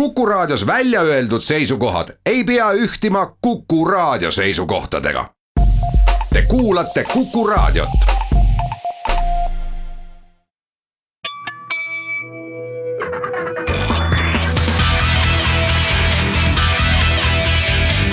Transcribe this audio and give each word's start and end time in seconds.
Kuku 0.00 0.26
Raadios 0.26 0.66
välja 0.66 1.00
öeldud 1.00 1.40
seisukohad 1.40 2.08
ei 2.26 2.44
pea 2.44 2.72
ühtima 2.72 3.36
Kuku 3.40 3.84
Raadio 3.84 4.30
seisukohtadega. 4.30 5.30
Te 6.32 6.42
kuulate 6.48 7.04
Kuku 7.04 7.46
Raadiot. 7.46 7.88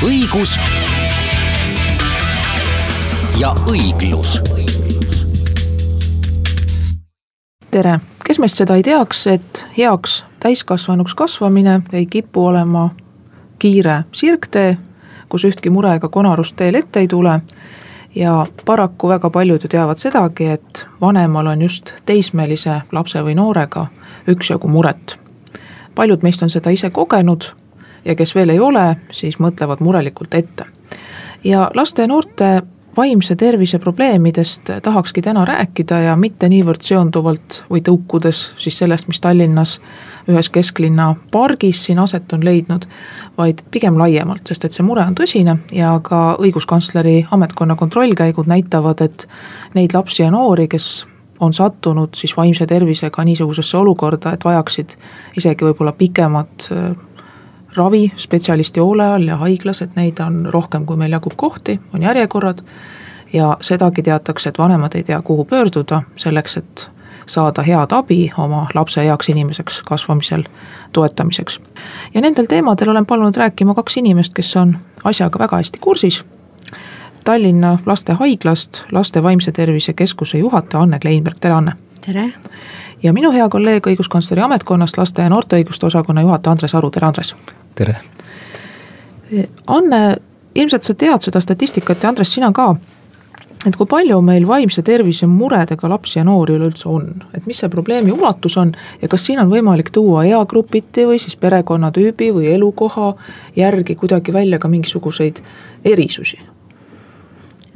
õigus 0.03 0.59
ja 3.37 3.55
õiglus. 3.67 4.41
tere, 7.71 7.99
kes 8.25 8.39
meist 8.39 8.55
seda 8.55 8.75
ei 8.75 8.83
teaks, 8.83 9.27
et 9.27 9.65
heaks 9.77 10.23
täiskasvanuks 10.43 11.15
kasvamine 11.15 11.81
ei 11.93 12.05
kipu 12.05 12.45
olema 12.45 12.89
kiire 13.59 14.03
sirgtee, 14.11 14.77
kus 15.29 15.45
ühtki 15.47 15.69
mure 15.71 15.93
ega 15.95 16.09
konarust 16.11 16.55
teel 16.59 16.75
ette 16.75 16.99
ei 16.99 17.07
tule. 17.07 17.41
ja 18.15 18.45
paraku 18.65 19.09
väga 19.09 19.29
paljud 19.29 19.63
ju 19.63 19.69
teavad 19.69 19.97
sedagi, 19.97 20.45
et 20.45 20.85
vanemal 21.01 21.47
on 21.47 21.61
just 21.61 21.93
teismelise 22.05 22.81
lapse 22.91 23.23
või 23.23 23.35
noorega 23.35 23.87
üksjagu 24.27 24.67
muret. 24.67 25.19
paljud 25.95 26.23
meist 26.23 26.43
on 26.43 26.49
seda 26.49 26.69
ise 26.69 26.89
kogenud 26.89 27.43
ja 28.05 28.15
kes 28.15 28.35
veel 28.35 28.49
ei 28.49 28.59
ole, 28.59 28.95
siis 29.11 29.39
mõtlevad 29.39 29.79
murelikult 29.79 30.33
ette. 30.33 30.65
ja 31.43 31.71
laste 31.73 32.01
ja 32.01 32.07
noorte 32.07 32.61
vaimse 32.97 33.35
tervise 33.35 33.79
probleemidest 33.79 34.69
tahakski 34.83 35.21
täna 35.21 35.45
rääkida 35.45 35.99
ja 35.99 36.15
mitte 36.15 36.49
niivõrd 36.49 36.81
seonduvalt 36.85 37.63
või 37.71 37.81
tõukudes 37.85 38.41
siis 38.61 38.77
sellest, 38.77 39.07
mis 39.07 39.21
Tallinnas 39.21 39.79
ühes 40.29 40.49
kesklinna 40.49 41.13
pargis 41.31 41.85
siin 41.85 41.99
aset 41.99 42.33
on 42.33 42.45
leidnud, 42.45 42.85
vaid 43.37 43.63
pigem 43.71 43.97
laiemalt, 43.99 44.47
sest 44.47 44.65
et 44.65 44.75
see 44.75 44.85
mure 44.85 45.05
on 45.05 45.15
tõsine 45.17 45.57
ja 45.73 45.95
ka 46.03 46.35
õiguskantsleri 46.39 47.27
ametkonna 47.31 47.75
kontrollkäigud 47.75 48.47
näitavad, 48.47 49.01
et 49.01 49.27
neid 49.73 49.95
lapsi 49.97 50.23
ja 50.23 50.31
noori, 50.31 50.67
kes 50.67 51.05
on 51.43 51.53
sattunud 51.53 52.15
siis 52.15 52.37
vaimse 52.37 52.65
tervisega 52.69 53.23
niisugusesse 53.23 53.77
olukorda, 53.77 54.33
et 54.33 54.45
vajaksid 54.45 54.95
isegi 55.37 55.65
võib-olla 55.65 55.91
pikemat 55.97 56.69
äh, 57.73 57.77
ravi 57.77 58.11
spetsialisti 58.15 58.79
hoole 58.79 59.07
all 59.07 59.27
ja 59.27 59.37
haiglas, 59.37 59.81
et 59.81 59.95
neid 59.95 60.19
on 60.19 60.45
rohkem, 60.45 60.85
kui 60.85 60.97
meil 60.97 61.11
jagub 61.11 61.33
kohti, 61.35 61.79
on 61.93 62.01
järjekorrad. 62.01 62.63
ja 63.33 63.57
sedagi 63.61 64.03
teatakse, 64.03 64.49
et 64.49 64.57
vanemad 64.57 64.93
ei 64.95 65.03
tea, 65.03 65.21
kuhu 65.21 65.45
pöörduda 65.45 66.01
selleks, 66.15 66.57
et 66.57 66.91
saada 67.25 67.61
head 67.61 67.91
abi 67.91 68.31
oma 68.37 68.67
lapse 68.73 69.05
heaks 69.05 69.29
inimeseks 69.29 69.81
kasvamisel 69.81 70.43
toetamiseks. 70.93 71.61
ja 72.13 72.21
nendel 72.21 72.45
teemadel 72.45 72.89
olen 72.89 73.05
palunud 73.05 73.37
rääkima 73.37 73.73
kaks 73.73 73.97
inimest, 73.97 74.33
kes 74.33 74.55
on 74.55 74.77
asjaga 75.03 75.39
väga 75.39 75.57
hästi 75.57 75.79
kursis. 75.79 76.25
Tallinna 77.23 77.77
Lastehaiglast 77.85 78.83
laste 78.91 79.23
vaimse 79.23 79.51
tervise 79.51 79.93
keskuse 79.93 80.37
juhataja 80.37 80.81
Anne 80.81 80.99
Kleinberg, 80.99 81.37
tere 81.39 81.53
Anne! 81.53 81.71
tere! 82.05 82.33
ja 83.03 83.13
minu 83.13 83.31
hea 83.31 83.49
kolleeg 83.49 83.87
õiguskantsleri 83.87 84.41
ametkonnast 84.41 84.97
laste 84.97 85.21
ja 85.21 85.29
noorte 85.29 85.55
õiguste 85.55 85.85
osakonna 85.85 86.21
juhataja 86.21 86.51
Andres 86.51 86.75
Aru, 86.75 86.91
tere 86.91 87.07
Andres! 87.07 87.35
Tere! 87.75 87.97
Anne, 89.67 90.01
ilmselt 90.55 90.83
sa 90.85 90.93
tead 90.93 91.25
seda 91.25 91.41
statistikat 91.41 92.03
ja 92.03 92.11
Andres, 92.11 92.33
sina 92.33 92.51
ka 92.53 92.75
et 93.67 93.77
kui 93.79 93.87
palju 93.89 94.19
meil 94.25 94.45
vaimse 94.47 94.83
tervise 94.85 95.27
muredega 95.29 95.89
lapsi 95.91 96.19
ja 96.19 96.25
noori 96.27 96.57
üleüldse 96.57 96.87
on, 96.91 97.09
et 97.35 97.45
mis 97.47 97.59
see 97.63 97.71
probleemi 97.71 98.11
ulatus 98.11 98.57
on 98.59 98.73
ja 99.01 99.09
kas 99.11 99.27
siin 99.27 99.39
on 99.43 99.51
võimalik 99.51 99.91
tuua 99.95 100.25
eagrupiti 100.27 101.07
või 101.07 101.21
siis 101.23 101.37
perekonnatüübi 101.39 102.31
või 102.35 102.51
elukoha 102.53 103.13
järgi 103.55 103.95
kuidagi 103.99 104.35
välja 104.35 104.59
ka 104.59 104.71
mingisuguseid 104.71 105.39
erisusi? 105.85 106.39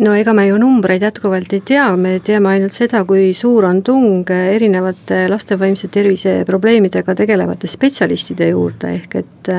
No 0.04 0.14
ega 0.14 0.34
me 0.34 0.48
ju 0.48 0.58
numbreid 0.62 1.02
jätkuvalt 1.02 1.54
ei 1.58 1.64
tea, 1.66 1.88
me 1.98 2.18
teame 2.24 2.52
ainult 2.54 2.76
seda, 2.76 3.04
kui 3.08 3.32
suur 3.38 3.66
on 3.70 3.82
tung 3.86 4.30
erinevate 4.30 5.24
laste 5.32 5.58
vaimse 5.60 5.90
tervise 5.94 6.44
probleemidega 6.46 7.16
tegelevate 7.18 7.70
spetsialistide 7.72 8.52
juurde, 8.52 8.94
ehk 9.00 9.18
et 9.24 9.52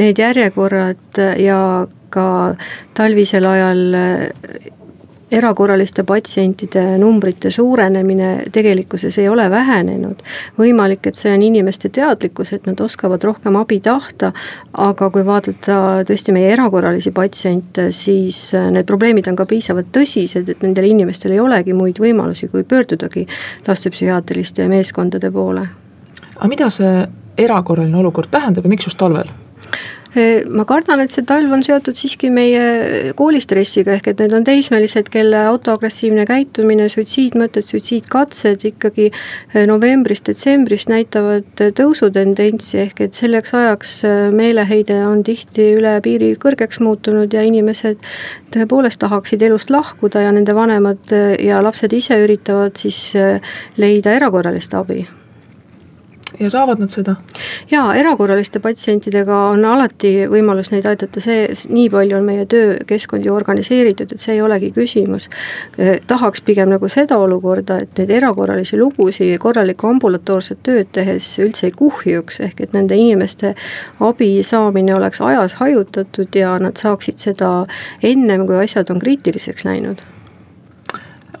need 0.00 0.22
järjekorrad 0.22 1.20
ja 1.42 1.60
ka 2.10 2.28
talvisel 2.96 3.46
ajal 3.50 3.84
erakorraliste 5.30 6.04
patsientide 6.06 6.82
numbrite 6.98 7.50
suurenemine 7.50 8.44
tegelikkuses 8.52 9.18
ei 9.18 9.28
ole 9.28 9.50
vähenenud. 9.50 10.22
võimalik, 10.58 11.06
et 11.06 11.16
see 11.16 11.32
on 11.34 11.42
inimeste 11.42 11.88
teadlikkus, 11.88 12.52
et 12.52 12.66
nad 12.66 12.80
oskavad 12.80 13.24
rohkem 13.24 13.56
abi 13.56 13.80
tahta, 13.80 14.32
aga 14.72 15.10
kui 15.10 15.24
vaadata 15.26 15.78
tõesti 16.06 16.32
meie 16.32 16.52
erakorralisi 16.52 17.10
patsiente, 17.10 17.90
siis 17.92 18.52
need 18.70 18.86
probleemid 18.86 19.26
on 19.28 19.36
ka 19.36 19.46
piisavalt 19.46 19.90
tõsised, 19.92 20.48
et 20.48 20.62
nendel 20.62 20.90
inimestel 20.92 21.34
ei 21.34 21.40
olegi 21.40 21.74
muid 21.74 21.98
võimalusi, 21.98 22.48
kui 22.50 22.64
pöördudagi 22.64 23.26
lastepsühhiaatriliste 23.66 24.68
meeskondade 24.68 25.30
poole. 25.30 25.66
aga 26.36 26.48
mida 26.48 26.70
see 26.70 27.06
erakorraline 27.38 27.98
olukord 27.98 28.30
tähendab 28.30 28.64
ja 28.64 28.70
miks 28.70 28.86
just 28.86 28.98
talvel? 28.98 29.45
Ma 30.48 30.64
kardan, 30.68 31.00
et 31.02 31.12
see 31.12 31.24
talv 31.26 31.52
on 31.52 31.62
seotud 31.64 31.96
siiski 31.98 32.30
meie 32.32 33.12
koolistressiga, 33.18 33.96
ehk 33.96 34.10
et 34.12 34.22
need 34.22 34.34
on 34.36 34.46
teismelised, 34.46 35.10
kelle 35.12 35.42
autoagressiivne 35.50 36.24
käitumine, 36.28 36.88
suitsiidmõtted, 36.92 37.66
suitsiidkatsed 37.66 38.64
ikkagi 38.70 39.10
eh, 39.10 39.66
novembrist, 39.68 40.26
detsembrist 40.30 40.90
näitavad 40.92 41.64
tõusutendentsi, 41.78 42.80
ehk 42.86 43.04
et 43.08 43.18
selleks 43.18 43.54
ajaks 43.56 43.92
eh, 44.08 44.16
meeleheide 44.36 45.02
on 45.06 45.22
tihti 45.26 45.72
üle 45.76 45.96
piiri 46.04 46.32
kõrgeks 46.40 46.80
muutunud 46.84 47.36
ja 47.36 47.44
inimesed 47.46 48.00
tõepoolest 48.56 49.02
tahaksid 49.04 49.44
elust 49.46 49.70
lahkuda 49.74 50.24
ja 50.24 50.32
nende 50.32 50.56
vanemad 50.56 51.12
eh, 51.12 51.36
ja 51.50 51.60
lapsed 51.64 51.92
ise 51.96 52.18
üritavad 52.24 52.80
siis 52.80 53.12
leida 53.76 54.16
erakorralist 54.16 54.74
abi 54.76 55.04
ja 56.40 56.50
saavad 56.50 56.78
nad 56.78 56.90
seda? 56.90 57.16
jaa, 57.70 57.94
erakorraliste 57.94 58.60
patsientidega 58.60 59.36
on 59.52 59.64
alati 59.64 60.12
võimalus 60.30 60.70
neid 60.72 60.86
aidata, 60.88 61.20
see, 61.22 61.46
nii 61.68 61.88
palju 61.92 62.18
on 62.18 62.26
meie 62.26 62.46
töökeskkond 62.50 63.26
ju 63.26 63.34
organiseeritud, 63.34 64.12
et 64.12 64.22
see 64.22 64.34
ei 64.36 64.42
olegi 64.42 64.72
küsimus. 64.76 65.28
Eh, 65.78 66.00
tahaks 66.06 66.42
pigem 66.46 66.70
nagu 66.72 66.88
seda 66.92 67.18
olukorda, 67.22 67.78
et 67.82 68.00
neid 68.00 68.10
erakorralisi 68.18 68.78
lugusid 68.80 69.38
korralikku 69.42 69.88
ambulatoorset 69.90 70.62
tööd 70.66 70.90
tehes 70.92 71.28
üldse 71.42 71.70
ei 71.70 71.76
kuhjuks, 71.76 72.40
ehk 72.48 72.60
et 72.66 72.74
nende 72.76 72.98
inimeste 72.98 73.54
abi 74.00 74.42
saamine 74.42 74.94
oleks 74.94 75.20
ajas 75.20 75.56
hajutatud 75.60 76.34
ja 76.36 76.56
nad 76.62 76.76
saaksid 76.80 77.22
seda 77.22 77.52
ennem, 78.02 78.46
kui 78.46 78.58
asjad 78.60 78.90
on 78.90 79.00
kriitiliseks 79.02 79.64
läinud. 79.64 80.02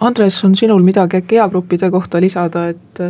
Andres, 0.00 0.42
on 0.44 0.56
sinul 0.56 0.82
midagi 0.84 1.16
äkki 1.22 1.38
eagruppide 1.40 1.88
kohta 1.90 2.20
lisada, 2.20 2.66
et 2.68 3.00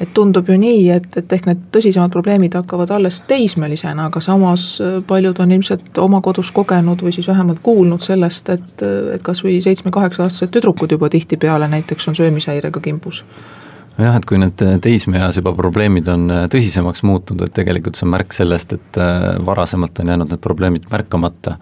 et 0.00 0.14
tundub 0.14 0.48
ju 0.48 0.56
nii, 0.58 0.88
et, 0.94 1.08
et 1.20 1.32
ehk 1.36 1.48
need 1.50 1.62
tõsisemad 1.74 2.12
probleemid 2.14 2.54
hakkavad 2.58 2.92
alles 2.94 3.20
teismelisena, 3.30 4.08
aga 4.08 4.22
samas 4.24 4.70
äh, 4.84 4.98
paljud 5.06 5.40
on 5.42 5.54
ilmselt 5.58 5.98
oma 6.02 6.22
kodus 6.24 6.52
kogenud 6.54 7.02
või 7.04 7.14
siis 7.16 7.28
vähemalt 7.30 7.62
kuulnud 7.62 8.04
sellest, 8.04 8.50
et, 8.54 8.84
et 9.14 9.22
kasvõi 9.26 9.58
seitsme-kaheksa-aastased 9.64 10.54
tüdrukud 10.54 10.92
juba 10.94 11.10
tihtipeale 11.12 11.68
näiteks 11.68 12.10
on 12.10 12.18
söömishäirega 12.18 12.80
kimbus 12.84 13.24
jah, 13.98 14.16
et 14.16 14.26
kui 14.28 14.38
need 14.40 14.62
teismeeas 14.84 15.38
juba 15.40 15.52
probleemid 15.58 16.08
on 16.12 16.28
äh, 16.30 16.44
tõsisemaks 16.52 17.04
muutunud, 17.06 17.46
et 17.46 17.54
tegelikult 17.56 17.98
see 17.98 18.06
on 18.06 18.14
märk 18.14 18.34
sellest, 18.36 18.74
et 18.78 19.00
äh, 19.02 19.30
varasemalt 19.46 20.02
on 20.02 20.12
jäänud 20.12 20.34
need 20.34 20.42
probleemid 20.44 20.88
märkamata. 20.92 21.58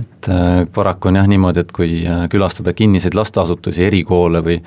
Et 0.00 0.28
paraku 0.72 1.10
on 1.10 1.20
jah 1.20 1.26
niimoodi, 1.28 1.60
et 1.60 1.72
kui 1.72 2.02
külastada 2.32 2.72
kinniseid 2.72 3.16
lasteasutusi, 3.18 3.84
erikoole 3.84 4.40
või 4.44 4.60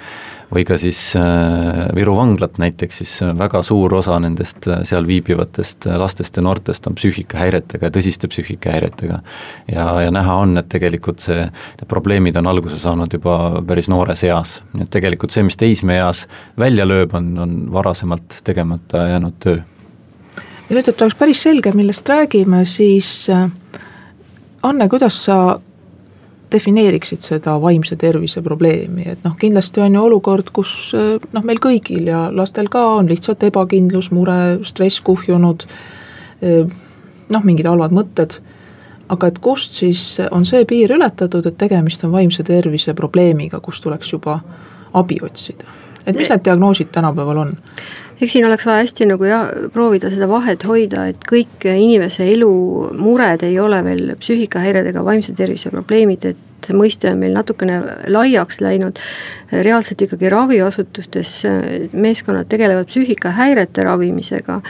või 0.53 0.63
ka 0.67 0.77
siis 0.77 0.99
äh, 1.17 1.85
Viru 1.95 2.15
vanglat 2.17 2.57
näiteks, 2.61 2.97
siis 3.01 3.13
väga 3.37 3.61
suur 3.65 3.93
osa 3.97 4.17
nendest 4.21 4.67
äh, 4.67 4.83
seal 4.87 5.07
viibivatest 5.07 5.87
äh, 5.89 5.97
lastest 5.99 6.37
ja 6.37 6.43
noortest 6.45 6.87
on 6.87 6.97
psüühikahäiretega 6.97 7.89
tõsiste 7.93 8.29
psüühikahäiretega. 8.31 9.19
ja, 9.71 9.85
ja 10.05 10.11
näha 10.13 10.37
on, 10.43 10.57
et 10.61 10.69
tegelikult 10.69 11.23
see, 11.25 11.47
need 11.49 11.87
probleemid 11.89 12.37
on 12.37 12.49
alguse 12.51 12.79
saanud 12.81 13.13
juba 13.13 13.37
päris 13.67 13.89
noores 13.91 14.23
eas, 14.27 14.59
nii 14.73 14.85
et 14.87 14.93
tegelikult 14.93 15.33
see, 15.33 15.45
mis 15.47 15.57
teismeeas 15.59 16.25
välja 16.59 16.85
lööb, 16.87 17.15
on, 17.17 17.33
on 17.41 17.57
varasemalt 17.73 18.41
tegemata 18.43 19.07
jäänud 19.15 19.39
töö. 19.39 19.59
ja 20.69 20.77
nüüd, 20.77 20.87
et 20.87 21.01
oleks 21.01 21.17
päris 21.19 21.43
selge, 21.47 21.73
millest 21.75 22.09
räägime, 22.09 22.65
siis 22.69 23.27
Anne, 24.65 24.87
kuidas 24.89 25.17
sa 25.25 25.59
defineeriksid 26.51 27.21
seda 27.21 27.55
vaimse 27.61 27.95
tervise 28.01 28.41
probleemi, 28.45 29.05
et 29.11 29.23
noh, 29.25 29.35
kindlasti 29.37 29.83
on 29.83 29.97
ju 29.97 30.03
olukord, 30.07 30.49
kus 30.55 30.71
noh, 30.95 31.45
meil 31.45 31.61
kõigil 31.61 32.09
ja 32.09 32.25
lastel 32.33 32.69
ka 32.71 32.81
on 32.99 33.09
lihtsalt 33.09 33.43
ebakindlus, 33.45 34.11
mure, 34.15 34.57
stress 34.65 35.01
kuhjunud. 35.05 35.67
noh, 37.29 37.43
mingid 37.43 37.69
halvad 37.69 37.93
mõtted. 37.95 38.39
aga 39.09 39.27
et 39.27 39.37
kust 39.39 39.75
siis 39.77 40.19
on 40.31 40.45
see 40.45 40.65
piir 40.65 40.91
ületatud, 40.91 41.45
et 41.45 41.57
tegemist 41.57 42.03
on 42.03 42.11
vaimse 42.11 42.43
tervise 42.43 42.93
probleemiga, 42.93 43.59
kus 43.59 43.81
tuleks 43.81 44.11
juba 44.13 44.39
abi 44.93 45.19
otsida, 45.21 45.65
et 46.05 46.17
mis 46.17 46.29
need 46.29 46.45
diagnoosid 46.45 46.89
tänapäeval 46.91 47.37
on? 47.37 47.53
Eks 48.21 48.31
siin 48.31 48.47
oleks 48.47 48.65
vaja 48.65 48.83
hästi 48.83 49.07
nagu 49.09 49.27
jah, 49.27 49.47
proovida 49.73 50.09
seda 50.13 50.27
vahet 50.31 50.63
hoida, 50.67 51.07
et 51.11 51.27
kõik 51.29 51.67
inimese 51.67 52.27
elu 52.31 52.51
mured 52.97 53.43
ei 53.47 53.59
ole 53.59 53.81
veel 53.85 54.15
psüühikahäired 54.19 54.91
ega 54.91 55.03
vaimse 55.05 55.35
tervise 55.37 55.71
probleemid, 55.73 56.29
et 56.31 56.69
mõiste 56.73 57.11
on 57.11 57.19
meil 57.21 57.35
natukene 57.35 57.81
laiaks 58.09 58.61
läinud. 58.61 58.99
reaalselt 59.51 60.01
ikkagi 60.01 60.29
raviasutustes 60.29 61.41
meeskonnad 61.93 62.47
tegelevad 62.49 62.87
psüühikahäirete 62.89 63.83
ravimisega 63.85 64.61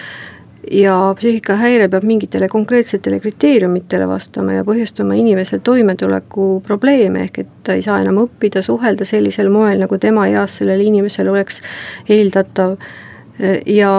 ja 0.71 0.95
psüühikahäire 1.18 1.88
peab 1.89 2.03
mingitele 2.03 2.48
konkreetsetele 2.50 3.19
kriteeriumitele 3.19 4.07
vastama 4.07 4.57
ja 4.57 4.63
põhjustama 4.68 5.15
inimesel 5.18 5.62
toimetulekuprobleeme, 5.63 7.25
ehk 7.27 7.39
et 7.39 7.51
ta 7.63 7.77
ei 7.77 7.83
saa 7.86 8.01
enam 8.01 8.24
õppida, 8.25 8.63
suhelda 8.65 9.06
sellisel 9.06 9.50
moel, 9.53 9.80
nagu 9.83 9.98
tema 10.01 10.27
eas 10.31 10.57
sellel 10.59 10.81
inimesel 10.81 11.30
oleks 11.31 11.62
eeldatav 12.09 12.77
ja 13.65 13.91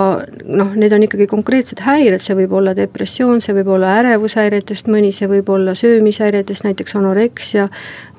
noh, 0.45 0.71
need 0.79 0.93
on 0.97 1.03
ikkagi 1.05 1.27
konkreetsed 1.29 1.83
häired, 1.85 2.23
see 2.25 2.37
võib 2.39 2.55
olla 2.57 2.73
depressioon, 2.77 3.43
see 3.45 3.53
võib 3.59 3.69
olla 3.75 3.93
ärevushäiretest 4.01 4.89
mõni, 4.89 5.11
see 5.13 5.29
võib 5.29 5.51
olla 5.53 5.75
söömishäiretest, 5.77 6.65
näiteks 6.65 6.97
anoreksia, 6.97 7.67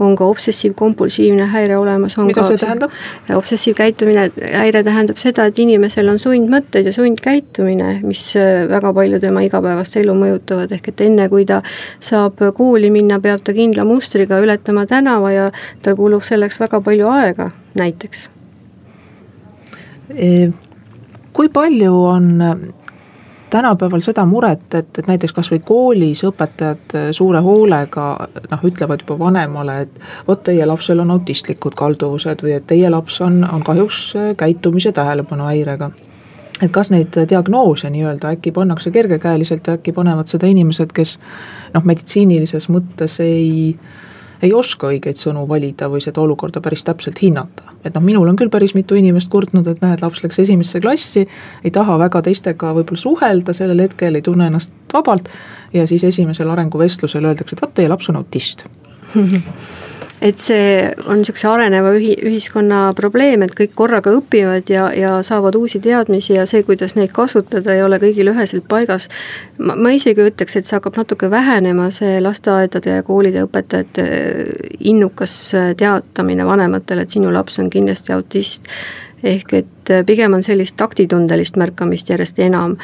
on 0.03 0.13
ka 0.17 0.27
obsessiivkompulsiivne 0.29 1.47
häire 1.53 1.77
olemas. 1.77 2.17
mida 2.21 2.43
see 2.45 2.59
tähendab? 2.61 2.93
obsessiivkäitumine, 3.33 4.27
häire 4.53 4.83
tähendab 4.85 5.17
seda, 5.17 5.47
et 5.49 5.59
inimesel 5.59 6.09
on 6.13 6.21
sundmõtted 6.21 6.85
ja 6.85 6.93
sundkäitumine, 6.93 7.97
mis 8.05 8.29
äh, 8.37 8.67
väga 8.69 8.93
palju 8.93 9.19
tema 9.23 9.41
igapäevast 9.47 9.97
elu 9.97 10.13
mõjutavad, 10.13 10.77
ehk 10.77 10.93
et 10.93 11.05
enne, 11.09 11.29
kui 11.33 11.49
ta 11.49 11.63
saab 11.99 12.45
kooli 12.53 12.93
minna, 12.93 13.17
peab 13.19 13.41
ta 13.41 13.57
kindla 13.57 13.87
mustriga 13.89 14.37
ületama 14.43 14.85
tänava 14.85 15.33
ja 15.33 15.49
tal 15.81 15.97
kulub 15.97 16.21
selleks 16.23 16.61
väga 16.61 16.81
palju 16.85 17.09
aega, 17.09 17.51
näiteks 17.77 18.29
e 20.13 20.47
kui 21.37 21.49
palju 21.53 21.93
on 22.05 22.41
äh, 22.41 22.57
tänapäeval 23.49 24.01
seda 24.01 24.25
muret, 24.25 24.73
et, 24.73 24.89
et 24.99 25.07
näiteks 25.07 25.33
kasvõi 25.37 25.59
koolis 25.65 26.23
õpetajad 26.25 26.95
äh, 26.97 27.05
suure 27.15 27.41
hoolega 27.45 28.07
noh, 28.51 28.65
ütlevad 28.65 29.03
juba 29.05 29.19
vanemale, 29.19 29.77
et 29.85 30.01
vot 30.27 30.41
teie 30.43 30.65
lapsel 30.65 31.03
on 31.03 31.13
autistlikud 31.13 31.77
kalduvused 31.77 32.41
või 32.43 32.57
et 32.57 32.67
teie 32.67 32.89
laps 32.89 33.21
on, 33.21 33.43
on 33.45 33.63
kahjuks 33.67 34.01
äh, 34.17 34.33
käitumise 34.37 34.91
tähelepanuhäirega. 34.97 35.91
et 36.61 36.71
kas 36.73 36.89
neid 36.91 37.13
diagnoose 37.29 37.89
nii-öelda 37.93 38.33
äkki 38.33 38.51
pannakse 38.51 38.91
kergekäeliselt 38.91 39.67
ja 39.67 39.77
äkki 39.77 39.93
panevad 39.93 40.27
seda 40.27 40.49
inimesed, 40.49 40.91
kes 40.93 41.19
noh, 41.73 41.85
meditsiinilises 41.85 42.69
mõttes 42.73 43.21
ei 43.21 43.77
ei 44.41 44.53
oska 44.53 44.91
õigeid 44.93 45.17
sõnu 45.17 45.47
valida 45.49 45.89
või 45.89 46.01
seda 46.03 46.21
olukorda 46.21 46.61
päris 46.61 46.83
täpselt 46.85 47.21
hinnata. 47.21 47.63
Et 47.87 47.97
noh, 47.97 48.03
minul 48.03 48.27
on 48.29 48.37
küll 48.39 48.51
päris 48.53 48.75
mitu 48.77 48.97
inimest 48.99 49.31
kurtnud, 49.33 49.67
et 49.67 49.83
näed, 49.83 50.03
laps 50.03 50.23
läks 50.23 50.39
esimesse 50.43 50.81
klassi, 50.83 51.27
ei 51.63 51.73
taha 51.73 51.97
väga 52.03 52.21
teistega 52.29 52.73
võib-olla 52.77 53.03
suhelda 53.03 53.55
sellel 53.57 53.85
hetkel, 53.87 54.17
ei 54.19 54.25
tunne 54.25 54.49
ennast 54.51 54.73
vabalt 54.93 55.29
ja 55.73 55.87
siis 55.89 56.03
esimesel 56.07 56.49
arenguvestlusel 56.53 57.25
öeldakse, 57.25 57.57
et 57.57 57.65
vaat 57.65 57.77
teie 57.79 57.91
laps 57.91 58.09
on 58.11 58.21
autist 58.21 58.67
et 60.21 60.39
see 60.41 60.81
on 61.05 61.21
niisuguse 61.21 61.47
areneva 61.49 61.91
ühi-, 61.97 62.17
ühiskonna 62.25 62.91
probleem, 62.97 63.43
et 63.45 63.53
kõik 63.57 63.75
korraga 63.77 64.13
õpivad 64.17 64.69
ja, 64.71 64.87
ja 64.97 65.11
saavad 65.25 65.55
uusi 65.59 65.79
teadmisi 65.83 66.33
ja 66.37 66.47
see, 66.49 66.63
kuidas 66.67 66.95
neid 66.97 67.13
kasutada, 67.15 67.75
ei 67.75 67.83
ole 67.85 67.99
kõigil 68.01 68.31
üheselt 68.33 68.65
paigas. 68.69 69.09
ma, 69.57 69.75
ma 69.75 69.93
isegi 69.93 70.25
ütleks, 70.25 70.57
et 70.57 70.69
see 70.69 70.77
hakkab 70.77 70.97
natuke 70.97 71.29
vähenema, 71.31 71.91
see 71.93 72.17
lasteaedade 72.23 72.99
ja 72.99 73.05
koolide 73.05 73.45
õpetajate 73.45 74.07
innukas 74.79 75.35
teatamine 75.77 76.45
vanematele, 76.45 77.05
et 77.05 77.13
sinu 77.13 77.33
laps 77.33 77.59
on 77.61 77.69
kindlasti 77.69 78.15
autist. 78.15 78.65
ehk 79.23 79.53
et 79.53 79.91
pigem 80.05 80.33
on 80.33 80.43
sellist 80.43 80.75
taktitundelist 80.77 81.55
märkamist 81.57 82.09
järjest 82.09 82.39
enam 82.39 82.75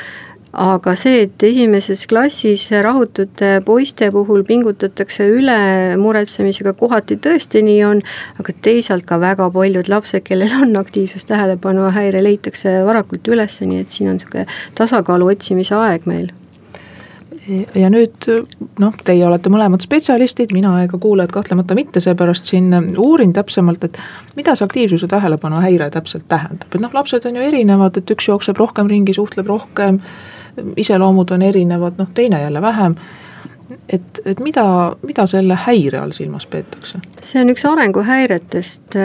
aga 0.54 0.94
see, 1.00 1.24
et 1.26 1.44
esimeses 1.48 2.06
klassis 2.10 2.68
rahutute 2.86 3.56
poiste 3.66 4.10
puhul 4.14 4.44
pingutatakse 4.46 5.26
üle 5.34 5.58
muretsemisega, 5.98 6.76
kohati 6.78 7.18
tõesti 7.18 7.64
nii 7.66 7.80
on, 7.88 8.04
aga 8.42 8.54
teisalt 8.62 9.08
ka 9.10 9.18
väga 9.22 9.50
paljud 9.54 9.90
lapsed, 9.90 10.22
kellel 10.28 10.54
on 10.62 10.78
aktiivsustähelepanu 10.78 11.90
häire, 11.96 12.22
leitakse 12.24 12.80
varakult 12.86 13.28
üles, 13.34 13.58
nii 13.66 13.82
et 13.82 13.98
siin 13.98 14.12
on 14.12 14.20
niisugune 14.22 14.46
tasakaalu 14.78 15.34
otsimise 15.34 15.76
aeg 15.80 16.06
meil. 16.10 16.30
Ja 17.76 17.90
nüüd 17.92 18.24
noh, 18.80 18.94
teie 19.04 19.26
olete 19.28 19.52
mõlemad 19.52 19.84
spetsialistid, 19.84 20.54
mina 20.56 20.78
ega 20.86 20.96
kuulajad 21.02 21.34
kahtlemata 21.34 21.76
mitte, 21.76 22.00
seepärast 22.00 22.48
siin 22.48 22.70
uurin 23.02 23.34
täpsemalt, 23.36 23.84
et 23.90 23.98
mida 24.38 24.54
see 24.56 24.64
aktiivsuse 24.70 25.10
tähelepanuhäire 25.12 25.90
täpselt 25.92 26.30
tähendab, 26.32 26.70
et 26.70 26.80
noh, 26.80 26.94
lapsed 26.96 27.26
on 27.28 27.42
ju 27.42 27.44
erinevad, 27.44 28.00
et 28.00 28.16
üks 28.16 28.30
jookseb 28.30 28.62
rohkem 28.62 28.88
ringi, 28.88 29.18
suhtleb 29.18 29.50
rohkem 29.52 30.00
iseloomud 30.78 31.32
on 31.32 31.42
erinevad, 31.42 31.94
noh 31.98 32.08
teine 32.14 32.42
jälle 32.42 32.62
vähem 32.62 32.96
et, 33.90 34.22
et 34.26 34.40
mida, 34.40 34.64
mida 35.04 35.26
selle 35.30 35.56
häire 35.66 36.00
all 36.00 36.14
silmas 36.16 36.46
peetakse? 36.50 37.00
see 37.24 37.42
on 37.42 37.52
üks 37.54 37.64
arenguhäiretest, 37.68 38.98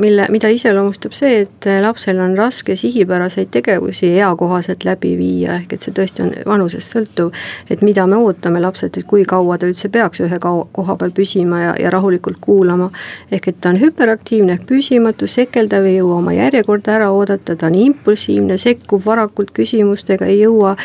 mille, 0.00 0.26
mida 0.32 0.48
iseloomustab 0.52 1.14
see, 1.16 1.42
et 1.44 1.68
lapsel 1.82 2.20
on 2.22 2.36
raske 2.38 2.76
sihipäraseid 2.76 3.50
tegevusi 3.52 4.08
eakohaselt 4.16 4.84
läbi 4.84 5.12
viia, 5.18 5.58
ehk 5.60 5.76
et 5.76 5.86
see 5.86 5.94
tõesti 5.96 6.24
on 6.24 6.32
vanusest 6.48 6.94
sõltuv. 6.94 7.32
et 7.70 7.82
mida 7.84 8.06
me 8.06 8.16
ootame 8.16 8.60
lapselt, 8.60 8.96
et 8.96 9.06
kui 9.06 9.24
kaua 9.28 9.58
ta 9.58 9.68
üldse 9.68 9.90
peaks 9.92 10.22
ühe 10.24 10.40
kau-, 10.42 10.66
koha 10.72 10.96
peal 10.96 11.12
püsima 11.16 11.60
ja, 11.62 11.74
ja 11.80 11.92
rahulikult 11.92 12.40
kuulama. 12.40 12.90
ehk 13.30 13.48
et 13.52 13.60
ta 13.60 13.74
on 13.74 13.80
hüperaktiivne 13.80 14.56
ehk 14.56 14.66
püsimatu, 14.70 15.28
sekeldav, 15.30 15.84
ei 15.84 15.98
jõua 16.00 16.20
oma 16.22 16.36
järjekorda 16.36 16.96
ära 16.96 17.10
oodata, 17.12 17.56
ta 17.56 17.68
on 17.70 17.78
impulsiivne, 17.82 18.58
sekkub 18.58 19.04
varakult 19.04 19.52
küsimustega, 19.56 20.26
ei 20.26 20.40
jõua 20.40 20.76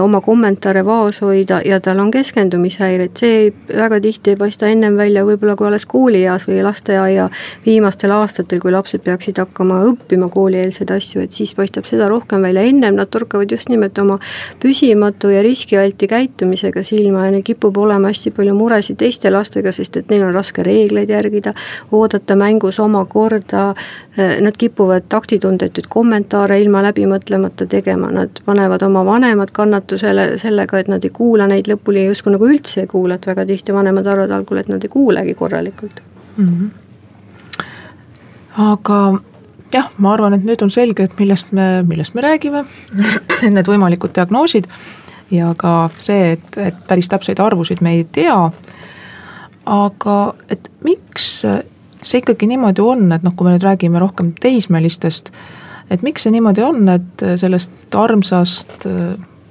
oma 0.00 0.20
kommentaare 0.20 0.84
vaos 0.84 1.20
hoida 1.24 1.60
ja 1.64 1.80
tal 1.80 2.00
on 2.02 2.10
keskendumise 2.14 2.83
liikushäired, 2.84 3.16
see 3.16 3.52
väga 3.68 4.00
tihti 4.00 4.30
ei 4.30 4.36
paista 4.36 4.68
ennem 4.68 4.96
välja 4.96 5.24
võib-olla 5.24 5.56
kui 5.56 5.66
alles 5.66 5.86
koolieas 5.86 6.46
või 6.48 6.62
lasteaia 6.64 7.28
viimastel 7.66 8.12
aastatel, 8.12 8.60
kui 8.60 8.72
lapsed 8.72 9.02
peaksid 9.04 9.38
hakkama 9.38 9.82
õppima 9.88 10.28
koolieelseid 10.32 10.90
asju, 10.90 11.22
et 11.24 11.32
siis 11.32 11.54
paistab 11.54 11.86
seda 11.88 12.08
rohkem 12.10 12.42
välja, 12.42 12.62
ennem 12.62 12.96
nad 12.98 13.10
torkavad 13.10 13.50
just 13.50 13.68
nimelt 13.68 13.98
oma 13.98 14.18
püsimatu 14.62 15.30
ja 15.32 15.42
riskialti 15.42 16.08
käitumisega 16.10 16.82
silma 16.84 17.26
ja 17.26 17.34
neil 17.34 17.44
kipub 17.46 17.76
olema 17.78 18.12
hästi 18.12 18.34
palju 18.34 18.54
muresid 18.54 18.98
teiste 19.00 19.30
lastega, 19.30 19.72
sest 19.72 19.96
et 19.96 20.10
neil 20.12 20.26
on 20.28 20.34
raske 20.34 20.62
reegleid 20.62 21.10
järgida, 21.10 21.54
oodata 21.92 22.36
mängus 22.36 22.80
oma 22.80 23.04
korda, 23.04 23.72
nad 24.16 24.58
kipuvad 24.58 25.08
taktitundetuid 25.10 25.88
kommentaare 25.90 26.60
ilma 26.62 26.82
läbi 26.84 27.06
mõtlemata 27.10 27.66
tegema, 27.70 28.10
nad 28.14 28.40
panevad 28.44 28.82
oma 28.86 29.04
vanemad 29.06 29.50
kannatusele 29.54 30.34
sellega, 30.38 30.78
et 30.78 30.90
nad 30.90 31.04
ei 31.04 31.12
kuula 31.14 31.48
neid 31.50 31.68
lõpuni 31.70 32.06
justkui 32.06 32.34
nagu 32.34 32.46
üldse 32.50 32.63
üldse 32.64 32.80
ei 32.84 32.90
kuula, 32.90 33.18
et 33.18 33.26
väga 33.28 33.44
tihti 33.46 33.76
vanemad 33.76 34.06
arvavad 34.08 34.32
algul, 34.38 34.58
et 34.60 34.72
nad 34.72 34.82
ei 34.82 34.88
kuulegi 34.88 35.34
korralikult 35.36 36.00
mm. 36.36 36.46
-hmm. 36.48 36.68
aga 38.70 38.98
jah, 39.74 39.90
ma 39.98 40.12
arvan, 40.14 40.34
et 40.34 40.44
nüüd 40.44 40.62
on 40.62 40.70
selge, 40.70 41.04
et 41.04 41.18
millest 41.18 41.52
me, 41.52 41.82
millest 41.86 42.14
me 42.14 42.24
räägime 42.24 42.64
need 43.56 43.68
võimalikud 43.68 44.14
diagnoosid 44.14 44.68
ja 45.34 45.54
ka 45.58 45.90
see, 45.98 46.32
et, 46.36 46.56
et 46.56 46.80
päris 46.88 47.08
täpseid 47.08 47.40
arvusid 47.40 47.82
me 47.82 47.96
ei 47.98 48.04
tea. 48.04 48.50
aga 49.64 50.34
et 50.52 50.70
miks 50.84 51.44
see 52.04 52.20
ikkagi 52.20 52.46
niimoodi 52.46 52.82
on, 52.84 53.12
et 53.12 53.22
noh, 53.24 53.32
kui 53.36 53.46
me 53.46 53.54
nüüd 53.54 53.64
räägime 53.64 54.00
rohkem 54.00 54.34
teismelistest, 54.40 55.30
et 55.90 56.02
miks 56.02 56.26
see 56.26 56.34
niimoodi 56.34 56.62
on, 56.62 56.88
et 56.88 57.24
sellest 57.40 57.96
armsast 57.96 58.84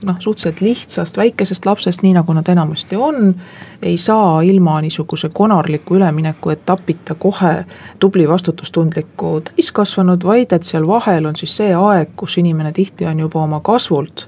noh, 0.05 0.15
suhteliselt 0.19 0.61
lihtsast 0.61 1.17
väikesest 1.17 1.65
lapsest, 1.65 2.03
nii 2.03 2.13
nagu 2.17 2.33
nad 2.33 2.47
enamasti 2.49 2.95
on, 2.95 3.33
ei 3.81 3.97
saa 3.97 4.41
ilma 4.41 4.79
niisuguse 4.81 5.29
konarliku 5.33 5.95
ülemineku 5.95 6.53
etapita 6.53 7.15
kohe 7.15 7.65
tubli 7.99 8.27
vastutustundlikku 8.29 9.41
täiskasvanud, 9.49 10.23
vaid 10.23 10.53
et 10.53 10.63
seal 10.63 10.87
vahel 10.87 11.25
on 11.25 11.35
siis 11.39 11.55
see 11.57 11.73
aeg, 11.75 12.13
kus 12.15 12.37
inimene 12.37 12.71
tihti 12.71 13.05
on 13.05 13.19
juba 13.25 13.43
oma 13.43 13.59
kasvult, 13.59 14.27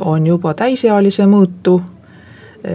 on 0.00 0.26
juba 0.26 0.54
täisealise 0.54 1.26
mõõtu 1.26 1.80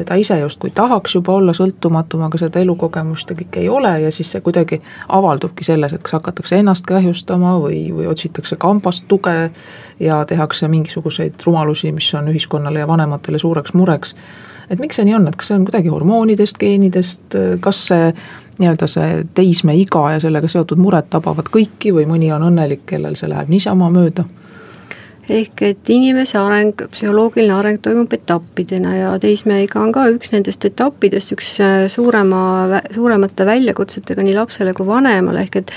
ta 0.05 0.15
ise 0.15 0.39
justkui 0.39 0.69
tahaks 0.75 1.15
juba 1.15 1.33
olla 1.33 1.53
sõltumatum, 1.55 2.25
aga 2.27 2.39
seda 2.41 2.59
elukogemust 2.59 3.29
ja 3.31 3.37
kõike 3.39 3.61
ei 3.63 3.69
ole 3.71 3.93
ja 4.01 4.11
siis 4.11 4.31
see 4.31 4.41
kuidagi 4.43 4.81
avaldubki 5.15 5.63
selles, 5.63 5.93
et 5.93 6.03
kas 6.03 6.17
hakatakse 6.17 6.59
ennast 6.59 6.85
kahjustama 6.87 7.55
või, 7.63 7.85
või 7.95 8.09
otsitakse 8.11 8.59
kambast 8.59 9.05
tuge 9.07 9.51
ja 9.99 10.19
tehakse 10.27 10.67
mingisuguseid 10.67 11.39
rumalusi, 11.45 11.91
mis 11.95 12.09
on 12.19 12.27
ühiskonnale 12.33 12.83
ja 12.83 12.87
vanematele 12.87 13.39
suureks 13.39 13.73
mureks. 13.73 14.15
et 14.69 14.79
miks 14.79 14.95
see 14.99 15.05
nii 15.07 15.15
on, 15.15 15.27
et 15.27 15.35
kas 15.35 15.47
see 15.47 15.55
on 15.55 15.65
kuidagi 15.65 15.89
hormoonidest, 15.93 16.57
geenidest, 16.59 17.37
kas 17.59 17.85
see 17.87 18.11
nii-öelda 18.57 18.87
see 18.91 19.23
teismeiga 19.37 20.11
ja 20.11 20.19
sellega 20.19 20.47
seotud 20.51 20.81
mured 20.81 21.07
tabavad 21.09 21.47
kõiki 21.53 21.93
või 21.93 22.07
mõni 22.09 22.33
on 22.35 22.43
õnnelik, 22.49 22.83
kellel 22.85 23.15
see 23.15 23.29
läheb 23.29 23.47
niisama 23.53 23.89
mööda 23.93 24.25
ehk 25.29 25.63
et 25.67 25.89
inimese 25.91 26.37
areng, 26.39 26.73
psühholoogiline 26.93 27.55
areng 27.55 27.81
toimub 27.83 28.13
etappidena 28.15 28.93
ja 28.95 29.13
teismeiga 29.21 29.81
on 29.81 29.91
ka 29.95 30.07
üks 30.13 30.31
nendest 30.33 30.65
etappidest, 30.69 31.33
üks 31.35 31.53
äh, 31.63 31.87
suurema, 31.91 32.81
suuremate 32.95 33.47
väljakutsetega 33.47 34.23
nii 34.23 34.37
lapsele 34.37 34.75
kui 34.77 34.87
vanemale, 34.87 35.47
ehk 35.47 35.59
et 35.61 35.73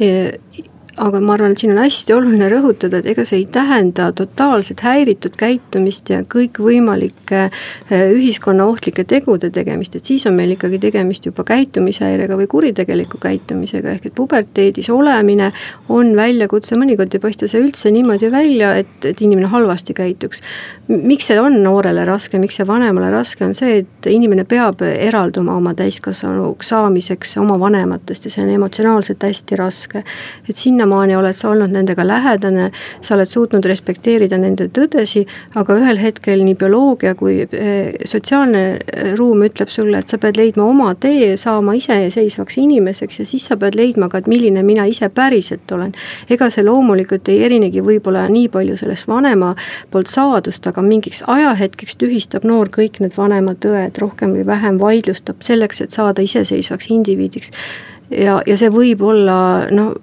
e, 0.00 0.64
aga 0.96 1.20
ma 1.20 1.34
arvan, 1.34 1.54
et 1.54 1.62
siin 1.62 1.72
on 1.74 1.80
hästi 1.82 2.14
oluline 2.14 2.48
rõhutada, 2.52 3.00
et 3.00 3.08
ega 3.10 3.24
see 3.26 3.40
ei 3.42 3.46
tähenda 3.50 4.10
totaalselt 4.16 4.82
häiritud 4.84 5.34
käitumist 5.38 6.10
ja 6.12 6.20
kõikvõimalike 6.30 7.40
äh, 7.44 8.04
ühiskonna 8.14 8.66
ohtlike 8.70 9.04
tegude 9.08 9.50
tegemist, 9.54 9.96
et 9.98 10.06
siis 10.06 10.26
on 10.30 10.36
meil 10.38 10.54
ikkagi 10.54 10.78
tegemist 10.82 11.26
juba 11.26 11.44
käitumishäirega 11.48 12.38
või 12.38 12.46
kuritegeliku 12.50 13.18
käitumisega, 13.22 13.96
ehk 13.96 14.10
et 14.10 14.14
puberteedis 14.14 14.90
olemine 14.94 15.50
on 15.88 16.14
väljakutse, 16.16 16.78
mõnikord 16.78 17.14
ei 17.16 17.22
paista 17.22 17.48
see 17.50 17.62
üldse 17.64 17.90
niimoodi 17.94 18.30
välja, 18.32 18.74
et, 18.84 18.94
et 19.04 19.20
inimene 19.24 19.50
halvasti 19.52 19.96
käituks. 19.96 20.42
miks 20.88 21.30
see 21.30 21.40
on 21.40 21.58
noorele 21.64 22.04
raske, 22.04 22.38
miks 22.38 22.60
see 22.60 22.66
vanemale 22.68 23.10
raske, 23.10 23.44
on 23.44 23.54
see, 23.56 23.82
et 23.82 24.10
inimene 24.10 24.44
peab 24.48 24.82
eralduma 24.84 25.56
oma 25.58 25.74
täiskasvanuks 25.74 26.70
saamiseks 26.74 27.36
oma 27.42 27.58
vanematest 27.60 28.24
ja 28.28 28.34
see 28.34 28.44
on 28.44 28.54
emotsionaalselt 28.54 29.22
hästi 29.22 29.56
raske. 29.58 30.04
et 30.48 30.56
sinnamaani 30.84 31.16
oled 31.16 31.32
sa 31.32 31.48
olnud 31.50 31.72
nendega 31.72 32.04
lähedane, 32.06 32.70
sa 33.02 33.14
oled 33.14 33.28
suutnud 33.28 33.64
respekteerida 33.64 34.36
nende 34.38 34.68
tõdesi, 34.68 35.24
aga 35.54 35.76
ühel 35.78 35.98
hetkel 35.98 36.42
nii 36.44 36.54
bioloogia 36.60 37.14
kui 37.14 37.40
eh, 37.44 37.94
sotsiaalne 38.04 38.62
eh, 38.76 39.14
ruum 39.16 39.42
ütleb 39.46 39.68
sulle, 39.72 39.98
et 39.98 40.08
sa 40.08 40.18
pead 40.18 40.36
leidma 40.36 40.64
oma 40.64 40.94
tee, 40.94 41.36
saama 41.40 41.74
iseseisvaks 41.78 42.58
inimeseks 42.60 43.20
ja 43.20 43.26
siis 43.26 43.46
sa 43.48 43.56
pead 43.56 43.78
leidma 43.78 44.08
ka, 44.08 44.20
et 44.20 44.28
milline 44.28 44.62
mina 44.62 44.84
ise 44.86 45.08
päriselt 45.08 45.70
olen. 45.72 45.94
ega 46.30 46.50
see 46.50 46.64
loomulikult 46.64 47.28
ei 47.28 47.44
erinegi 47.44 47.80
võib-olla 47.84 48.26
nii 48.28 48.48
palju 48.52 48.76
sellest 48.76 49.08
vanema 49.08 49.54
poolt 49.90 50.12
saadust, 50.12 50.66
aga 50.66 50.82
mingiks 50.82 51.24
ajahetkeks 51.26 51.96
tühistab 51.96 52.44
noor 52.44 52.68
kõik 52.68 53.00
need 53.00 53.16
vanema 53.16 53.54
tõed, 53.54 53.96
rohkem 54.00 54.36
või 54.36 54.46
vähem 54.46 54.78
vaidlustab 54.80 55.42
selleks, 55.42 55.80
et 55.80 55.96
saada 55.96 56.22
iseseisvaks 56.22 56.90
indiviidiks 56.92 57.52
ja, 58.10 58.40
ja 58.46 58.56
see 58.58 58.70
võib 58.72 59.02
olla 59.04 59.38
noh, 59.72 59.94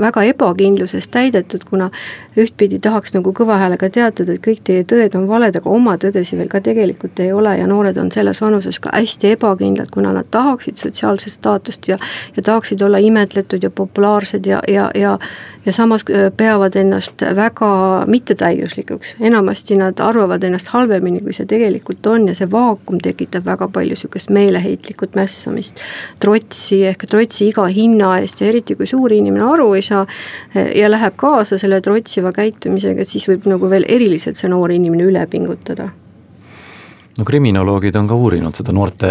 väga 0.00 0.22
ebakindlusest 0.30 1.10
täidetud, 1.10 1.64
kuna 1.68 1.90
ühtpidi 2.38 2.78
tahaks 2.82 3.14
nagu 3.16 3.32
kõva 3.36 3.58
häälega 3.60 3.90
teatada, 3.90 4.36
et 4.36 4.44
kõik 4.44 4.62
teie 4.64 4.84
tõed 4.88 5.16
on 5.18 5.26
valed, 5.28 5.56
aga 5.58 5.70
oma 5.70 5.96
tõdesid 6.00 6.38
veel 6.38 6.50
ka 6.52 6.60
tegelikult 6.64 7.20
ei 7.20 7.32
ole 7.32 7.56
ja 7.58 7.66
noored 7.66 7.98
on 7.98 8.12
selles 8.14 8.40
vanuses 8.42 8.78
ka 8.80 8.92
hästi 8.94 9.34
ebakindlad, 9.36 9.90
kuna 9.94 10.12
nad 10.16 10.30
tahaksid 10.30 10.78
sotsiaalset 10.82 11.32
staatust 11.32 11.88
ja 11.88 11.98
ja 12.36 12.42
tahaksid 12.42 12.82
olla 12.82 12.98
imetletud 12.98 13.62
ja 13.62 13.70
populaarsed 13.70 14.46
ja, 14.46 14.60
ja, 14.68 14.90
ja 14.94 15.18
ja 15.66 15.72
samas 15.72 16.04
äh, 16.10 16.30
peavad 16.36 16.76
ennast 16.76 17.22
väga 17.36 17.70
mittetäiuslikuks, 18.06 19.16
enamasti 19.20 19.76
nad 19.76 20.00
arvavad 20.00 20.42
ennast 20.42 20.68
halvemini, 20.68 21.20
kui 21.20 21.34
see 21.36 21.46
tegelikult 21.46 22.06
on 22.06 22.28
ja 22.30 22.34
see 22.38 22.48
vaakum 22.50 23.00
tekitab 23.02 23.44
väga 23.46 23.68
palju 23.72 23.96
sihukest 23.96 24.30
meeleheitlikut 24.30 25.18
mässamist, 25.18 25.82
trotsi 26.20 26.82
ehk 26.92 27.06
trotsi 27.10 27.50
iga 27.50 27.66
hinna 27.66 28.16
eest 28.20 28.40
ja 28.40 28.50
eriti, 28.52 28.78
kui 28.78 28.86
suur 28.86 29.12
inimene 29.12 29.46
aru 29.52 29.72
ei 29.74 29.84
saa 29.86 30.06
äh, 30.06 30.72
ja 30.78 30.90
läheb 30.90 31.18
kaasa 31.20 31.58
selle 31.58 31.80
trotsiva 31.80 32.32
käitumisega, 32.32 33.04
siis 33.04 33.28
võib 33.28 33.48
nagu 33.50 33.70
veel 33.70 33.88
eriliselt 33.88 34.38
see 34.38 34.50
noor 34.52 34.74
inimene 34.74 35.10
üle 35.10 35.26
pingutada 35.30 35.90
no 37.18 37.24
kriminoloogid 37.24 37.96
on 37.96 38.08
ka 38.10 38.16
uurinud 38.18 38.58
seda 38.58 38.74
noorte 38.76 39.10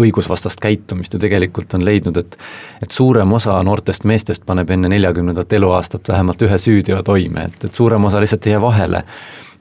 õigusvastast 0.00 0.60
käitumist 0.62 1.14
ja 1.14 1.20
tegelikult 1.22 1.74
on 1.78 1.84
leidnud, 1.86 2.18
et 2.18 2.38
et 2.82 2.90
suurem 2.90 3.32
osa 3.38 3.58
noortest 3.62 4.06
meestest 4.08 4.46
paneb 4.46 4.70
enne 4.70 4.90
neljakümnendat 4.92 5.52
eluaastat 5.58 6.08
vähemalt 6.08 6.42
ühe 6.42 6.58
süüteo 6.58 7.02
toime, 7.06 7.48
et, 7.50 7.68
et 7.68 7.74
suurem 7.74 8.04
osa 8.10 8.20
lihtsalt 8.22 8.46
ei 8.46 8.56
jää 8.56 8.60
vahele. 8.60 9.04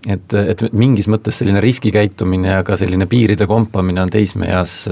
et, 0.10 0.34
et 0.34 0.64
mingis 0.74 1.06
mõttes 1.08 1.38
selline 1.38 1.62
riskikäitumine 1.62 2.56
ja 2.56 2.64
ka 2.66 2.76
selline 2.76 3.06
piiride 3.06 3.46
kompamine 3.48 4.02
on 4.02 4.10
teismeeas 4.10 4.88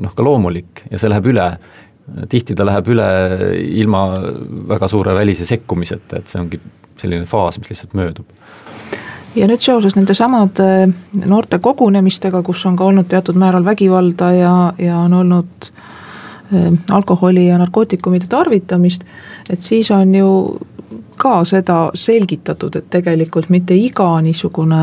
noh, 0.00 0.14
ka 0.14 0.24
loomulik 0.24 0.86
ja 0.90 0.98
see 0.98 1.10
läheb 1.12 1.28
üle 1.34 1.50
tihti 2.28 2.56
ta 2.56 2.64
läheb 2.66 2.88
üle 2.88 3.06
ilma 3.60 4.02
väga 4.68 4.88
suure 4.88 5.14
välise 5.16 5.46
sekkumiseta, 5.48 6.20
et 6.22 6.32
see 6.32 6.40
ongi 6.40 6.60
selline 6.98 7.28
faas, 7.28 7.58
mis 7.60 7.70
lihtsalt 7.72 7.94
möödub. 7.98 8.30
Ja 9.38 9.48
nüüd 9.48 9.62
seoses 9.62 9.96
nende 9.96 10.14
samade 10.16 10.88
noorte 11.24 11.58
kogunemistega, 11.62 12.42
kus 12.46 12.64
on 12.66 12.76
ka 12.76 12.88
olnud 12.88 13.08
teatud 13.10 13.38
määral 13.38 13.64
vägivalda 13.64 14.32
ja, 14.34 14.54
ja 14.78 14.98
on 14.98 15.14
olnud 15.14 15.68
äh, 15.68 16.72
alkoholi 16.90 17.46
ja 17.46 17.58
narkootikumide 17.58 18.26
tarvitamist, 18.28 19.04
et 19.50 19.62
siis 19.62 19.90
on 19.94 20.14
ju 20.14 20.30
ka 21.18 21.42
seda 21.44 21.90
selgitatud, 21.94 22.76
et 22.76 22.90
tegelikult 22.90 23.50
mitte 23.50 23.76
iga 23.76 24.08
niisugune 24.24 24.82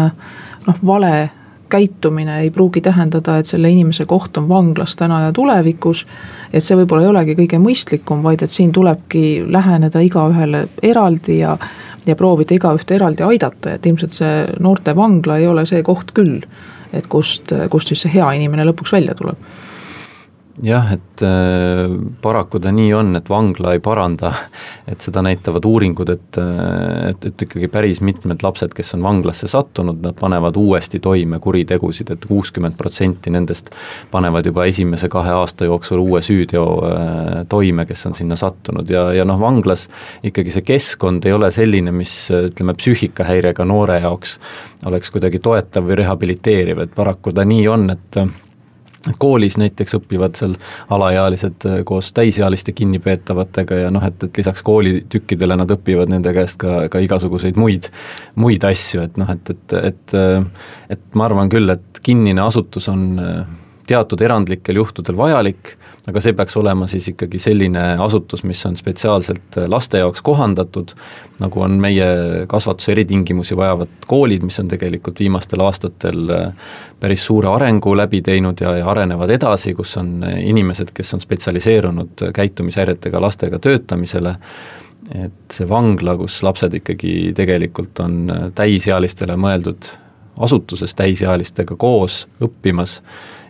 noh, 0.67 0.79
vale 0.85 1.29
käitumine 1.69 2.39
ei 2.41 2.49
pruugi 2.51 2.81
tähendada, 2.81 3.37
et 3.37 3.49
selle 3.49 3.69
inimese 3.69 4.05
koht 4.05 4.37
on 4.37 4.49
vanglas 4.49 4.95
täna 4.95 5.21
ja 5.21 5.33
tulevikus. 5.33 6.05
et 6.53 6.63
see 6.63 6.77
võib-olla 6.77 7.03
ei 7.03 7.09
olegi 7.09 7.35
kõige 7.35 7.59
mõistlikum, 7.59 8.23
vaid 8.23 8.43
et 8.43 8.51
siin 8.51 8.71
tulebki 8.71 9.43
läheneda 9.47 9.99
igaühele 9.99 10.67
eraldi 10.83 11.39
ja, 11.39 11.57
ja 12.05 12.15
proovida 12.15 12.55
igaühte 12.55 12.95
eraldi 12.95 13.23
aidata, 13.23 13.73
et 13.73 13.85
ilmselt 13.85 14.11
see 14.11 14.45
noortevangla 14.59 15.37
ei 15.37 15.47
ole 15.47 15.65
see 15.65 15.83
koht 15.83 16.13
küll. 16.13 16.41
et 16.93 17.07
kust, 17.07 17.51
kust 17.69 17.87
siis 17.87 18.05
see 18.05 18.13
hea 18.13 18.31
inimene 18.37 18.63
lõpuks 18.63 18.93
välja 18.95 19.15
tuleb 19.15 19.37
jah, 20.63 20.91
et 20.93 21.21
äh, 21.25 21.91
paraku 22.21 22.59
ta 22.63 22.71
nii 22.71 22.91
on, 22.95 23.15
et 23.19 23.29
vangla 23.29 23.73
ei 23.75 23.81
paranda, 23.83 24.31
et 24.91 25.03
seda 25.03 25.23
näitavad 25.25 25.65
uuringud, 25.67 26.11
et, 26.13 26.39
äh, 26.39 27.09
et, 27.09 27.27
et 27.31 27.45
ikkagi 27.47 27.67
päris 27.71 28.01
mitmed 28.05 28.43
lapsed, 28.45 28.71
kes 28.75 28.95
on 28.95 29.03
vanglasse 29.03 29.49
sattunud, 29.51 29.99
nad 30.03 30.15
panevad 30.19 30.55
uuesti 30.59 31.01
toime 31.03 31.39
kuritegusid. 31.43 32.11
Et, 32.11 32.15
et 32.15 32.29
kuuskümmend 32.29 32.77
protsenti 32.79 33.33
nendest 33.33 33.73
panevad 34.11 34.47
juba 34.47 34.67
esimese 34.69 35.09
kahe 35.11 35.33
aasta 35.35 35.67
jooksul 35.67 35.99
uue 36.03 36.23
süüteo 36.25 36.65
äh, 36.87 37.33
toime, 37.51 37.87
kes 37.89 38.05
on 38.07 38.15
sinna 38.17 38.39
sattunud. 38.39 38.89
Ja, 38.89 39.09
ja 39.15 39.27
noh, 39.27 39.39
vanglas 39.41 39.89
ikkagi 40.23 40.53
see 40.55 40.65
keskkond 40.65 41.27
ei 41.27 41.35
ole 41.35 41.51
selline, 41.51 41.91
mis 41.95 42.15
ütleme, 42.31 42.77
psüühikahäirega 42.79 43.67
noore 43.67 43.99
jaoks 44.05 44.39
oleks 44.85 45.11
kuidagi 45.11 45.39
toetav 45.43 45.87
või 45.87 45.99
rehabiliteeriv, 45.99 46.83
et 46.85 46.91
paraku 46.95 47.33
ta 47.35 47.43
nii 47.47 47.67
on, 47.71 47.89
et 47.91 48.19
koolis 49.19 49.57
näiteks 49.61 49.97
õpivad 49.99 50.37
seal 50.39 50.55
alaealised 50.93 51.67
äh, 51.69 51.81
koos 51.87 52.11
täisealiste 52.15 52.73
kinnipeetavatega 52.75 53.81
ja 53.85 53.91
noh, 53.93 54.03
et, 54.05 54.23
et 54.23 54.41
lisaks 54.41 54.65
koolitükkidele 54.65 55.57
nad 55.59 55.71
õpivad 55.75 56.11
nende 56.13 56.33
käest 56.35 56.59
ka, 56.61 56.85
ka 56.91 57.01
igasuguseid 57.05 57.59
muid, 57.59 57.91
muid 58.39 58.65
asju, 58.65 59.05
et 59.05 59.21
noh, 59.21 59.29
et, 59.35 59.53
et, 59.53 59.77
et 59.91 60.17
äh, 60.17 60.41
et 60.89 61.01
ma 61.17 61.25
arvan 61.29 61.49
küll, 61.49 61.69
et 61.73 62.01
kinnine 62.05 62.43
asutus 62.45 62.89
on 62.91 63.05
äh, 63.21 63.45
teatud 63.87 64.21
erandlikel 64.21 64.79
juhtudel 64.79 65.17
vajalik, 65.17 65.75
aga 66.09 66.21
see 66.21 66.33
peaks 66.37 66.57
olema 66.57 66.87
siis 66.89 67.07
ikkagi 67.11 67.39
selline 67.41 67.83
asutus, 68.01 68.43
mis 68.45 68.61
on 68.65 68.77
spetsiaalselt 68.77 69.57
laste 69.71 70.01
jaoks 70.01 70.23
kohandatud, 70.25 70.93
nagu 71.41 71.65
on 71.65 71.77
meie 71.81 72.07
kasvatuse 72.49 72.93
eritingimusi 72.95 73.57
vajavad 73.57 73.91
koolid, 74.07 74.45
mis 74.45 74.59
on 74.61 74.69
tegelikult 74.71 75.19
viimastel 75.21 75.65
aastatel 75.65 76.31
päris 76.99 77.25
suure 77.25 77.51
arengu 77.53 77.95
läbi 77.97 78.21
teinud 78.25 78.61
ja, 78.61 78.75
ja 78.79 78.89
arenevad 78.91 79.33
edasi, 79.35 79.75
kus 79.77 79.97
on 80.01 80.23
inimesed, 80.25 80.93
kes 80.93 81.13
on 81.17 81.23
spetsialiseerunud 81.23 82.27
käitumishäiretega 82.33 83.21
lastega 83.21 83.59
töötamisele, 83.59 84.35
et 85.25 85.53
see 85.53 85.69
vangla, 85.69 86.15
kus 86.17 86.39
lapsed 86.43 86.73
ikkagi 86.81 87.33
tegelikult 87.37 88.01
on 88.01 88.25
täisealistele 88.57 89.37
mõeldud 89.37 89.91
asutuses 90.41 90.95
täisealistega 90.95 91.77
koos 91.79 92.25
õppimas 92.43 92.99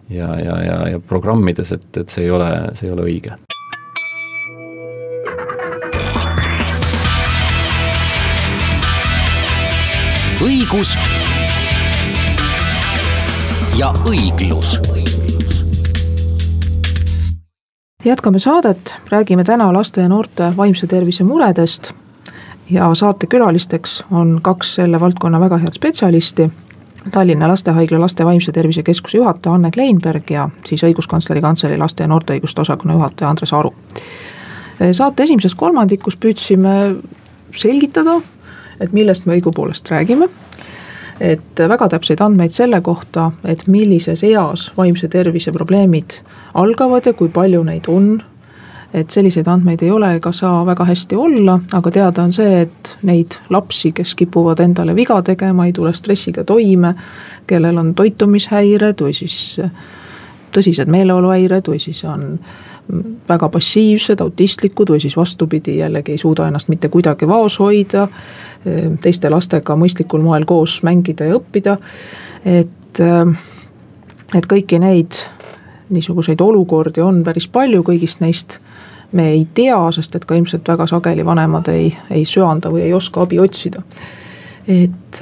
ja, 0.09 0.39
ja, 0.39 0.63
ja, 0.63 0.89
ja 0.89 0.99
programmides, 0.99 1.71
et, 1.71 1.97
et 1.97 2.09
see 2.09 2.25
ei 2.25 2.31
ole, 2.31 2.49
see 2.73 2.89
ei 2.89 2.93
ole 2.93 3.09
õige. 3.09 3.37
õigus 10.45 10.91
ja 13.79 13.93
õiglus. 14.05 14.79
jätkame 18.05 18.39
saadet, 18.39 18.97
räägime 19.09 19.43
täna 19.43 19.73
laste 19.73 20.01
ja 20.01 20.09
noorte 20.09 20.51
vaimse 20.57 20.87
tervise 20.87 21.23
muredest 21.23 21.93
ja 22.69 22.93
saatekülalisteks 22.93 24.03
on 24.11 24.39
kaks 24.41 24.75
selle 24.75 24.99
valdkonna 24.99 25.39
väga 25.39 25.57
head 25.57 25.73
spetsialisti 25.73 26.51
Tallinna 27.11 27.47
Lastehaigla 27.47 27.99
Laste 27.99 28.25
Vaimse 28.25 28.51
Tervise 28.51 28.83
Keskuse 28.83 29.17
juhataja 29.17 29.53
Anne 29.53 29.71
Kleinberg 29.71 30.31
ja 30.31 30.49
siis 30.65 30.83
õiguskantsleri 30.83 31.41
kantselei 31.41 31.77
laste 31.77 32.03
ja 32.03 32.09
noorte 32.09 32.33
õiguste 32.33 32.61
osakonna 32.61 32.93
juhataja 32.93 33.29
Andres 33.29 33.53
Aru. 33.53 33.73
saate 34.91 35.23
esimeses 35.23 35.55
kolmandikus 35.55 36.17
püüdsime 36.17 36.95
selgitada, 37.55 38.19
et 38.79 38.93
millest 38.93 39.25
me 39.25 39.37
õigupoolest 39.37 39.91
räägime. 39.91 40.29
et 41.19 41.59
väga 41.69 41.87
täpseid 41.89 42.21
andmeid 42.21 42.51
selle 42.51 42.81
kohta, 42.81 43.31
et 43.45 43.67
millises 43.67 44.23
eas 44.23 44.71
vaimse 44.77 45.07
tervise 45.07 45.51
probleemid 45.51 46.19
algavad 46.53 47.05
ja 47.05 47.13
kui 47.13 47.29
palju 47.29 47.63
neid 47.63 47.87
on 47.87 48.23
et 48.95 49.09
selliseid 49.11 49.47
andmeid 49.51 49.81
ei 49.83 49.91
ole 49.91 50.13
ega 50.15 50.31
saa 50.31 50.61
väga 50.65 50.85
hästi 50.87 51.17
olla, 51.19 51.57
aga 51.73 51.91
teada 51.91 52.23
on 52.23 52.33
see, 52.33 52.61
et 52.63 52.93
neid 53.03 53.35
lapsi, 53.51 53.91
kes 53.95 54.15
kipuvad 54.15 54.61
endale 54.63 54.95
viga 54.95 55.17
tegema, 55.25 55.65
ei 55.65 55.73
tule 55.75 55.91
stressiga 55.93 56.45
toime, 56.47 56.93
kellel 57.47 57.77
on 57.81 57.91
toitumishäired 57.95 59.03
või 59.03 59.17
siis 59.17 59.59
tõsised 60.55 60.91
meeleoluhäired 60.91 61.67
või 61.67 61.81
siis 61.83 62.03
on 62.07 62.39
väga 63.29 63.49
passiivsed, 63.49 64.21
autistlikud 64.21 64.93
või 64.93 65.01
siis 65.01 65.17
vastupidi, 65.17 65.79
jällegi 65.81 66.15
ei 66.15 66.21
suuda 66.21 66.47
ennast 66.47 66.69
mitte 66.69 66.89
kuidagi 66.93 67.27
vaos 67.27 67.57
hoida, 67.59 68.07
teiste 69.01 69.29
lastega 69.29 69.75
mõistlikul 69.75 70.23
moel 70.23 70.45
koos 70.45 70.79
mängida 70.85 71.27
ja 71.27 71.39
õppida, 71.39 71.77
et, 72.45 73.01
et 74.35 74.47
kõiki 74.53 74.79
neid 74.79 75.25
niisuguseid 75.89 76.41
olukordi 76.41 77.01
on 77.01 77.23
päris 77.23 77.47
palju, 77.47 77.83
kõigist 77.83 78.21
neist 78.23 78.59
me 79.11 79.29
ei 79.31 79.47
tea, 79.53 79.77
sest 79.91 80.15
et 80.15 80.25
ka 80.25 80.35
ilmselt 80.35 80.67
väga 80.67 80.87
sageli 80.89 81.25
vanemad 81.25 81.67
ei, 81.71 81.91
ei 82.09 82.25
söanda 82.25 82.71
või 82.73 82.87
ei 82.87 82.93
oska 82.93 83.21
abi 83.21 83.39
otsida. 83.39 83.83
et 84.67 85.21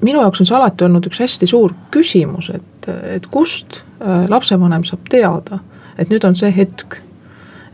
minu 0.00 0.20
jaoks 0.20 0.40
on 0.40 0.48
see 0.48 0.56
alati 0.56 0.86
olnud 0.86 1.06
üks 1.10 1.20
hästi 1.22 1.48
suur 1.50 1.74
küsimus, 1.94 2.50
et, 2.54 2.88
et 3.16 3.26
kust 3.32 3.82
äh, 4.00 4.26
lapsevanem 4.30 4.84
saab 4.88 5.08
teada, 5.12 5.60
et 5.98 6.12
nüüd 6.12 6.24
on 6.26 6.36
see 6.38 6.52
hetk, 6.56 7.00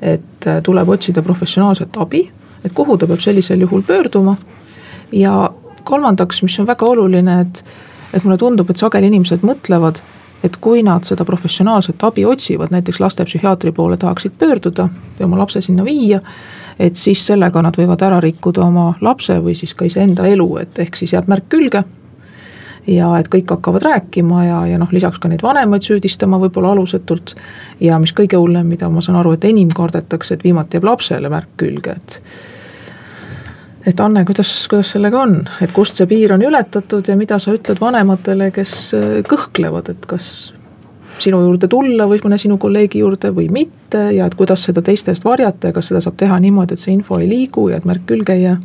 et 0.00 0.48
äh, 0.48 0.60
tuleb 0.66 0.90
otsida 0.96 1.22
professionaalset 1.26 1.96
abi, 2.02 2.26
et 2.64 2.74
kuhu 2.74 2.98
ta 2.98 3.08
peab 3.08 3.22
sellisel 3.22 3.62
juhul 3.62 3.84
pöörduma. 3.86 4.36
ja 5.12 5.50
kolmandaks, 5.84 6.42
mis 6.42 6.58
on 6.58 6.66
väga 6.66 6.86
oluline, 6.86 7.40
et, 7.40 7.64
et 8.14 8.24
mulle 8.24 8.38
tundub, 8.38 8.70
et 8.70 8.76
sageli 8.76 9.06
inimesed 9.06 9.44
mõtlevad, 9.46 10.02
et 10.44 10.56
kui 10.60 10.82
nad 10.82 11.04
seda 11.04 11.24
professionaalset 11.24 12.04
abi 12.04 12.24
otsivad, 12.24 12.70
näiteks 12.70 13.00
lastepsühhiaatri 13.00 13.72
poole 13.72 13.96
tahaksid 13.96 14.36
pöörduda 14.38 14.88
ja 15.18 15.26
oma 15.26 15.38
lapse 15.38 15.60
sinna 15.60 15.84
viia, 15.84 16.20
et 16.78 16.96
siis 16.96 17.26
sellega 17.26 17.62
nad 17.62 17.76
võivad 17.76 18.02
ära 18.04 18.20
rikkuda 18.20 18.64
oma 18.64 18.92
lapse 19.00 19.38
või 19.42 19.56
siis 19.56 19.74
ka 19.74 19.88
iseenda 19.88 20.26
elu, 20.28 20.48
et 20.62 20.78
ehk 20.78 20.96
siis 20.96 21.16
jääb 21.16 21.30
märk 21.32 21.48
külge 21.48 21.84
ja 22.86 23.08
et 23.18 23.28
kõik 23.32 23.50
hakkavad 23.50 23.82
rääkima 23.82 24.44
ja, 24.44 24.58
ja 24.70 24.78
noh, 24.78 24.90
lisaks 24.94 25.18
ka 25.22 25.30
neid 25.30 25.42
vanemaid 25.42 25.86
süüdistama 25.86 26.38
võib-olla 26.42 26.74
alusetult. 26.76 27.34
ja 27.80 27.98
mis 27.98 28.14
kõige 28.14 28.38
hullem, 28.38 28.66
mida 28.66 28.88
ma 28.90 29.02
saan 29.02 29.18
aru, 29.20 29.34
et 29.36 29.44
enim 29.44 29.72
kardetakse, 29.74 30.34
et 30.34 30.44
viimati 30.44 30.78
jääb 30.78 30.86
lapsele 30.92 31.32
märk 31.32 31.56
külge, 31.56 31.96
et. 31.96 32.20
Et 33.86 34.00
Anne, 34.00 34.24
kuidas, 34.26 34.50
kuidas 34.70 34.90
sellega 34.96 35.22
on, 35.22 35.38
et 35.62 35.72
kust 35.72 35.98
see 35.98 36.08
piir 36.10 36.34
on 36.34 36.42
ületatud 36.42 37.06
ja 37.08 37.16
mida 37.16 37.38
sa 37.42 37.54
ütled 37.54 37.80
vanematele, 37.80 38.50
kes 38.54 38.76
äh, 38.98 39.08
kõhklevad, 39.28 39.92
et 39.94 40.06
kas 40.10 40.30
sinu 41.22 41.40
juurde 41.46 41.68
tulla 41.72 42.04
või 42.10 42.20
mõne 42.24 42.36
sinu 42.40 42.58
kolleegi 42.60 43.00
juurde 43.00 43.30
või 43.36 43.48
mitte? 43.52 44.10
Ja 44.12 44.26
et 44.26 44.34
kuidas 44.36 44.66
seda 44.68 44.82
teiste 44.84 45.14
eest 45.14 45.24
varjata 45.24 45.70
ja 45.70 45.76
kas 45.76 45.92
seda 45.92 46.02
saab 46.04 46.18
teha 46.20 46.38
niimoodi, 46.42 46.76
et 46.76 46.82
see 46.82 46.92
info 46.96 47.20
ei 47.22 47.30
liigu 47.30 47.70
ja 47.70 47.80
et 47.80 47.88
märk 47.88 48.04
külge 48.10 48.36
ei 48.36 48.48
jää 48.48 48.58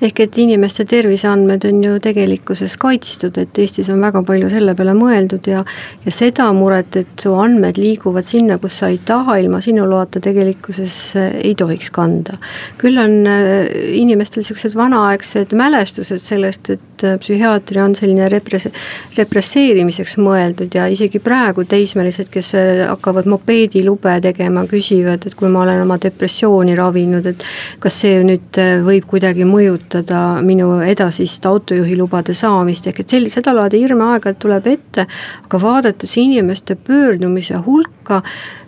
ehk 0.00 0.20
et 0.24 0.38
inimeste 0.40 0.84
terviseandmed 0.88 1.64
on 1.68 1.82
ju 1.84 1.98
tegelikkuses 2.00 2.76
kaitstud, 2.80 3.36
et 3.40 3.58
Eestis 3.60 3.90
on 3.92 4.00
väga 4.00 4.22
palju 4.24 4.48
selle 4.52 4.74
peale 4.76 4.94
mõeldud 4.96 5.48
ja 5.50 5.60
ja 6.04 6.14
seda 6.14 6.46
muret, 6.56 6.96
et 6.96 7.20
su 7.20 7.34
andmed 7.36 7.76
liiguvad 7.80 8.24
sinna, 8.24 8.56
kus 8.62 8.78
sa 8.80 8.88
ei 8.88 9.00
taha, 9.04 9.36
ilma 9.42 9.60
sinu 9.64 9.84
loata 9.88 10.22
tegelikkuses 10.24 10.96
äh, 11.20 11.34
ei 11.44 11.54
tohiks 11.54 11.90
kanda. 11.92 12.38
küll 12.80 12.96
on 13.00 13.26
äh, 13.28 13.68
inimestel 14.00 14.40
niisugused 14.40 14.76
vanaaegsed 14.76 15.52
mälestused 15.56 16.22
sellest, 16.24 16.70
et 16.70 17.04
äh, 17.04 17.18
psühhiaatria 17.20 17.84
on 17.84 17.96
selline 17.98 18.30
repres-, 18.32 18.70
represseerimiseks 19.18 20.16
mõeldud 20.16 20.74
ja 20.74 20.88
isegi 20.88 21.20
praegu 21.20 21.66
teismelised, 21.68 22.32
kes 22.32 22.54
hakkavad 22.88 23.28
mopeedilube 23.28 24.16
tegema, 24.24 24.64
küsivad, 24.70 25.26
et 25.28 25.36
kui 25.36 25.52
ma 25.52 25.66
olen 25.66 25.84
oma 25.84 26.00
depressiooni 26.00 26.74
ravinud, 26.78 27.26
et 27.26 27.44
kas 27.80 28.00
see 28.00 28.24
nüüd 28.24 28.60
võib 28.86 29.04
kuidagi 29.10 29.44
mõjutada 29.44 29.89
mõjutada 29.90 30.42
minu 30.42 30.80
edasist 30.82 31.44
autojuhilubade 31.46 32.34
saamist, 32.34 32.86
ehk 32.86 33.00
et 33.00 33.08
sellist, 33.08 33.34
sedalaadi 33.38 33.80
hirme 33.80 34.04
aeg-ajalt 34.04 34.38
tuleb 34.38 34.66
ette, 34.66 35.06
aga 35.44 35.60
vaadates 35.60 36.16
inimeste 36.16 36.76
pöördumise 36.76 37.58
hulka 37.66 38.22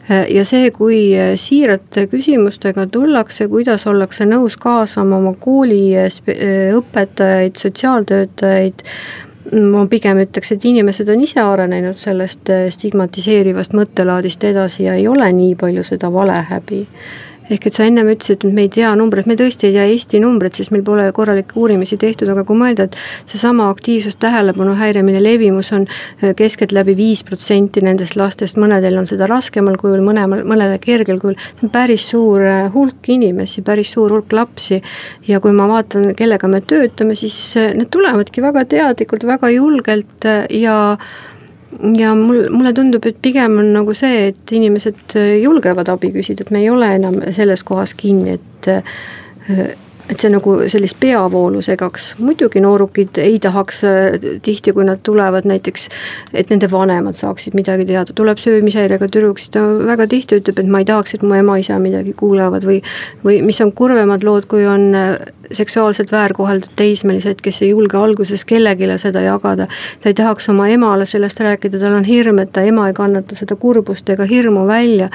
eh, 0.09 0.26
ja 0.35 0.45
see, 0.45 0.71
kui 0.71 1.14
siirate 1.37 2.09
küsimustega 2.09 2.87
tullakse, 2.87 3.49
kuidas 3.49 3.87
ollakse 3.87 4.25
nõus 4.25 4.57
kaasama 4.57 5.19
oma 5.19 5.35
kooli 5.38 5.95
eh, 5.95 6.11
eh, 6.26 6.75
õpetajaid, 6.75 7.57
sotsiaaltöötajaid, 7.57 8.83
ma 9.52 9.87
pigem 9.87 10.19
ütleks, 10.23 10.52
et 10.55 10.64
inimesed 10.64 11.09
on 11.09 11.21
ise 11.21 11.41
arenenud 11.43 11.99
sellest 11.99 12.50
stigmatiseerivast 12.71 13.75
mõttelaadist 13.75 14.45
edasi 14.45 14.87
ja 14.87 14.94
ei 14.94 15.09
ole 15.09 15.27
nii 15.33 15.55
palju 15.59 15.83
seda 15.87 16.12
valehäbi 16.12 16.87
ehk 17.50 17.66
et 17.66 17.76
sa 17.76 17.87
ennem 17.88 18.09
ütlesid, 18.12 18.44
et 18.44 18.55
me 18.55 18.66
ei 18.66 18.70
tea 18.72 18.90
numbreid, 18.98 19.26
me 19.31 19.37
tõesti 19.38 19.68
ei 19.68 19.74
tea 19.76 19.87
Eesti 19.90 20.20
numbreid, 20.22 20.57
sest 20.59 20.72
meil 20.74 20.85
pole 20.87 21.09
korralikke 21.14 21.57
uurimisi 21.59 21.98
tehtud, 22.00 22.31
aga 22.33 22.44
kui 22.48 22.59
mõelda, 22.59 22.87
et 22.88 22.98
seesama 23.31 23.68
aktiivsus, 23.72 24.16
tähelepanu 24.22 24.76
häiremine, 24.78 25.22
levimus 25.22 25.72
on 25.76 25.87
äh, 25.88 26.33
keskeltläbi 26.38 26.94
viis 26.98 27.24
protsenti 27.26 27.83
nendest 27.85 28.16
lastest, 28.20 28.61
mõnedel 28.61 29.00
on 29.00 29.09
seda 29.11 29.28
raskemal 29.31 29.78
kujul, 29.81 30.05
mõnemal, 30.07 30.44
mõnele 30.48 30.78
kergel 30.83 31.20
kujul, 31.22 31.38
see 31.40 31.66
on 31.68 31.74
päris 31.74 32.07
suur 32.12 32.46
äh, 32.46 32.62
hulk 32.74 33.11
inimesi, 33.12 33.64
päris 33.66 33.94
suur 33.96 34.14
hulk 34.14 34.33
lapsi. 34.37 34.83
Ja 35.28 35.40
kui 35.42 35.55
ma 35.57 35.66
vaatan, 35.70 36.12
kellega 36.18 36.48
me 36.50 36.62
töötame, 36.64 37.16
siis 37.18 37.37
äh, 37.61 37.72
need 37.76 37.90
tulevadki 37.92 38.44
väga 38.44 38.64
teadlikult, 38.70 39.26
väga 39.28 39.52
julgelt 39.55 40.31
ja 40.50 40.78
ja 41.98 42.14
mul, 42.18 42.46
mulle 42.52 42.72
tundub, 42.76 43.06
et 43.08 43.18
pigem 43.22 43.58
on 43.62 43.72
nagu 43.76 43.94
see, 43.96 44.28
et 44.32 44.52
inimesed 44.52 45.16
julgevad 45.42 45.88
abi 45.92 46.12
küsida, 46.14 46.44
et 46.44 46.52
me 46.54 46.62
ei 46.62 46.70
ole 46.70 46.88
enam 46.98 47.20
selles 47.32 47.64
kohas 47.66 47.94
kinni, 47.98 48.38
et 48.38 48.70
et 50.12 50.22
see 50.22 50.33
nagu 50.33 50.57
sellist 50.72 50.98
peavoolu 51.01 51.62
segaks, 51.64 52.12
muidugi 52.20 52.61
noorukid 52.62 53.20
ei 53.22 53.38
tahaks 53.42 53.83
äh, 53.88 54.29
tihti, 54.44 54.75
kui 54.77 54.87
nad 54.88 55.03
tulevad 55.07 55.48
näiteks, 55.48 55.88
et 56.37 56.53
nende 56.53 56.70
vanemad 56.72 57.16
saaksid 57.18 57.57
midagi 57.59 57.88
teada, 57.88 58.14
tuleb 58.16 58.40
söömishäirega 58.42 59.09
tüdruk, 59.09 59.40
siis 59.40 59.55
ta 59.57 59.64
väga 59.92 60.09
tihti 60.11 60.40
ütleb, 60.42 60.61
et 60.61 60.70
ma 60.70 60.83
ei 60.83 60.88
tahaks, 60.88 61.16
et 61.16 61.27
mu 61.27 61.37
ema-isa 61.38 61.79
midagi 61.83 62.14
kuulevad 62.18 62.66
või 62.68 62.81
või 63.25 63.40
mis 63.46 63.61
on 63.64 63.72
kurvemad 63.77 64.25
lood, 64.27 64.48
kui 64.51 64.66
on 64.68 64.90
äh, 64.98 65.16
seksuaalselt 65.53 66.12
väärkoheldud 66.12 66.77
teismelised, 66.77 67.40
kes 67.42 67.62
ei 67.62 67.70
julge 67.72 67.96
alguses 67.96 68.44
kellelegi 68.44 68.88
seda 68.98 69.20
jagada. 69.20 69.66
ta 70.01 70.09
ei 70.09 70.14
tahaks 70.14 70.48
oma 70.48 70.68
emale 70.68 71.07
sellest 71.07 71.40
rääkida, 71.40 71.79
tal 71.79 71.94
on 71.94 72.05
hirm, 72.05 72.38
et 72.38 72.53
ta 72.53 72.62
ema 72.62 72.88
ei 72.88 72.94
kannata 72.94 73.35
seda 73.38 73.57
kurbust 73.57 74.09
ega 74.11 74.25
hirmu 74.25 74.66
välja. 74.66 75.09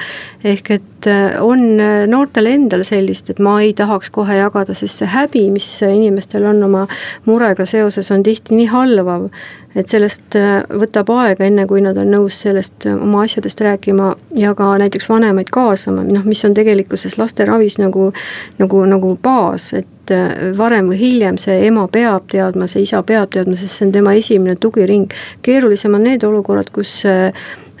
ehk 0.44 0.70
et 0.70 0.97
äh, 1.06 1.36
on 1.42 1.78
noortel 2.10 2.50
endal 2.50 2.84
sellist, 2.84 3.30
et 3.30 3.38
ma 3.38 3.58
ei 3.62 3.74
tahaks 3.76 4.10
kohe 4.10 4.40
jagada, 4.40 4.74
sest 4.74 5.02
see 5.02 5.10
häbi, 5.12 5.46
mis 5.54 5.68
inimestel 5.86 6.48
on 6.48 6.62
oma 6.66 6.86
murega 7.28 7.66
seoses, 7.68 8.10
on 8.14 8.24
tihti 8.26 8.58
nii 8.58 8.68
halvav, 8.72 9.28
et 9.76 9.90
sellest 9.90 10.36
äh, 10.38 10.62
võtab 10.80 11.10
aega, 11.12 11.46
enne 11.46 11.66
kui 11.68 11.82
nad 11.84 11.98
on 12.00 12.10
nõus 12.12 12.40
sellest 12.44 12.86
äh, 12.88 12.96
oma 12.96 13.22
asjadest 13.26 13.60
rääkima 13.64 14.10
ja 14.38 14.54
ka 14.58 14.70
näiteks 14.80 15.08
vanemaid 15.10 15.52
kaasama, 15.54 16.04
noh, 16.08 16.24
mis 16.28 16.44
on 16.48 16.56
tegelikkuses 16.56 17.18
lasteravis 17.20 17.78
nagu, 17.80 18.10
nagu, 18.58 18.82
nagu 18.88 19.14
baas, 19.22 19.70
et 19.78 20.14
äh, 20.14 20.50
varem 20.58 20.90
või 20.92 21.00
hiljem 21.02 21.38
see 21.40 21.60
ema 21.68 21.86
peab 21.92 22.28
teadma, 22.32 22.68
see 22.70 22.86
isa 22.88 23.02
peab 23.06 23.32
teadma, 23.34 23.58
sest 23.60 23.76
see 23.76 23.88
on 23.88 23.94
tema 23.94 24.16
esimene 24.18 24.56
tugiring. 24.60 25.12
keerulisem 25.46 25.94
on 25.94 26.06
need 26.08 26.24
olukorrad, 26.26 26.72
kus 26.74 27.02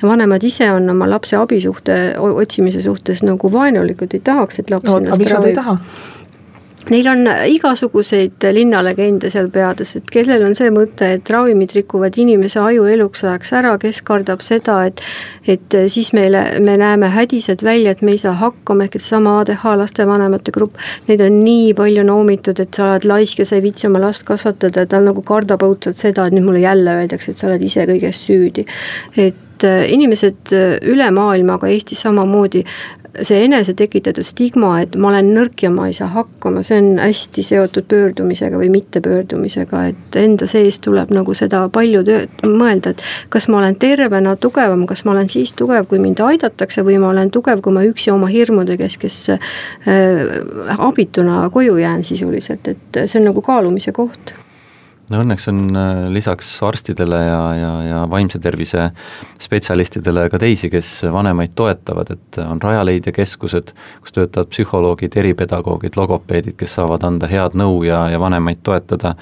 vanemad 0.02 0.44
ise 0.44 0.70
on 0.72 0.90
oma 0.90 1.08
lapse 1.10 1.36
abisuhte 1.36 1.98
otsimise 2.18 2.82
suhtes 2.82 3.22
nagu 3.26 3.52
vaenulikud, 3.52 4.14
ei 4.14 4.24
tahaks, 4.24 4.62
et 4.62 4.70
laps 4.70 4.88
no, 4.90 5.00
ennast 5.02 5.30
ravib 5.32 5.58
Neil 6.88 7.06
on 7.10 7.26
igasuguseid 7.52 8.44
linnalegende 8.52 9.28
seal 9.32 9.50
peades, 9.52 9.90
et 9.98 10.06
kellel 10.12 10.44
on 10.46 10.54
see 10.56 10.70
mõte, 10.72 11.04
et 11.18 11.30
ravimid 11.30 11.74
rikuvad 11.76 12.14
inimese 12.16 12.60
aju 12.62 12.86
eluks 12.88 13.24
ajaks 13.26 13.50
ära, 13.58 13.74
kes 13.82 14.00
kardab 14.08 14.40
seda, 14.44 14.78
et 14.88 15.02
et 15.48 15.76
siis 15.92 16.12
meile, 16.16 16.40
me 16.64 16.76
näeme 16.80 17.10
hädised 17.12 17.64
välja, 17.64 17.92
et 17.92 18.00
me 18.04 18.14
ei 18.14 18.20
saa 18.20 18.32
hakkama, 18.40 18.86
ehk 18.86 18.96
et 18.96 19.04
seesama 19.04 19.38
ADH 19.42 19.74
lastevanemate 19.82 20.54
grupp, 20.54 20.78
neid 21.08 21.24
on 21.24 21.40
nii 21.42 21.74
palju 21.76 22.04
noomitud, 22.08 22.60
et 22.60 22.80
sa 22.80 22.92
oled 22.92 23.08
laisk 23.08 23.42
ja 23.42 23.48
sa 23.48 23.58
ei 23.58 23.66
viitsi 23.66 23.88
oma 23.90 24.00
last 24.06 24.24
kasvatada, 24.28 24.86
ta 24.86 25.02
nagu 25.04 25.24
kardab 25.26 25.66
õudselt 25.66 26.00
seda, 26.00 26.28
et 26.28 26.36
nüüd 26.36 26.48
mulle 26.48 26.64
jälle 26.64 26.96
öeldakse, 27.02 27.34
et 27.34 27.42
sa 27.42 27.50
oled 27.50 27.64
ise 27.68 27.84
kõiges 27.90 28.22
süüdi. 28.28 28.64
et 29.16 29.44
inimesed 29.64 30.52
üle 30.86 31.10
maailma, 31.14 31.58
aga 31.58 31.70
Eestis 31.72 32.02
samamoodi 32.04 32.64
see 33.22 33.44
enese 33.44 33.74
tekitatud 33.76 34.26
stigma, 34.26 34.72
et 34.82 34.96
ma 35.00 35.10
olen 35.10 35.32
nõrk 35.34 35.62
ja 35.64 35.70
ma 35.72 35.88
ei 35.88 35.94
saa 35.96 36.08
hakkama, 36.12 36.62
see 36.66 36.78
on 36.80 36.88
hästi 37.02 37.44
seotud 37.46 37.88
pöördumisega 37.90 38.58
või 38.60 38.70
mittepöördumisega, 38.72 39.84
et 39.92 40.18
enda 40.20 40.48
sees 40.50 40.80
tuleb 40.84 41.12
nagu 41.14 41.34
seda 41.38 41.64
palju 41.74 42.04
tööd, 42.06 42.42
mõelda, 42.46 42.94
et 42.94 43.04
kas 43.32 43.48
ma 43.50 43.60
olen 43.62 43.78
tervena 43.80 44.36
tugevam, 44.40 44.84
kas 44.88 45.04
ma 45.06 45.14
olen 45.16 45.30
siis 45.32 45.54
tugev, 45.58 45.88
kui 45.90 46.02
mind 46.02 46.22
aidatakse 46.24 46.84
või 46.86 46.98
ma 47.02 47.12
olen 47.12 47.32
tugev, 47.34 47.62
kui 47.64 47.74
ma 47.74 47.86
üksi 47.88 48.12
oma 48.14 48.30
hirmude 48.32 48.78
keskes 48.80 49.22
äh, 49.34 49.40
abituna 50.78 51.46
koju 51.54 51.78
jään 51.80 52.04
sisuliselt, 52.06 52.68
et 52.68 53.02
see 53.06 53.22
on 53.22 53.32
nagu 53.32 53.42
kaalumise 53.44 53.94
koht 53.96 54.36
no 55.12 55.22
õnneks 55.22 55.48
on 55.50 55.60
äh, 55.76 56.00
lisaks 56.12 56.50
arstidele 56.64 57.18
ja, 57.22 57.40
ja, 57.56 57.70
ja 57.86 58.00
vaimse 58.10 58.40
tervise 58.42 58.88
spetsialistidele 59.40 60.26
ka 60.32 60.40
teisi, 60.42 60.70
kes 60.72 60.90
vanemaid 61.12 61.54
toetavad, 61.58 62.12
et 62.16 62.40
on 62.44 62.60
Rajaleidja 62.62 63.12
keskused, 63.16 63.72
kus 64.02 64.16
töötavad 64.16 64.50
psühholoogid, 64.52 65.16
eripedagoogid, 65.20 65.96
logopeedid, 65.98 66.56
kes 66.60 66.76
saavad 66.78 67.06
anda 67.08 67.30
head 67.30 67.56
nõu 67.58 67.82
ja, 67.88 68.04
ja 68.12 68.20
vanemaid 68.20 68.60
toetada. 68.66 69.14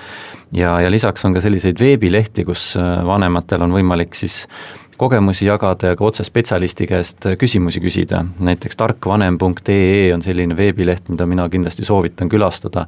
ja, 0.53 0.81
ja 0.81 0.90
lisaks 0.90 1.25
on 1.25 1.37
ka 1.37 1.44
selliseid 1.44 1.81
veebilehti, 1.81 2.46
kus 2.49 2.72
äh, 2.81 2.99
vanematel 3.07 3.66
on 3.66 3.77
võimalik 3.77 4.18
siis 4.18 4.44
kogemusi 4.96 5.44
jagada 5.46 5.92
ja 5.92 5.96
ka 5.96 6.05
otse 6.09 6.25
spetsialisti 6.25 6.87
käest 6.88 7.27
küsimusi 7.38 7.83
küsida, 7.85 8.25
näiteks 8.40 8.79
tarkvanem.ee 8.81 10.12
on 10.14 10.22
selline 10.25 10.57
veebileht, 10.57 11.11
mida 11.12 11.27
mina 11.29 11.49
kindlasti 11.53 11.85
soovitan 11.85 12.33
külastada 12.33 12.87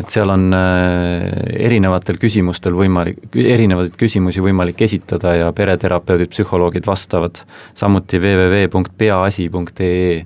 et 0.00 0.10
seal 0.10 0.30
on 0.32 0.48
äh, 0.56 1.28
erinevatel 1.66 2.18
küsimustel 2.22 2.74
võimalik, 2.78 3.18
erinevaid 3.34 3.94
küsimusi 3.98 4.42
võimalik 4.42 4.82
esitada 4.86 5.36
ja 5.38 5.52
pereterapeudid, 5.54 6.28
psühholoogid 6.34 6.86
vastavad, 6.86 7.34
samuti 7.78 8.18
www.peaasi.ee 8.22 10.16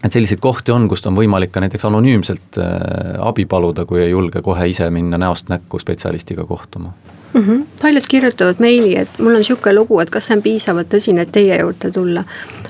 et 0.00 0.12
selliseid 0.12 0.40
kohti 0.40 0.72
on, 0.72 0.88
kust 0.88 1.06
on 1.06 1.16
võimalik 1.16 1.52
ka 1.52 1.60
näiteks 1.62 1.84
anonüümselt 1.86 2.58
äh, 2.58 2.66
abi 3.20 3.44
paluda, 3.46 3.84
kui 3.86 4.00
ei 4.02 4.10
julge 4.10 4.42
kohe 4.42 4.68
ise 4.72 4.90
minna 4.90 5.18
näost 5.20 5.52
näkku 5.52 5.78
spetsialistiga 5.82 6.44
kohtuma 6.48 6.92
mm. 7.32 7.40
-hmm. 7.40 7.64
paljud 7.82 8.06
kirjutavad 8.08 8.56
meili, 8.58 8.96
et 8.96 9.08
mul 9.18 9.34
on 9.34 9.36
niisugune 9.36 9.74
lugu, 9.74 10.00
et 10.00 10.10
kas 10.10 10.26
see 10.26 10.36
on 10.36 10.42
piisavalt 10.42 10.88
tõsine, 10.94 11.20
et 11.20 11.32
teie 11.32 11.60
juurde 11.60 11.90
tulla. 11.90 12.24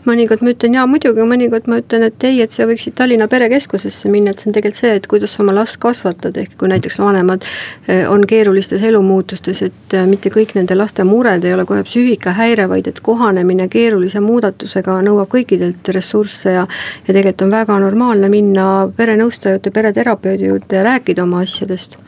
mõnikord 0.06 0.42
ma 0.42 0.50
ütlen 0.50 0.74
jaa, 0.74 0.86
muidugi, 0.86 1.20
mõnikord 1.28 1.66
ma 1.68 1.76
ütlen, 1.78 2.02
et 2.02 2.24
ei, 2.24 2.40
et 2.42 2.50
sa 2.50 2.64
võiksid 2.64 2.94
Tallinna 2.96 3.28
Perekeskusesse 3.28 4.08
minna, 4.08 4.30
et 4.30 4.38
see 4.38 4.48
on 4.48 4.54
tegelikult 4.54 4.80
see, 4.80 4.94
et 4.96 5.06
kuidas 5.06 5.40
oma 5.40 5.54
last 5.54 5.76
kasvatada, 5.76 6.40
ehk 6.40 6.56
kui 6.58 6.68
näiteks 6.68 6.98
vanemad 6.98 7.44
eh, 7.88 8.10
on 8.10 8.26
keerulistes 8.26 8.82
elumuutustes, 8.82 9.62
et 9.62 9.94
eh, 9.94 10.06
mitte 10.06 10.30
kõik 10.30 10.54
nende 10.54 10.74
laste 10.74 11.04
mured 11.04 11.44
ei 11.44 11.54
ole 11.54 11.64
kohe 11.64 11.84
psüühikahäire, 11.84 12.68
vaid 12.68 12.88
et 12.88 13.00
kohanemine 13.00 13.68
keerulise 13.68 14.20
muudatusega 14.20 15.02
nõuab 15.02 15.28
kõikidelt 15.28 15.92
ressursse 15.92 16.50
ja 16.50 16.66
ja 17.08 17.14
tegelikult 17.14 17.42
on 17.42 17.50
väga 17.50 17.78
normaalne 17.78 18.28
minna 18.28 18.66
perenõustajate, 18.96 19.70
pereterapeudi 19.70 20.48
juurde 20.48 20.80
ja 20.80 20.86
rääkida 20.86 21.22
oma 21.22 21.44
asjadest 21.44 21.98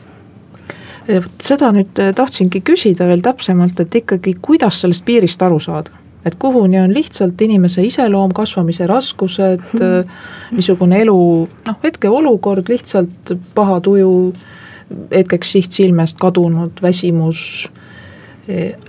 seda 1.43 1.71
nüüd 1.75 1.99
äh, 1.99 2.13
tahtsingi 2.15 2.61
küsida 2.65 3.07
veel 3.09 3.23
täpsemalt, 3.25 3.79
et 3.83 3.95
ikkagi, 4.03 4.37
kuidas 4.41 4.81
sellest 4.83 5.05
piirist 5.05 5.41
aru 5.41 5.59
saada? 5.63 5.99
et 6.23 6.37
kuhuni 6.39 6.79
on 6.79 6.93
lihtsalt 6.95 7.41
inimese 7.43 7.83
iseloom, 7.83 8.31
kasvamise 8.31 8.85
raskused 8.87 9.59
hmm., 9.73 10.11
niisugune 10.55 11.01
elu 11.03 11.15
noh, 11.67 11.79
hetkeolukord, 11.83 12.69
lihtsalt 12.71 13.33
paha 13.55 13.81
tuju, 13.83 14.13
hetkeks 15.11 15.51
siht 15.51 15.75
silmest 15.75 16.15
kadunud, 16.23 16.79
väsimus 16.79 17.67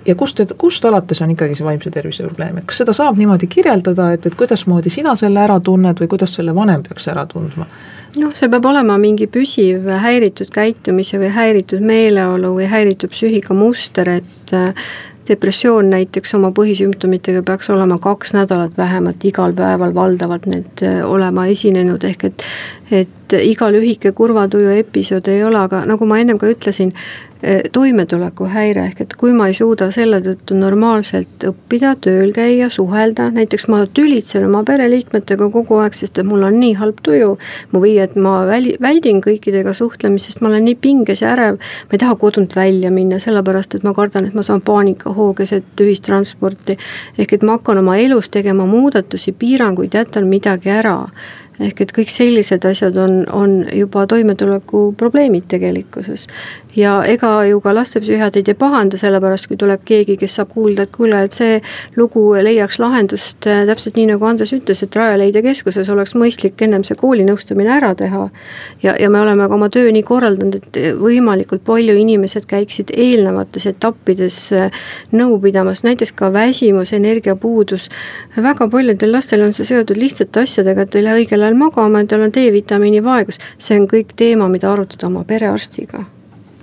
ja 0.07 0.15
kust, 0.19 0.41
kust 0.59 0.85
alates 0.85 1.21
on 1.23 1.31
ikkagi 1.31 1.55
see 1.55 1.67
vaimse 1.67 1.91
tervise 1.95 2.27
probleem, 2.27 2.59
et 2.59 2.67
kas 2.67 2.81
seda 2.83 2.95
saab 2.97 3.19
niimoodi 3.21 3.47
kirjeldada, 3.51 4.11
et, 4.17 4.27
et 4.27 4.35
kuidasmoodi 4.39 4.91
sina 4.91 5.15
selle 5.19 5.45
ära 5.45 5.61
tunned 5.63 6.01
või 6.03 6.11
kuidas 6.11 6.35
selle 6.35 6.55
vanem 6.57 6.83
peaks 6.83 7.07
ära 7.13 7.27
tundma? 7.31 7.69
noh, 8.19 8.35
see 8.35 8.51
peab 8.51 8.67
olema 8.71 8.99
mingi 8.99 9.29
püsiv 9.31 9.89
häiritud 10.03 10.51
käitumise 10.55 11.19
või 11.23 11.33
häiritud 11.35 11.83
meeleolu 11.87 12.55
või 12.59 12.69
häiritud 12.71 13.15
psüühikamuster, 13.15 14.11
et 14.21 14.55
äh, 14.55 14.87
depressioon 15.29 15.89
näiteks 15.91 16.35
oma 16.37 16.51
põhisümptomitega 16.55 17.43
peaks 17.47 17.71
olema 17.73 17.99
kaks 18.03 18.35
nädalat 18.37 18.77
vähemalt 18.79 19.25
igal 19.25 19.55
päeval 19.57 19.95
valdavalt 19.95 20.47
need 20.51 20.83
äh, 20.83 21.01
olema 21.07 21.47
esinenud, 21.51 22.05
ehk 22.11 22.31
et 22.31 22.49
et 22.93 23.33
iga 23.41 23.71
lühike 23.73 24.13
kurvatuju 24.13 24.75
episood 24.79 25.29
ei 25.33 25.41
ole, 25.45 25.59
aga 25.59 25.85
nagu 25.89 26.07
ma 26.07 26.19
ennem 26.21 26.39
ka 26.39 26.51
ütlesin, 26.53 26.93
toimetulekuhäire, 27.73 28.87
ehk 28.89 29.01
et 29.05 29.15
kui 29.21 29.33
ma 29.37 29.51
ei 29.51 29.55
suuda 29.57 29.91
selle 29.93 30.21
tõttu 30.25 30.57
normaalselt 30.57 31.45
õppida, 31.45 31.93
tööl 32.01 32.33
käia, 32.33 32.71
suhelda, 32.73 33.27
näiteks 33.35 33.67
ma 33.73 33.83
tülitsen 33.85 34.47
oma 34.47 34.63
pereliikmetega 34.65 35.51
kogu 35.53 35.81
aeg, 35.83 35.97
sest 35.99 36.19
et 36.19 36.29
mul 36.29 36.47
on 36.49 36.57
nii 36.61 36.73
halb 36.81 37.03
tuju, 37.05 37.35
või 37.75 37.99
et 38.01 38.17
ma 38.17 38.39
väli, 38.49 38.77
väldin 38.81 39.21
kõikidega 39.25 39.77
suhtlemist, 39.77 40.31
sest 40.31 40.41
ma 40.41 40.49
olen 40.53 40.65
nii 40.71 40.79
pinges 40.81 41.21
ja 41.25 41.35
ärev, 41.35 41.61
ma 41.61 41.99
ei 41.99 42.03
taha 42.07 42.17
kodunt 42.21 42.57
välja 42.57 42.93
minna, 42.95 43.21
sellepärast 43.21 43.77
et 43.77 43.85
ma 43.85 43.93
kardan, 43.97 44.31
et 44.31 44.39
ma 44.39 44.47
saan 44.47 44.65
paanikahoo 44.65 45.33
keset 45.37 45.85
ühistransporti, 45.85 46.79
ehk 47.19 47.37
et 47.37 47.45
ma 47.45 47.59
hakkan 47.59 47.85
oma 47.85 47.99
elus 48.01 48.33
tegema 48.33 48.65
muudatusi, 48.71 49.37
piiranguid, 49.37 49.93
jätan 50.01 50.31
midagi 50.33 50.73
ära 50.73 51.03
ehk 51.63 51.85
et 51.85 51.93
kõik 51.95 52.11
sellised 52.11 52.65
asjad 52.67 52.97
on, 52.99 53.21
on 53.33 53.53
juba 53.75 54.07
toimetuleku 54.11 54.89
probleemid 54.99 55.47
tegelikkuses. 55.51 56.27
Ja 56.77 56.95
ega 57.07 57.31
ju 57.49 57.61
ka 57.61 57.75
lastepsühhiaatrid 57.75 58.49
ei 58.51 58.57
pahanda, 58.59 58.99
sellepärast 58.99 59.49
kui 59.51 59.59
tuleb 59.61 59.83
keegi, 59.87 60.17
kes 60.21 60.37
saab 60.39 60.51
kuulda, 60.55 60.87
et 60.87 60.95
kuule, 60.95 61.21
et 61.27 61.37
see 61.37 61.59
lugu 61.97 62.25
leiaks 62.35 62.79
lahendust 62.83 63.47
äh, 63.51 63.65
täpselt 63.69 63.99
nii, 63.99 64.09
nagu 64.13 64.27
Andres 64.27 64.53
ütles, 64.57 64.83
et 64.83 64.97
Rajaleidja 64.97 65.43
keskuses 65.45 65.91
oleks 65.93 66.15
mõistlik 66.19 66.61
ennem 66.65 66.85
see 66.87 66.99
koolinõustamine 66.99 67.73
ära 67.77 67.95
teha. 67.99 68.29
ja, 68.83 68.97
ja 69.01 69.11
me 69.11 69.21
oleme 69.21 69.49
ka 69.49 69.59
oma 69.59 69.69
töö 69.73 69.93
nii 69.95 70.03
korraldanud, 70.07 70.59
et 70.61 70.81
võimalikult 70.99 71.65
palju 71.67 71.97
inimesed 72.01 72.49
käiksid 72.51 72.91
eelnevates 72.97 73.67
etappides 73.71 74.41
äh, 74.53 74.83
nõu 75.13 75.39
pidamas, 75.43 75.85
näiteks 75.87 76.13
ka 76.13 76.33
väsimus, 76.33 76.93
energiapuudus. 76.93 77.89
väga 78.37 78.69
paljudel 78.69 79.13
lastel 79.13 79.47
on 79.47 79.53
see 79.53 79.69
seotud 79.69 80.01
lihtsate 80.01 80.45
asjadega, 80.45 80.83
et 80.83 80.95
ei 80.95 81.07
lähe 81.07 81.23
õigel 81.23 81.43
ajal 81.43 81.59
magama 81.59 82.03
ja 82.03 82.11
tal 82.11 82.27
on 82.27 82.35
D-vitamiini 82.35 83.05
vaegus, 83.05 83.41
see 83.59 83.79
on 83.81 83.89
kõik 83.91 84.17
teema, 84.17 84.49
mida 84.49 84.73
arutada 84.73 85.07
oma 85.07 85.25
perearstiga 85.25 86.05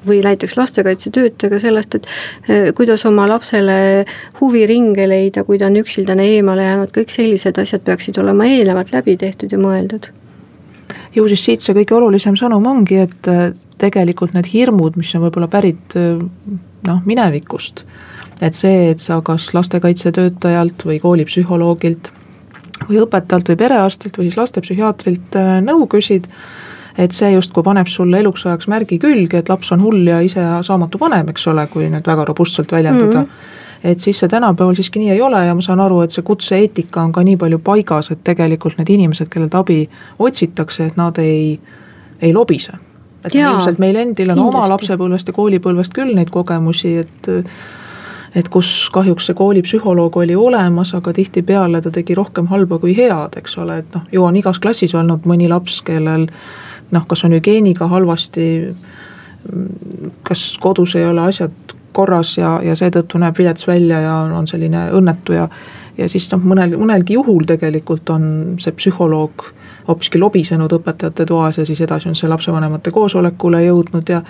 või 0.07 0.21
näiteks 0.23 0.57
lastekaitsetöötajaga 0.57 1.59
sellest, 1.59 1.95
et 1.95 2.07
eh, 2.49 2.73
kuidas 2.75 3.05
oma 3.05 3.27
lapsele 3.29 4.05
huviringe 4.39 5.07
leida, 5.09 5.43
kui 5.43 5.59
ta 5.59 5.69
on 5.69 5.77
üksildane 5.81 6.25
eemale 6.35 6.65
jäänud, 6.65 6.93
kõik 6.95 7.13
sellised 7.13 7.57
asjad 7.61 7.83
peaksid 7.85 8.17
olema 8.21 8.47
eelnevalt 8.49 8.93
läbi 8.93 9.17
tehtud 9.17 9.51
ja 9.51 9.59
mõeldud. 9.61 10.09
ju 11.15 11.27
siis 11.27 11.43
siit 11.45 11.61
see 11.61 11.75
kõige 11.75 11.95
olulisem 11.95 12.37
sõnum 12.39 12.65
ongi, 12.65 13.01
et 13.05 13.27
eh, 13.27 13.51
tegelikult 13.77 14.33
need 14.33 14.49
hirmud, 14.53 14.97
mis 14.97 15.13
on 15.15 15.25
võib-olla 15.27 15.47
pärit 15.51 15.95
eh, 15.95 16.17
noh, 16.87 17.03
minevikust, 17.05 17.85
et 18.41 18.57
see, 18.57 18.89
et 18.91 18.99
sa 18.99 19.21
kas 19.21 19.53
lastekaitsetöötajalt 19.53 20.85
või 20.85 20.99
koolipsühholoogilt 20.99 22.11
või 22.89 22.97
õpetajalt 23.03 23.53
või 23.53 23.61
perearstilt 23.61 24.17
või 24.17 24.31
siis 24.31 24.39
lastepsühhiaatrilt 24.39 25.37
nõu 25.61 25.85
küsid, 25.85 26.25
et 26.97 27.12
see 27.12 27.32
justkui 27.32 27.63
paneb 27.63 27.88
sulle 27.88 28.19
eluks 28.19 28.45
ajaks 28.45 28.67
märgi 28.67 28.99
külge, 28.99 29.38
et 29.38 29.49
laps 29.49 29.71
on 29.71 29.82
hull 29.82 30.08
ja 30.08 30.19
ise 30.21 30.43
saamatu 30.62 30.99
vanem, 30.99 31.30
eks 31.30 31.47
ole, 31.47 31.67
kui 31.67 31.89
nüüd 31.89 32.08
väga 32.08 32.25
robustselt 32.25 32.71
väljenduda 32.71 33.19
mm. 33.21 33.25
-hmm 33.25 33.60
et 33.84 33.99
siis 33.99 34.19
see 34.19 34.30
tänapäeval 34.30 34.75
siiski 34.75 34.99
nii 34.99 35.12
ei 35.12 35.21
ole 35.21 35.45
ja 35.45 35.56
ma 35.56 35.62
saan 35.62 35.80
aru, 35.80 36.01
et 36.01 36.12
see 36.13 36.21
kutse-eetika 36.21 37.01
on 37.01 37.12
ka 37.12 37.23
nii 37.25 37.38
palju 37.38 37.60
paigas, 37.65 38.12
et 38.12 38.23
tegelikult 38.23 38.77
need 38.77 38.89
inimesed, 38.93 39.30
kellelt 39.30 39.56
abi 39.58 39.89
otsitakse, 40.19 40.86
et 40.86 40.97
nad 40.97 41.17
ei, 41.17 41.60
ei 42.21 42.34
lobise. 42.34 42.73
et 43.25 43.36
Jaa, 43.36 43.51
ilmselt 43.51 43.80
meil 43.80 43.95
endil 43.95 44.30
on 44.30 44.36
kindlasti. 44.36 44.58
oma 44.58 44.69
lapsepõlvest 44.69 45.27
ja 45.27 45.34
koolipõlvest 45.34 45.93
küll 45.93 46.15
neid 46.15 46.30
kogemusi, 46.30 46.97
et 46.97 47.32
et 48.36 48.47
kus 48.49 48.89
kahjuks 48.93 49.25
see 49.27 49.36
koolipsühholoog 49.36 50.17
oli 50.17 50.36
olemas, 50.36 50.93
aga 50.95 51.13
tihtipeale 51.13 51.82
ta 51.82 51.91
tegi 51.91 52.15
rohkem 52.15 52.47
halba 52.47 52.80
kui 52.80 52.95
head, 52.97 53.36
eks 53.38 53.58
ole, 53.58 53.82
et 53.84 53.95
noh, 53.95 54.06
ju 54.12 54.23
on 54.23 54.36
igas 54.36 54.60
klassis 54.60 54.95
olnud 54.95 55.27
mõni 55.27 55.49
laps, 55.51 55.82
kellel 55.82 56.30
noh, 56.91 57.06
kas 57.08 57.23
on 57.25 57.36
hügieeniga 57.36 57.88
halvasti, 57.91 58.47
kas 60.27 60.41
kodus 60.62 60.95
ei 60.95 61.06
ole 61.08 61.21
asjad 61.27 61.75
korras 61.91 62.38
ja, 62.38 62.58
ja 62.63 62.75
seetõttu 62.77 63.19
näeb 63.19 63.38
vilets 63.38 63.67
välja 63.67 63.99
ja 63.99 64.15
on 64.38 64.47
selline 64.47 64.89
õnnetu 64.95 65.36
ja 65.36 65.47
ja 65.97 66.08
siis 66.10 66.30
noh, 66.32 66.39
mõnel, 66.43 66.77
mõnelgi 66.80 67.17
juhul 67.17 67.43
tegelikult 67.47 68.10
on 68.13 68.23
see 68.63 68.73
psühholoog 68.77 69.43
hoopiski 69.89 70.19
lobisenud 70.21 70.71
õpetajate 70.77 71.25
toas 71.27 71.60
ja 71.60 71.65
siis 71.67 71.82
edasi 71.84 72.10
on 72.10 72.15
see 72.15 72.30
lapsevanemate 72.32 72.93
koosolekule 72.95 73.63
jõudnud 73.65 74.10
ja 74.10 74.21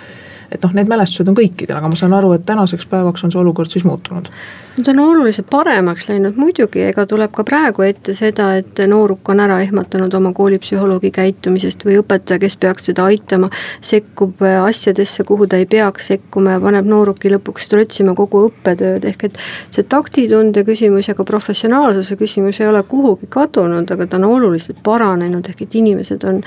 et 0.52 0.62
noh, 0.64 0.74
need 0.76 0.90
mälestused 0.90 1.28
on 1.30 1.38
kõikidel, 1.38 1.78
aga 1.78 1.88
ma 1.88 1.98
saan 1.98 2.16
aru, 2.16 2.34
et 2.36 2.44
tänaseks 2.48 2.88
päevaks 2.90 3.24
on 3.24 3.32
see 3.32 3.40
olukord 3.40 3.70
siis 3.72 3.86
muutunud 3.88 4.28
Nad 4.76 4.88
on 4.88 4.98
oluliselt 4.98 5.46
paremaks 5.50 6.06
läinud 6.08 6.38
muidugi, 6.40 6.80
ega 6.88 7.04
tuleb 7.04 7.34
ka 7.36 7.44
praegu 7.44 7.84
ette 7.84 8.14
seda, 8.16 8.46
et 8.56 8.78
nooruk 8.88 9.28
on 9.28 9.40
ära 9.44 9.58
ehmatanud 9.60 10.14
oma 10.16 10.30
koolipsühholoogi 10.32 11.10
käitumisest 11.12 11.82
või 11.84 11.98
õpetaja, 12.00 12.40
kes 12.40 12.54
peaks 12.56 12.86
teda 12.86 13.04
aitama, 13.10 13.50
sekkub 13.84 14.40
asjadesse, 14.48 15.26
kuhu 15.28 15.44
ta 15.44 15.58
ei 15.60 15.66
peaks 15.68 16.06
sekkuma 16.08 16.54
ja 16.54 16.62
paneb 16.62 16.88
nooruki 16.88 17.28
lõpuks 17.34 17.68
trotsima 17.68 18.14
kogu 18.16 18.46
õppetööd, 18.46 19.04
ehk 19.10 19.26
et 19.28 19.36
see 19.76 19.84
taktitunde 19.92 20.64
küsimus 20.64 21.10
ja 21.10 21.14
ka 21.18 21.26
professionaalsuse 21.28 22.16
küsimus 22.16 22.60
ei 22.62 22.70
ole 22.70 22.80
kuhugi 22.88 23.28
kadunud, 23.28 23.92
aga 23.92 24.06
ta 24.06 24.16
on 24.22 24.24
oluliselt 24.30 24.80
paranenud, 24.86 25.50
ehk 25.52 25.66
et 25.66 25.76
inimesed 25.82 26.24
on 26.30 26.38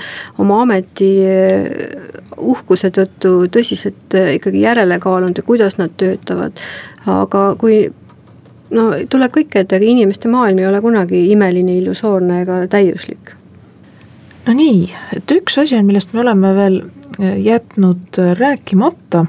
oma 0.42 0.64
ameti 0.64 1.12
eh, 1.22 1.70
uhkuse 2.42 2.90
tõttu 2.90 3.36
tõsiselt 3.54 4.18
eh, 4.18 4.32
ikkagi 4.40 4.66
järele 4.66 4.98
kaalunud 4.98 5.38
ja 5.38 5.46
kuidas 5.46 5.78
nad 5.78 5.94
töötavad, 5.94 6.58
aga 7.06 7.44
kui 7.62 7.84
no 8.70 8.86
tuleb 9.10 9.34
kõike 9.38 9.62
ette, 9.62 9.78
aga 9.78 9.88
inimeste 9.88 10.30
maailm 10.32 10.60
ei 10.60 10.68
ole 10.68 10.80
kunagi 10.84 11.22
imeline, 11.32 11.78
illusoorne 11.80 12.42
ega 12.42 12.60
täiuslik. 12.70 13.34
no 14.46 14.54
nii, 14.54 14.86
et 15.16 15.36
üks 15.38 15.58
asi 15.62 15.76
on, 15.78 15.86
millest 15.86 16.14
me 16.14 16.22
oleme 16.24 16.54
veel 16.56 16.80
eh, 17.18 17.36
jätnud 17.44 18.20
eh, 18.22 18.32
rääkimata, 18.38 19.26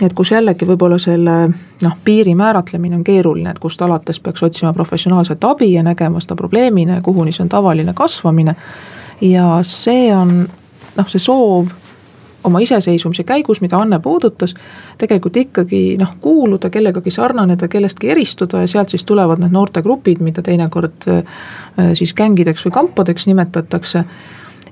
et 0.00 0.16
kus 0.16 0.32
jällegi 0.34 0.66
võib-olla 0.66 0.98
selle 0.98 1.36
noh, 1.82 1.96
piiri 2.04 2.34
määratlemine 2.34 2.96
on 2.96 3.04
keeruline, 3.04 3.50
et 3.50 3.62
kust 3.62 3.82
alates 3.82 4.20
peaks 4.20 4.42
otsima 4.42 4.72
professionaalset 4.72 5.44
abi 5.44 5.72
ja 5.72 5.82
nägema 5.86 6.20
seda 6.20 6.36
probleemina 6.36 6.98
ja 6.98 7.02
kuhuni 7.02 7.32
see 7.32 7.44
on 7.44 7.52
tavaline 7.52 7.94
kasvamine. 7.94 8.54
ja 9.20 9.58
see 9.62 10.12
on 10.16 10.48
noh, 10.96 11.08
see 11.08 11.22
soov 11.22 11.72
oma 12.44 12.60
iseseisvumise 12.60 13.24
käigus, 13.24 13.60
mida 13.60 13.78
Anne 13.80 13.98
puudutas, 14.02 14.54
tegelikult 14.98 15.36
ikkagi 15.36 15.82
noh, 16.00 16.14
kuuluda 16.20 16.70
kellegagi 16.70 17.10
sarnaneda, 17.10 17.68
kellestki 17.68 18.10
eristuda 18.12 18.60
ja 18.64 18.70
sealt 18.70 18.92
siis 18.92 19.04
tulevad 19.04 19.42
need 19.42 19.54
noortegrupid, 19.54 20.22
mida 20.24 20.42
teinekord 20.44 21.08
äh, 21.08 21.44
siis 21.96 22.14
gängideks 22.14 22.66
või 22.66 22.76
kampadeks 22.78 23.26
nimetatakse. 23.30 24.04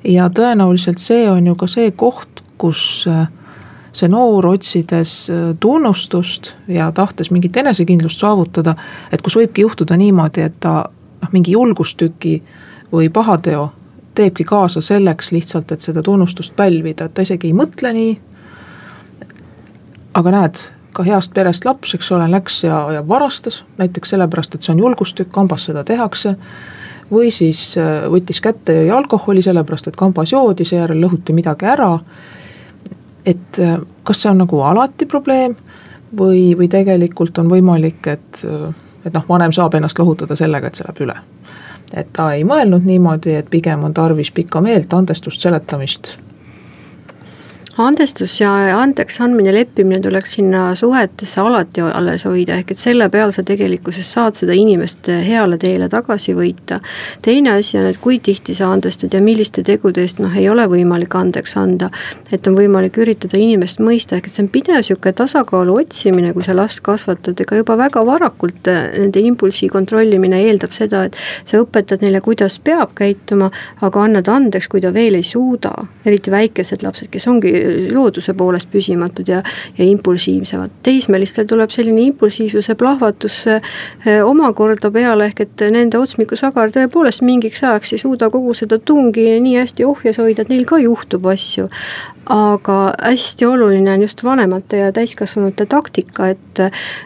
ja 0.05 0.29
tõenäoliselt 0.29 0.99
see 0.99 1.31
on 1.31 1.47
ju 1.47 1.55
ka 1.55 1.67
see 1.67 1.91
koht, 1.91 2.43
kus 2.59 3.07
äh, 3.09 3.29
see 3.93 4.09
noor, 4.09 4.47
otsides 4.47 5.31
äh, 5.31 5.53
tunnustust 5.61 6.55
ja 6.69 6.93
tahtes 6.93 7.31
mingit 7.31 7.57
enesekindlust 7.57 8.21
saavutada, 8.21 8.75
et 9.13 9.23
kus 9.23 9.37
võibki 9.37 9.65
juhtuda 9.67 9.97
niimoodi, 9.97 10.43
et 10.49 10.61
ta 10.61 10.83
noh, 11.23 11.33
mingi 11.33 11.57
julgustüki 11.57 12.41
või 12.93 13.09
pahateo 13.09 13.71
teebki 14.15 14.45
kaasa 14.45 14.81
selleks 14.81 15.33
lihtsalt, 15.33 15.73
et 15.73 15.81
seda 15.81 16.03
tunnustust 16.03 16.57
pälvida, 16.57 17.05
et 17.05 17.15
ta 17.15 17.25
isegi 17.25 17.51
ei 17.51 17.57
mõtle 17.57 17.93
nii. 17.97 18.13
aga 20.15 20.31
näed, 20.31 20.59
ka 20.93 21.05
heast 21.07 21.33
perest 21.35 21.65
laps, 21.65 21.95
eks 21.97 22.13
ole, 22.13 22.29
läks 22.31 22.63
ja, 22.65 22.85
ja 22.93 23.09
varastas 23.09 23.63
näiteks 23.79 24.13
sellepärast, 24.13 24.55
et 24.55 24.63
see 24.63 24.75
on 24.75 24.83
julgustükk, 24.85 25.33
kambas 25.33 25.65
seda 25.71 25.85
tehakse. 25.85 26.37
või 27.13 27.31
siis 27.31 27.77
äh, 27.79 28.05
võttis 28.09 28.41
kätte 28.41 28.73
ja 28.73 28.83
jõi 28.83 28.97
alkoholi 28.97 29.43
sellepärast, 29.43 29.89
et 29.89 29.97
kambas 29.97 30.33
joodi, 30.33 30.65
seejärel 30.65 31.01
lõhuti 31.01 31.33
midagi 31.33 31.67
ära. 31.67 31.99
et 33.27 33.59
äh, 33.59 33.81
kas 34.03 34.23
see 34.23 34.31
on 34.31 34.39
nagu 34.39 34.61
alati 34.61 35.07
probleem 35.07 35.57
või, 36.17 36.57
või 36.57 36.69
tegelikult 36.69 37.39
on 37.39 37.49
võimalik, 37.49 38.07
et, 38.07 38.45
äh, 38.45 38.75
et 39.05 39.13
noh, 39.13 39.25
vanem 39.29 39.53
saab 39.53 39.75
ennast 39.75 39.99
lohutada 39.99 40.37
sellega, 40.37 40.67
et 40.67 40.75
see 40.75 40.85
läheb 40.85 41.07
üle 41.09 41.21
et 41.97 42.09
ta 42.13 42.33
ei 42.33 42.45
mõelnud 42.45 42.87
niimoodi, 42.87 43.35
et 43.37 43.51
pigem 43.51 43.85
on 43.85 43.95
tarvis 43.95 44.33
pikka 44.33 44.61
meelt, 44.65 44.93
andestust, 44.93 45.41
seletamist 45.41 46.17
andestus 47.79 48.41
ja 48.41 48.51
andeks 48.77 49.21
andmine, 49.25 49.53
leppimine 49.55 50.01
tuleks 50.01 50.35
sinna 50.37 50.75
suhetesse 50.77 51.41
alati 51.41 51.81
alles 51.81 52.25
hoida, 52.29 52.59
ehk 52.61 52.75
et 52.75 52.83
selle 52.83 53.09
peal 53.13 53.33
sa 53.33 53.43
tegelikkuses 53.47 54.11
saad 54.13 54.37
seda 54.37 54.53
inimest 54.57 55.09
heale 55.09 55.57
teele 55.59 55.89
tagasi 55.93 56.35
võita. 56.37 56.81
teine 57.23 57.55
asi 57.57 57.79
on, 57.79 57.87
et 57.89 58.01
kui 58.01 58.19
tihti 58.19 58.55
sa 58.55 58.73
andestad 58.73 59.15
ja 59.15 59.23
milliste 59.25 59.63
tegude 59.65 60.05
eest 60.05 60.21
noh, 60.21 60.35
ei 60.37 60.49
ole 60.49 60.67
võimalik 60.69 61.17
andeks 61.17 61.57
anda. 61.57 61.91
et 62.33 62.47
on 62.47 62.57
võimalik 62.57 62.99
üritada 62.99 63.39
inimest 63.39 63.81
mõista, 63.81 64.17
ehk 64.17 64.27
et 64.27 64.33
see 64.33 64.45
on 64.45 64.53
pidev 64.53 64.83
niisugune 64.83 65.13
tasakaalu 65.13 65.79
otsimine, 65.81 66.33
kui 66.33 66.45
sa 66.45 66.57
last 66.57 66.81
kasvatad, 66.81 67.41
ega 67.41 67.57
juba 67.57 67.77
väga 67.79 68.05
varakult 68.07 68.69
äh, 68.69 68.93
nende 68.99 69.21
impulsi 69.21 69.69
kontrollimine 69.69 70.43
eeldab 70.45 70.73
seda, 70.77 71.05
et 71.05 71.17
sa 71.45 71.63
õpetad 71.63 72.05
neile, 72.05 72.21
kuidas 72.21 72.59
peab 72.61 72.93
käituma, 72.99 73.51
aga 73.81 74.05
annad 74.05 74.29
andeks, 74.29 74.69
kui 74.69 74.81
ta 74.81 74.93
veel 74.93 75.17
ei 75.17 75.25
suuda, 75.25 75.73
eriti 76.05 76.31
väikesed 76.31 76.83
lapsed, 76.83 77.09
kes 77.13 77.29
ongi 77.31 77.62
looduse 77.93 78.35
poolest 78.35 78.71
püsimatud 78.73 79.29
ja, 79.29 79.43
ja 79.79 79.85
impulsiivsemad. 79.85 80.71
teismelistel 80.83 81.47
tuleb 81.51 81.71
selline 81.71 82.07
impulsiivsuse 82.09 82.75
plahvatus 82.79 83.43
eh, 83.47 84.23
omakorda 84.25 84.91
peale, 84.91 85.31
ehk 85.31 85.45
et 85.47 85.67
nende 85.75 85.99
otsmikusagar 85.99 86.73
tõepoolest 86.75 87.25
mingiks 87.27 87.63
ajaks 87.63 87.97
ei 87.97 88.03
suuda 88.03 88.31
kogu 88.31 88.55
seda 88.55 88.79
tungi 88.79 89.29
nii 89.41 89.59
hästi 89.61 89.87
ohjes 89.89 90.21
hoida, 90.23 90.43
et 90.43 90.53
neil 90.53 90.67
ka 90.69 90.81
juhtub 90.83 91.27
asju 91.33 91.69
aga 92.27 92.95
hästi 93.03 93.47
oluline 93.47 93.93
on 93.93 94.03
just 94.03 94.25
vanemate 94.25 94.77
ja 94.77 94.93
täiskasvanute 94.93 95.67
taktika, 95.67 96.29
et 96.29 96.61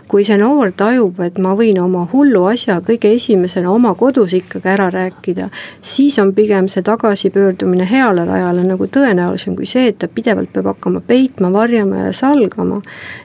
kui 0.09 0.25
see 0.25 0.37
noor 0.38 0.73
tajub, 0.77 1.21
et 1.25 1.38
ma 1.42 1.55
võin 1.57 1.79
oma 1.81 2.05
hullu 2.12 2.45
asja 2.51 2.79
kõige 2.85 3.14
esimesena 3.16 3.71
oma 3.73 3.95
kodus 3.95 4.35
ikkagi 4.37 4.69
ära 4.69 4.90
rääkida, 4.92 5.49
siis 5.83 6.19
on 6.19 6.35
pigem 6.37 6.69
see 6.69 6.85
tagasipöördumine 6.85 7.88
heale 7.90 8.27
rajale 8.29 8.64
nagu 8.66 8.87
tõenäolisem 8.92 9.57
kui 9.57 9.66
see, 9.66 9.88
et 9.88 9.99
ta 10.03 10.09
pidevalt 10.09 10.45
peab 10.52 10.70
hakkama 10.72 11.00
peitma, 11.06 11.52
varjama 11.52 12.06
ja 12.06 12.12
salgama. 12.12 12.82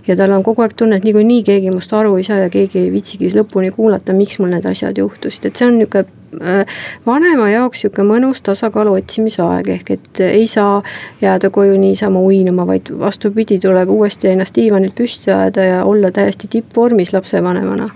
ja 0.07 0.15
tal 0.15 0.31
on 0.31 0.43
kogu 0.43 0.61
aeg 0.61 0.73
tunne, 0.77 0.97
et 0.97 1.03
niikuinii 1.03 1.43
keegi 1.43 1.71
must 1.71 1.93
aru 1.93 2.15
ei 2.17 2.23
saa 2.23 2.37
ja 2.45 2.49
keegi 2.49 2.79
ei 2.79 2.91
viitsigi 2.91 3.33
lõpuni 3.35 3.71
kuulata, 3.75 4.13
miks 4.13 4.39
mul 4.39 4.53
need 4.55 4.65
asjad 4.65 4.97
juhtusid, 4.97 5.45
et 5.45 5.55
see 5.55 5.67
on 5.67 5.79
niisugune 5.79 6.21
Äh, 6.39 6.65
vanema 7.05 7.49
jaoks 7.51 7.81
niisugune 7.83 8.07
mõnus 8.07 8.39
tasakaalu 8.45 8.93
otsimise 9.01 9.41
aeg, 9.43 9.67
ehk 9.73 9.89
et 9.97 10.21
ei 10.23 10.45
saa 10.47 10.77
jääda 11.21 11.49
koju 11.51 11.75
niisama 11.79 12.21
uinama, 12.23 12.63
vaid 12.67 12.93
vastupidi, 12.99 13.59
tuleb 13.59 13.91
uuesti 13.91 14.31
ennast 14.31 14.55
diivanilt 14.55 14.95
püsti 14.95 15.33
ajada 15.33 15.65
ja 15.67 15.81
olla 15.85 16.11
täiesti 16.11 16.47
tippvormis 16.47 17.11
lapsevanemana 17.13 17.89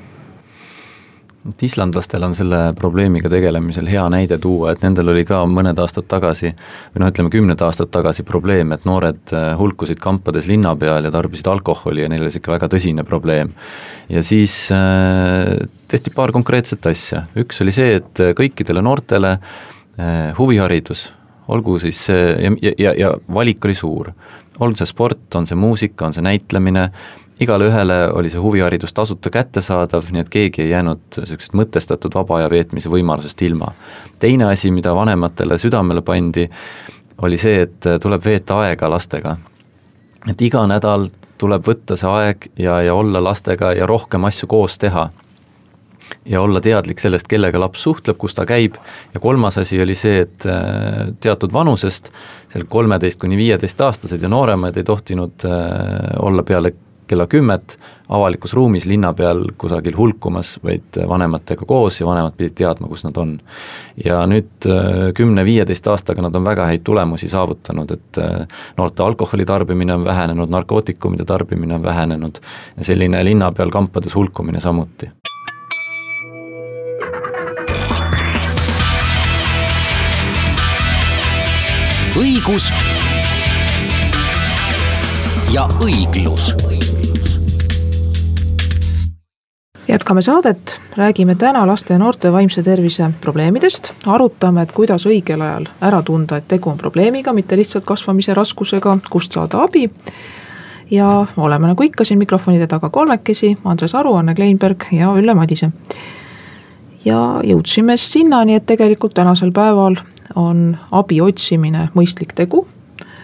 et 1.50 1.64
islandlastel 1.68 2.24
on 2.26 2.34
selle 2.36 2.60
probleemiga 2.78 3.30
tegelemisel 3.30 3.88
hea 3.90 4.04
näide 4.10 4.38
tuua, 4.42 4.74
et 4.74 4.82
nendel 4.86 5.12
oli 5.14 5.26
ka 5.28 5.44
mõned 5.50 5.78
aastad 5.82 6.08
tagasi 6.10 6.50
või 6.50 7.04
noh, 7.04 7.12
ütleme 7.12 7.32
kümned 7.34 7.62
aastad 7.62 7.92
tagasi 7.94 8.26
probleem, 8.26 8.74
et 8.74 8.88
noored 8.90 9.34
äh, 9.36 9.52
hulkusid 9.60 10.02
kampades 10.02 10.50
linna 10.50 10.74
peal 10.80 11.06
ja 11.06 11.14
tarbisid 11.14 11.50
alkoholi 11.52 12.06
ja 12.06 12.10
neil 12.10 12.26
oli 12.26 12.34
sihuke 12.34 12.54
väga 12.56 12.70
tõsine 12.72 13.06
probleem. 13.06 13.54
ja 14.10 14.24
siis 14.26 14.56
äh, 14.74 15.54
tehti 15.92 16.14
paar 16.16 16.34
konkreetset 16.34 16.86
asja, 16.90 17.26
üks 17.38 17.62
oli 17.62 17.76
see, 17.76 18.00
et 18.02 18.24
kõikidele 18.38 18.82
noortele 18.82 19.36
äh, 19.38 20.34
huviharidus, 20.38 21.12
olgu 21.48 21.78
siis 21.84 22.08
see 22.08 22.32
ja, 22.42 22.74
ja, 22.80 22.96
ja 22.98 23.14
valik 23.30 23.70
oli 23.70 23.78
suur, 23.78 24.10
olgu 24.60 24.82
see 24.82 24.90
sport, 24.90 25.28
on 25.38 25.46
see 25.46 25.58
muusika, 25.60 26.08
on 26.08 26.18
see 26.18 26.26
näitlemine 26.26 26.90
igale 27.40 27.68
ühele 27.68 27.98
oli 28.14 28.30
see 28.32 28.40
huviharidus 28.40 28.94
tasuta 28.96 29.30
kättesaadav, 29.34 30.08
nii 30.12 30.24
et 30.24 30.32
keegi 30.32 30.64
ei 30.64 30.72
jäänud 30.72 31.20
niisugusest 31.20 31.56
mõtestatud 31.58 32.16
vaba 32.16 32.40
aja 32.40 32.50
veetmise 32.52 32.92
võimalusest 32.92 33.42
ilma. 33.48 33.74
teine 34.20 34.48
asi, 34.52 34.72
mida 34.72 34.96
vanematele 34.96 35.58
südamele 35.58 36.02
pandi, 36.02 36.48
oli 37.22 37.38
see, 37.38 37.62
et 37.68 37.90
tuleb 38.02 38.24
veeta 38.26 38.60
aega 38.64 38.90
lastega. 38.90 39.38
et 40.30 40.42
iga 40.42 40.66
nädal 40.68 41.10
tuleb 41.38 41.68
võtta 41.68 41.98
see 42.00 42.10
aeg 42.10 42.50
ja, 42.60 42.80
ja 42.82 42.96
olla 42.96 43.24
lastega 43.24 43.74
ja 43.76 43.86
rohkem 43.86 44.26
asju 44.26 44.48
koos 44.48 44.78
teha. 44.78 45.10
ja 46.26 46.42
olla 46.42 46.62
teadlik 46.62 47.00
sellest, 47.00 47.28
kellega 47.28 47.60
laps 47.60 47.84
suhtleb, 47.84 48.18
kus 48.18 48.34
ta 48.34 48.46
käib 48.46 48.76
ja 49.14 49.20
kolmas 49.20 49.58
asi 49.58 49.82
oli 49.82 49.96
see, 49.96 50.22
et 50.22 50.46
äh, 50.46 51.12
teatud 51.20 51.54
vanusest, 51.54 52.12
seal 52.54 52.66
kolmeteist 52.70 53.20
kuni 53.20 53.38
viieteistaastased 53.38 54.22
ja 54.22 54.30
nooremad 54.30 54.78
ei 54.78 54.84
tohtinud 54.84 55.46
äh, 55.50 56.16
olla 56.22 56.44
peale 56.44 56.72
kella 57.08 57.28
kümmet 57.28 57.78
avalikus 58.10 58.54
ruumis 58.54 58.86
linna 58.86 59.14
peal 59.14 59.44
kusagil 59.58 59.98
hulkumas, 59.98 60.56
vaid 60.64 61.00
vanematega 61.10 61.66
koos 61.66 62.00
ja 62.02 62.08
vanemad 62.08 62.36
pidid 62.38 62.58
teadma, 62.62 62.88
kus 62.88 63.06
nad 63.06 63.18
on. 63.18 63.38
ja 64.06 64.22
nüüd 64.30 64.70
äh, 64.70 65.12
kümne-viieteist 65.18 65.88
aastaga 65.88 66.26
nad 66.26 66.36
on 66.36 66.46
väga 66.46 66.70
häid 66.70 66.84
tulemusi 66.86 67.30
saavutanud, 67.32 67.92
et 67.92 68.22
äh, 68.22 68.48
noorte 68.78 69.04
alkoholi 69.04 69.46
tarbimine 69.46 69.94
on 69.94 70.06
vähenenud, 70.06 70.50
narkootikumide 70.50 71.26
tarbimine 71.26 71.76
on 71.76 71.84
vähenenud 71.84 72.42
selline 72.82 73.24
linna 73.26 73.52
peal 73.52 73.72
kampades 73.72 74.16
hulkumine 74.16 74.60
samuti. 74.60 75.12
õigus 82.16 82.70
ja 85.52 85.66
õiglus 85.84 86.54
jätkame 89.88 90.22
saadet, 90.22 90.82
räägime 90.98 91.36
täna 91.36 91.68
laste 91.68 91.94
ja 91.94 92.00
noorte 92.00 92.32
vaimse 92.32 92.64
tervise 92.64 93.10
probleemidest, 93.22 93.92
arutame, 94.06 94.62
et 94.62 94.72
kuidas 94.72 95.06
õigel 95.06 95.42
ajal 95.42 95.68
ära 95.82 96.02
tunda, 96.04 96.38
et 96.38 96.48
tegu 96.48 96.70
on 96.70 96.78
probleemiga, 96.78 97.34
mitte 97.34 97.58
lihtsalt 97.58 97.86
kasvamise 97.86 98.34
raskusega, 98.34 98.98
kust 99.10 99.34
saada 99.34 99.62
abi. 99.64 99.90
ja 100.92 101.26
oleme 101.38 101.68
nagu 101.68 101.84
ikka 101.84 102.04
siin 102.06 102.20
mikrofonide 102.20 102.68
taga 102.68 102.90
kolmekesi, 102.90 103.56
Andres 103.64 103.96
Aru, 103.96 104.16
Anne 104.16 104.36
Kleinberg 104.36 104.86
ja 104.92 105.14
Ülle 105.14 105.34
Madise. 105.34 105.70
ja 107.06 107.42
jõudsime 107.44 107.98
sinnani, 107.98 108.56
et 108.56 108.66
tegelikult 108.66 109.14
tänasel 109.14 109.52
päeval 109.52 109.96
on 110.36 110.78
abi 110.92 111.22
otsimine 111.22 111.90
mõistlik 111.94 112.34
tegu 112.36 112.68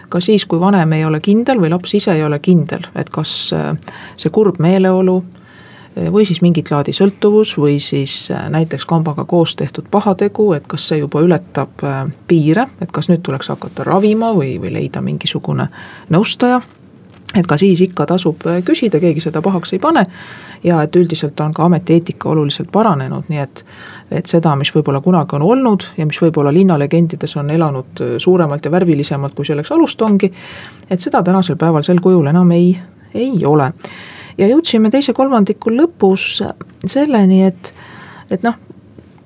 ka 0.08 0.20
siis, 0.20 0.44
kui 0.44 0.60
vanem 0.60 0.92
ei 0.92 1.04
ole 1.04 1.20
kindel 1.20 1.58
või 1.58 1.70
laps 1.70 1.94
ise 1.94 2.12
ei 2.12 2.24
ole 2.24 2.38
kindel, 2.38 2.82
et 2.94 3.10
kas 3.10 3.54
see 4.16 4.30
kurb 4.30 4.58
meeleolu 4.58 5.22
või 5.96 6.26
siis 6.26 6.42
mingit 6.42 6.70
laadi 6.70 6.92
sõltuvus 6.92 7.56
või 7.58 7.80
siis 7.80 8.30
äh, 8.30 8.48
näiteks 8.50 8.86
kambaga 8.86 9.24
koos 9.24 9.56
tehtud 9.56 9.88
pahategu, 9.90 10.52
et 10.52 10.66
kas 10.66 10.88
see 10.88 11.02
juba 11.02 11.20
ületab 11.20 11.84
äh, 11.84 12.06
piire, 12.28 12.66
et 12.80 12.92
kas 12.92 13.10
nüüd 13.12 13.22
tuleks 13.22 13.52
hakata 13.52 13.84
ravima 13.84 14.32
või, 14.36 14.56
või 14.60 14.72
leida 14.72 15.02
mingisugune 15.02 15.68
nõustaja. 16.10 16.60
et 17.36 17.46
ka 17.46 17.56
siis 17.56 17.80
ikka 17.80 18.06
tasub 18.06 18.46
äh, 18.46 18.62
küsida, 18.64 19.00
keegi 19.00 19.20
seda 19.20 19.42
pahaks 19.42 19.72
ei 19.72 19.78
pane. 19.78 20.06
ja 20.64 20.82
et 20.82 20.96
üldiselt 20.96 21.40
on 21.40 21.54
ka 21.54 21.64
ametieetika 21.64 22.28
oluliselt 22.28 22.72
paranenud, 22.72 23.24
nii 23.28 23.38
et, 23.38 23.64
et 24.10 24.26
seda, 24.26 24.56
mis 24.56 24.72
võib-olla 24.74 25.00
kunagi 25.00 25.36
on 25.36 25.42
olnud 25.42 25.84
ja 25.96 26.06
mis 26.06 26.22
võib-olla 26.22 26.52
linnalegendides 26.52 27.36
on 27.36 27.50
elanud 27.50 28.04
suuremalt 28.18 28.64
ja 28.64 28.70
värvilisemalt, 28.70 29.34
kui 29.34 29.44
selleks 29.44 29.72
alust 29.72 30.02
ongi. 30.02 30.32
et 30.90 31.00
seda 31.00 31.22
tänasel 31.22 31.56
päeval 31.56 31.82
sel 31.82 32.00
kujul 32.00 32.26
enam 32.26 32.50
ei, 32.50 32.78
ei 33.14 33.44
ole 33.44 33.72
ja 34.38 34.48
jõudsime 34.48 34.90
teise 34.90 35.12
kolmandiku 35.12 35.70
lõpus 35.70 36.42
selleni, 36.86 37.42
et, 37.46 37.74
et 38.30 38.42
noh, 38.42 38.58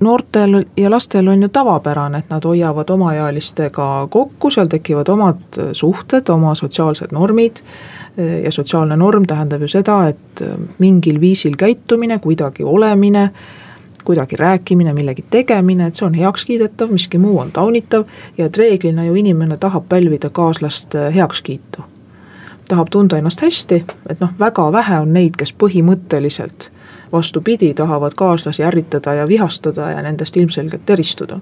noortel 0.00 0.64
ja 0.76 0.90
lastel 0.90 1.28
on 1.28 1.42
ju 1.42 1.48
tavapärane, 1.48 2.18
et 2.18 2.30
nad 2.30 2.44
hoiavad 2.44 2.90
omaealistega 2.90 4.08
kokku, 4.10 4.50
seal 4.50 4.68
tekivad 4.72 5.08
omad 5.08 5.60
suhted, 5.72 6.28
oma 6.32 6.54
sotsiaalsed 6.54 7.14
normid 7.16 7.62
ja 8.44 8.52
sotsiaalne 8.52 8.96
norm 8.96 9.26
tähendab 9.28 9.64
ju 9.64 9.68
seda, 9.68 10.00
et 10.08 10.44
mingil 10.78 11.20
viisil 11.20 11.56
käitumine, 11.56 12.18
kuidagi 12.18 12.64
olemine, 12.64 13.30
kuidagi 14.04 14.36
rääkimine, 14.36 14.92
millegi 14.92 15.24
tegemine, 15.30 15.86
et 15.86 15.98
see 15.98 16.06
on 16.06 16.14
heakskiidetav, 16.14 16.92
miski 16.94 17.18
muu 17.18 17.40
on 17.42 17.50
taunitav 17.52 18.06
ja 18.38 18.46
et 18.46 18.56
reeglina 18.56 19.04
ju 19.04 19.14
inimene 19.18 19.56
tahab 19.60 19.88
pälvida 19.88 20.30
kaaslaste 20.30 21.10
heakskiitu. 21.14 21.84
Tahab 22.68 22.88
tunda 22.90 23.18
ennast 23.18 23.42
hästi, 23.42 23.84
et 24.08 24.20
noh, 24.20 24.32
väga 24.38 24.70
vähe 24.72 25.00
on 25.00 25.12
neid, 25.12 25.36
kes 25.38 25.52
põhimõtteliselt 25.52 26.70
vastupidi, 27.12 27.74
tahavad 27.74 28.14
kaaslasi 28.16 28.64
ärritada 28.66 29.14
ja 29.14 29.28
vihastada 29.28 29.90
ja 29.90 30.02
nendest 30.02 30.36
ilmselgelt 30.36 30.90
eristuda. 30.90 31.40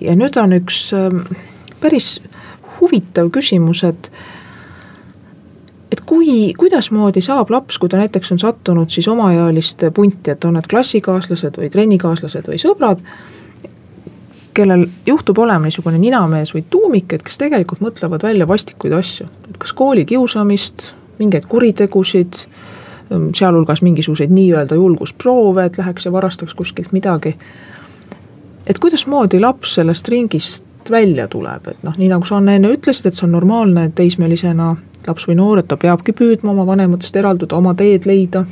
ja 0.00 0.14
nüüd 0.16 0.36
on 0.40 0.52
üks 0.52 0.92
ähm, 0.94 1.24
päris 1.80 2.20
huvitav 2.80 3.30
küsimus, 3.30 3.84
et 3.84 4.12
et 5.90 6.00
kui, 6.06 6.54
kuidasmoodi 6.58 7.20
saab 7.20 7.50
laps, 7.50 7.78
kui 7.78 7.88
ta 7.88 7.98
näiteks 7.98 8.32
on 8.32 8.38
sattunud 8.38 8.90
siis 8.90 9.08
omaealiste 9.08 9.90
punti, 9.90 10.30
et 10.30 10.44
on 10.44 10.54
need 10.54 10.68
klassikaaslased 10.70 11.58
või 11.58 11.70
trennikaaslased 11.70 12.46
või 12.46 12.60
sõbrad, 12.62 13.02
kellel 14.54 14.86
juhtub 15.06 15.38
olema 15.38 15.68
niisugune 15.68 15.98
ninamees 15.98 16.54
või 16.54 16.64
tuumik, 16.70 17.12
et 17.12 17.22
kes 17.22 17.38
tegelikult 17.38 17.82
mõtlevad 17.84 18.22
välja 18.26 18.48
vastikuid 18.48 18.92
asju, 18.98 19.28
et 19.48 19.58
kas 19.58 19.72
koolikiusamist, 19.76 20.92
mingeid 21.18 21.46
kuritegusid 21.48 22.44
Ehm, 23.10 23.28
sealhulgas 23.34 23.82
mingisuguseid 23.82 24.30
nii-öelda 24.30 24.74
julgusproove, 24.74 25.64
et 25.64 25.78
läheks 25.78 26.04
ja 26.04 26.12
varastaks 26.12 26.54
kuskilt 26.54 26.92
midagi. 26.92 27.36
et 28.66 28.78
kuidasmoodi 28.78 29.40
laps 29.40 29.74
sellest 29.74 30.08
ringist 30.08 30.64
välja 30.90 31.28
tuleb, 31.28 31.66
et 31.68 31.82
noh, 31.82 31.96
nii 31.98 32.08
nagu 32.08 32.24
sa 32.24 32.38
enne 32.38 32.68
ütlesid, 32.70 33.06
et 33.06 33.14
see 33.14 33.24
on 33.26 33.32
normaalne, 33.32 33.88
teismelisena 33.94 34.76
laps 35.06 35.26
või 35.26 35.34
noor, 35.34 35.58
et 35.58 35.68
ta 35.68 35.76
peabki 35.76 36.12
püüdma 36.12 36.52
oma 36.52 36.66
vanematest 36.66 37.16
eralduda, 37.16 37.56
oma 37.56 37.74
teed 37.74 38.06
leida. 38.06 38.44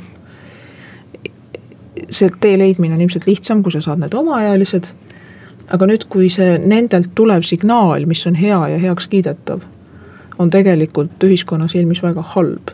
see 2.09 2.29
tee 2.41 2.57
leidmine 2.57 2.93
on 2.93 3.01
ilmselt 3.01 3.27
lihtsam, 3.27 3.63
kui 3.63 3.71
sa 3.71 3.81
saad 3.81 3.99
need 3.99 4.13
omaealised. 4.13 4.91
Aga 5.69 5.89
nüüd, 5.89 6.07
kui 6.09 6.29
see 6.33 6.57
nendelt 6.57 7.13
tulev 7.15 7.45
signaal, 7.45 8.05
mis 8.09 8.25
on 8.27 8.35
hea 8.39 8.59
ja 8.73 8.81
heakskiidetav, 8.81 9.61
on 10.39 10.49
tegelikult 10.49 11.23
ühiskonna 11.23 11.67
silmis 11.71 12.03
väga 12.03 12.23
halb 12.35 12.73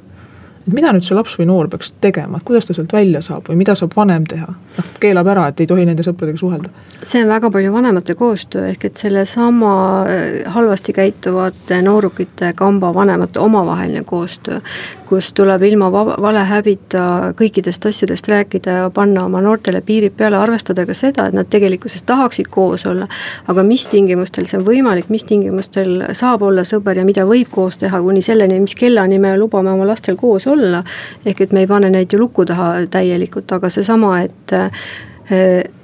mida 0.74 0.92
nüüd 0.94 1.06
see 1.06 1.16
laps 1.18 1.36
või 1.40 1.48
noor 1.50 1.70
peaks 1.70 1.94
tegema, 2.02 2.40
et 2.40 2.48
kuidas 2.48 2.68
ta 2.68 2.76
sealt 2.78 2.94
välja 2.94 3.22
saab 3.26 3.50
või 3.50 3.60
mida 3.62 3.76
saab 3.78 3.94
vanem 3.96 4.26
teha? 4.30 4.48
noh, 4.50 4.88
keelab 5.00 5.28
ära, 5.32 5.48
et 5.52 5.62
ei 5.62 5.70
tohi 5.70 5.86
nende 5.88 6.04
sõpradega 6.04 6.40
suhelda. 6.42 6.70
see 7.02 7.22
on 7.24 7.30
väga 7.30 7.52
palju 7.52 7.74
vanemate 7.74 8.16
koostöö, 8.18 8.68
ehk 8.72 8.86
et 8.90 8.98
sellesama 8.98 9.74
äh, 10.10 10.54
halvasti 10.56 10.94
käituvate 10.94 11.82
noorukite 11.86 12.54
kamba 12.58 12.94
vanemate 12.94 13.40
omavaheline 13.40 14.04
koostöö, 14.04 14.60
kus 15.06 15.32
tuleb 15.34 15.64
ilma 15.64 15.92
valehäbita 15.92 17.34
kõikidest 17.38 17.86
asjadest 17.90 18.28
rääkida 18.28 18.78
ja 18.80 18.90
panna 18.90 19.26
oma 19.26 19.42
noortele 19.42 19.82
piirid 19.86 20.16
peale, 20.18 20.38
arvestada 20.38 20.86
ka 20.86 20.94
seda, 20.98 21.28
et 21.28 21.38
nad 21.38 21.50
tegelikkuses 21.50 22.04
tahaksid 22.04 22.50
koos 22.52 22.86
olla, 22.90 23.08
aga 23.48 23.64
mis 23.64 23.86
tingimustel 23.92 24.50
see 24.50 24.60
on 24.60 24.66
võimalik, 24.66 25.12
mis 25.14 25.28
tingimustel 25.30 26.08
saab 26.18 26.42
olla 26.48 26.66
sõber 26.66 26.98
ja 26.98 27.06
mida 27.06 27.26
võib 27.30 27.52
koos 27.54 27.78
teha, 27.82 28.02
kuni 28.02 28.24
selleni, 28.26 28.60
mis 28.64 28.76
kellani 28.76 29.20
me 29.22 29.36
lubame 29.38 29.72
oma 29.76 29.88
lastel 29.88 30.18
koos 30.18 30.48
olla, 30.48 30.55
ehk 31.26 31.42
et 31.42 31.54
me 31.54 31.66
ei 31.66 31.68
pane 31.68 31.90
neid 31.90 32.14
ju 32.14 32.20
luku 32.20 32.46
taha 32.46 32.86
täielikult, 32.92 33.52
aga 33.52 33.70
seesama, 33.70 34.22
et 34.22 34.56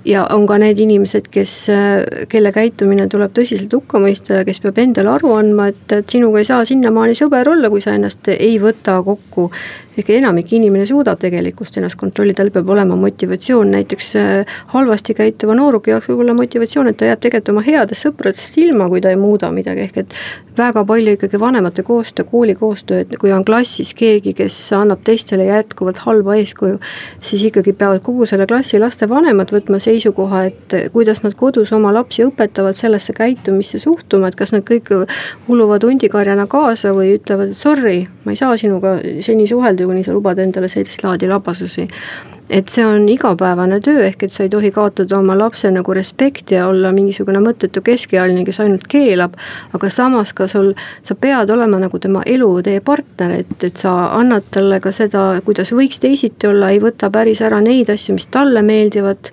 ja 0.05 0.25
on 0.33 0.45
ka 0.49 0.57
need 0.61 0.79
inimesed, 0.81 1.27
kes, 1.31 1.53
kelle 2.31 2.51
käitumine 2.55 3.05
tuleb 3.11 3.33
tõsiselt 3.37 3.73
hukka 3.75 4.01
mõista 4.01 4.39
ja 4.39 4.45
kes 4.47 4.61
peab 4.63 4.79
endale 4.81 5.13
aru 5.13 5.35
andma, 5.37 5.67
et, 5.71 5.83
et 5.93 6.09
sinuga 6.09 6.41
ei 6.41 6.47
saa 6.47 6.65
sinnamaani 6.65 7.15
sõber 7.17 7.49
olla, 7.51 7.69
kui 7.69 7.83
sa 7.83 7.93
ennast 7.97 8.31
ei 8.33 8.57
võta 8.61 8.97
kokku. 9.05 9.51
ehk 9.91 10.09
enamik 10.15 10.53
inimene 10.55 10.85
suudab 10.87 11.19
tegelikkust 11.19 11.75
ennast 11.77 11.97
kontrollida, 11.99 12.37
tal 12.39 12.49
peab 12.55 12.69
olema 12.71 12.95
motivatsioon, 12.95 13.73
näiteks 13.75 14.13
äh, 14.15 14.53
halvasti 14.71 15.13
käituva 15.13 15.55
nooruki 15.55 15.91
jaoks 15.91 16.07
võib 16.09 16.23
olla 16.23 16.33
motivatsioon, 16.33 16.87
et 16.87 16.97
ta 16.97 17.09
jääb 17.09 17.19
tegelikult 17.19 17.51
oma 17.51 17.63
headest 17.65 18.07
sõpradest 18.07 18.57
ilma, 18.57 18.87
kui 18.89 19.01
ta 19.03 19.11
ei 19.11 19.19
muuda 19.19 19.51
midagi, 19.51 19.89
ehk 19.89 19.97
et 20.05 20.15
väga 20.57 20.85
palju 20.87 21.17
ikkagi 21.17 21.39
vanemate 21.39 21.83
koostöö, 21.83 22.25
kooli 22.31 22.55
koostöö, 22.55 23.01
et 23.03 23.17
kui 23.19 23.31
on 23.35 23.43
klassis 23.45 23.93
keegi, 23.93 24.33
kes 24.33 24.55
annab 24.77 25.03
teistele 25.03 25.45
jätkuvalt 25.49 25.99
halba 26.07 26.39
eeskuju, 26.39 26.79
siis 27.23 27.43
ikkagi 27.51 27.73
peavad 27.73 27.99
kogu 28.05 28.25
selle 28.25 28.47
klassi 28.47 28.79
laste 28.79 29.09
vanemad 29.11 29.51
võtma 29.51 29.79
see 29.79 29.90
seisukoha, 29.91 30.43
et 30.49 30.75
kuidas 30.95 31.23
nad 31.25 31.35
kodus 31.37 31.71
oma 31.75 31.93
lapsi 31.93 32.25
õpetavad 32.25 32.77
sellesse 32.77 33.13
käitumisse 33.17 33.79
suhtuma, 33.81 34.31
et 34.31 34.39
kas 34.39 34.55
nad 34.55 34.65
kõik 34.67 34.91
uluvad 35.51 35.85
hundikarjana 35.87 36.47
kaasa 36.51 36.95
või 36.97 37.15
ütlevad, 37.19 37.53
et 37.53 37.59
sorry, 37.59 38.01
ma 38.25 38.33
ei 38.33 38.39
saa 38.39 38.57
sinuga 38.59 38.97
seni 39.23 39.47
suhelda, 39.49 39.87
kuni 39.89 40.05
sa 40.07 40.15
lubad 40.15 40.39
endale 40.41 40.71
sellist 40.71 41.03
laadi 41.05 41.29
labasusi. 41.31 41.87
Et 42.51 42.67
see 42.67 42.83
on 42.83 43.05
igapäevane 43.07 43.77
töö, 43.79 44.01
ehk 44.03 44.25
et 44.25 44.33
sa 44.33 44.43
ei 44.43 44.49
tohi 44.51 44.73
kaotada 44.75 45.15
oma 45.15 45.37
lapse 45.39 45.69
nagu 45.71 45.93
respekti 45.95 46.57
ja 46.57 46.65
olla 46.67 46.91
mingisugune 46.91 47.39
mõttetu 47.39 47.79
keskealine, 47.85 48.43
kes 48.43 48.59
ainult 48.59 48.89
keelab, 48.91 49.37
aga 49.71 49.89
samas 49.93 50.33
ka 50.35 50.49
sul, 50.51 50.73
sa 51.07 51.15
pead 51.15 51.53
olema 51.55 51.79
nagu 51.79 51.99
tema 52.03 52.25
elutee 52.27 52.81
partner, 52.83 53.37
et, 53.39 53.55
et 53.63 53.79
sa 53.79 53.93
annad 54.19 54.51
talle 54.51 54.81
ka 54.83 54.91
seda, 54.91 55.23
kuidas 55.47 55.71
võiks 55.71 56.03
teisiti 56.03 56.51
olla, 56.51 56.73
ei 56.75 56.83
võta 56.83 57.07
päris 57.13 57.39
ära 57.39 57.63
neid 57.63 57.93
asju, 57.93 58.19
mis 58.19 58.27
talle 58.27 58.65
meeldivad 58.67 59.31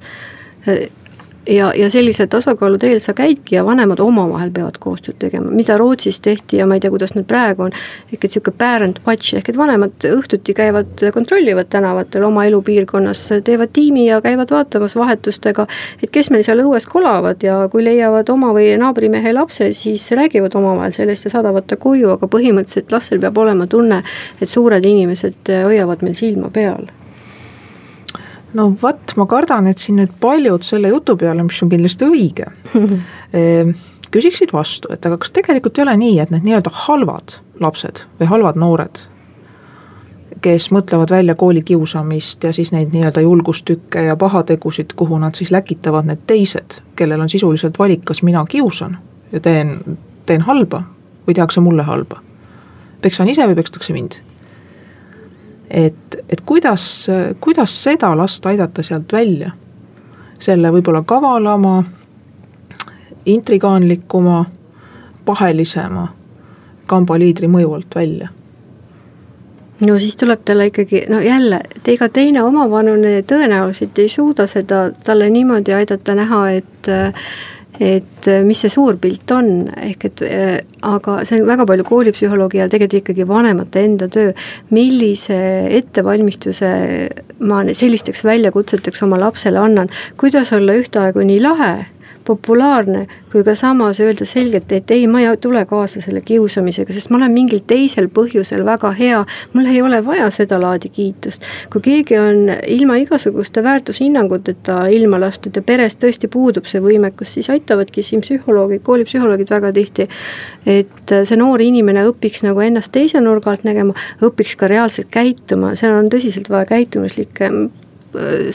ja, 1.48 1.72
ja 1.76 1.90
sellisel 1.90 2.26
tasakaalu 2.26 2.78
teel 2.78 3.00
sa 3.00 3.14
käidki 3.14 3.54
ja 3.54 3.64
vanemad 3.64 4.00
omavahel 4.00 4.50
peavad 4.50 4.76
koostööd 4.80 5.16
tegema, 5.18 5.50
mida 5.50 5.78
Rootsis 5.78 6.20
tehti 6.20 6.60
ja 6.60 6.66
ma 6.66 6.76
ei 6.76 6.82
tea, 6.82 6.90
kuidas 6.92 7.14
nüüd 7.16 7.26
praegu 7.28 7.66
on. 7.68 7.72
ehk 8.12 8.24
et 8.24 8.34
sihuke 8.34 8.52
parent 8.58 9.00
watch 9.06 9.36
ehk 9.38 9.48
et 9.48 9.56
vanemad 9.56 10.06
õhtuti 10.10 10.54
käivad, 10.56 11.04
kontrollivad 11.14 11.70
tänavatel 11.72 12.24
oma 12.28 12.44
elupiirkonnas, 12.48 13.24
teevad 13.44 13.72
tiimi 13.72 14.06
ja 14.08 14.20
käivad 14.24 14.50
vaatamas 14.50 14.96
vahetustega. 14.96 15.66
et 16.02 16.10
kes 16.10 16.30
meil 16.30 16.44
seal 16.44 16.62
õues 16.64 16.86
kolavad 16.88 17.42
ja 17.42 17.60
kui 17.72 17.84
leiavad 17.84 18.28
oma 18.28 18.52
või 18.52 18.70
naabrimehe 18.78 19.32
lapse, 19.32 19.72
siis 19.72 20.10
räägivad 20.12 20.54
omavahel 20.54 20.92
sellest 20.92 21.24
ja 21.24 21.36
saadavad 21.36 21.66
ta 21.66 21.76
koju, 21.76 22.10
aga 22.16 22.26
põhimõtteliselt 22.26 22.92
lastel 22.92 23.20
peab 23.20 23.38
olema 23.38 23.66
tunne, 23.66 24.02
et 24.40 24.48
suured 24.48 24.84
inimesed 24.84 25.56
hoiavad 25.64 26.02
meil 26.02 26.14
silma 26.18 26.50
peal 26.52 26.88
no 28.54 28.70
vot, 28.82 29.14
ma 29.16 29.26
kardan, 29.28 29.68
et 29.70 29.82
siin 29.82 29.98
nüüd 30.00 30.14
paljud 30.20 30.64
selle 30.66 30.92
jutu 30.92 31.16
peale, 31.20 31.44
mis 31.46 31.60
on 31.62 31.72
kindlasti 31.72 32.08
õige 32.08 32.48
ehm, 33.36 33.74
küsiksid 34.14 34.54
vastu, 34.54 34.90
et 34.92 35.04
aga 35.06 35.18
kas 35.20 35.34
tegelikult 35.36 35.78
ei 35.78 35.84
ole 35.84 35.96
nii, 36.00 36.18
et 36.22 36.32
need 36.34 36.46
nii-öelda 36.48 36.72
halvad 36.86 37.38
lapsed 37.60 38.04
või 38.20 38.30
halvad 38.30 38.60
noored, 38.60 39.02
kes 40.44 40.68
mõtlevad 40.74 41.10
välja 41.10 41.34
koolikiusamist 41.38 42.44
ja 42.44 42.52
siis 42.54 42.70
neid 42.72 42.94
nii-öelda 42.94 43.24
julgustükke 43.24 44.06
ja 44.06 44.16
pahategusid, 44.16 44.94
kuhu 44.96 45.18
nad 45.18 45.34
siis 45.34 45.50
läkitavad 45.50 46.08
need 46.08 46.24
teised, 46.30 46.80
kellel 46.96 47.20
on 47.20 47.32
sisuliselt 47.32 47.78
valik, 47.78 48.06
kas 48.06 48.22
mina 48.22 48.44
kiusan 48.48 48.98
ja 49.32 49.42
teen, 49.44 49.76
teen 50.26 50.46
halba 50.46 50.84
või 51.26 51.34
tehakse 51.34 51.60
mulle 51.60 51.82
halba. 51.82 52.22
peksan 53.02 53.28
ise 53.28 53.46
või 53.46 53.54
pekstakse 53.54 53.92
mind 53.92 54.22
et, 55.70 56.16
et 56.28 56.40
kuidas, 56.46 57.06
kuidas 57.40 57.82
seda 57.84 58.14
last 58.16 58.46
aidata 58.46 58.82
sealt 58.82 59.12
välja. 59.12 59.50
selle 60.38 60.70
võib-olla 60.70 61.02
kavalama, 61.02 61.84
intrigaanlikuma, 63.26 64.44
pahelisema 65.24 66.06
kambaliidri 66.86 67.48
mõju 67.50 67.72
alt 67.74 67.94
välja 67.94 68.28
no 69.86 69.98
siis 69.98 70.16
tuleb 70.16 70.40
talle 70.44 70.66
ikkagi, 70.70 71.04
no 71.08 71.20
jälle, 71.20 71.60
et 71.76 71.88
ega 71.88 72.08
teine 72.08 72.42
omavanune 72.42 73.22
tõenäoliselt 73.30 73.98
ei 74.02 74.08
suuda 74.08 74.46
seda 74.50 74.88
talle 75.04 75.30
niimoodi 75.30 75.74
aidata 75.74 76.14
näha, 76.18 76.42
et 76.50 76.90
et 77.78 78.26
äh, 78.26 78.42
mis 78.46 78.58
see 78.64 78.72
suur 78.72 78.98
pilt 79.00 79.30
on, 79.34 79.68
ehk 79.78 80.08
et 80.08 80.22
äh, 80.26 80.56
aga 80.86 81.20
see 81.28 81.38
on 81.38 81.46
väga 81.48 81.66
palju 81.68 81.86
koolipsühholoogi 81.88 82.62
ja 82.62 82.68
tegelikult 82.70 83.02
ikkagi 83.02 83.28
vanemate 83.28 83.84
enda 83.86 84.08
töö, 84.12 84.32
millise 84.74 85.38
ettevalmistuse 85.78 86.72
ma 87.38 87.62
sellisteks 87.70 88.24
väljakutseteks 88.26 89.04
oma 89.06 89.20
lapsele 89.22 89.60
annan, 89.62 89.92
kuidas 90.18 90.52
olla 90.56 90.74
ühtaegu 90.78 91.22
nii 91.26 91.38
lahe 91.44 91.72
populaarne, 92.28 93.06
kui 93.32 93.42
ka 93.44 93.54
samas 93.56 94.00
öelda 94.04 94.26
selgelt, 94.28 94.72
et 94.76 94.90
ei, 94.92 95.06
ma 95.10 95.22
ei 95.22 95.36
tule 95.40 95.64
kaasa 95.68 96.02
selle 96.04 96.20
kiusamisega, 96.26 96.92
sest 96.92 97.10
ma 97.12 97.18
olen 97.20 97.32
mingil 97.32 97.62
teisel 97.68 98.10
põhjusel 98.12 98.64
väga 98.66 98.92
hea, 98.98 99.22
mul 99.54 99.70
ei 99.72 99.80
ole 99.84 100.00
vaja 100.04 100.28
sedalaadi 100.34 100.90
kiitust. 100.92 101.46
kui 101.72 101.84
keegi 101.84 102.18
on 102.20 102.52
ilma 102.66 102.98
igasuguste 103.00 103.62
väärtushinnanguteta 103.64 104.80
ilma 104.92 105.20
lastud 105.20 105.56
ja 105.56 105.62
peres 105.62 105.96
tõesti 105.96 106.30
puudub 106.32 106.68
see 106.68 106.82
võimekus, 106.84 107.34
siis 107.38 107.50
aitavadki 107.54 108.04
siin 108.04 108.24
psühholoogid, 108.24 108.84
koolipsühholoogid 108.84 109.52
väga 109.56 109.72
tihti, 109.76 110.08
et 110.66 111.16
see 111.24 111.40
noor 111.40 111.64
inimene 111.64 112.06
õpiks 112.12 112.44
nagu 112.46 112.64
ennast 112.64 112.92
teise 112.92 113.20
nurga 113.24 113.54
alt 113.54 113.66
nägema, 113.68 113.96
õpiks 114.24 114.56
ka 114.58 114.70
reaalselt 114.70 115.12
käituma, 115.14 115.74
seal 115.80 115.96
on 115.96 116.12
tõsiselt 116.12 116.50
vaja 116.52 116.68
käitumuslikke 116.76 117.52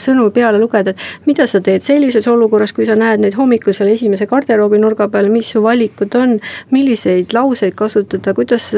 sõnu 0.00 0.28
peale 0.34 0.58
lugeda, 0.58 0.94
et 0.94 1.28
mida 1.28 1.46
sa 1.50 1.60
teed 1.64 1.84
sellises 1.86 2.26
olukorras, 2.30 2.72
kui 2.74 2.86
sa 2.88 2.96
näed 2.98 3.22
neid 3.22 3.36
hommikul 3.38 3.74
seal 3.76 3.92
esimese 3.92 4.26
garderoobinurga 4.30 5.08
peal, 5.12 5.30
mis 5.32 5.52
su 5.54 5.62
valikud 5.64 6.14
on, 6.18 6.36
milliseid 6.74 7.34
lauseid 7.34 7.76
kasutada, 7.78 8.34
kuidas 8.36 8.70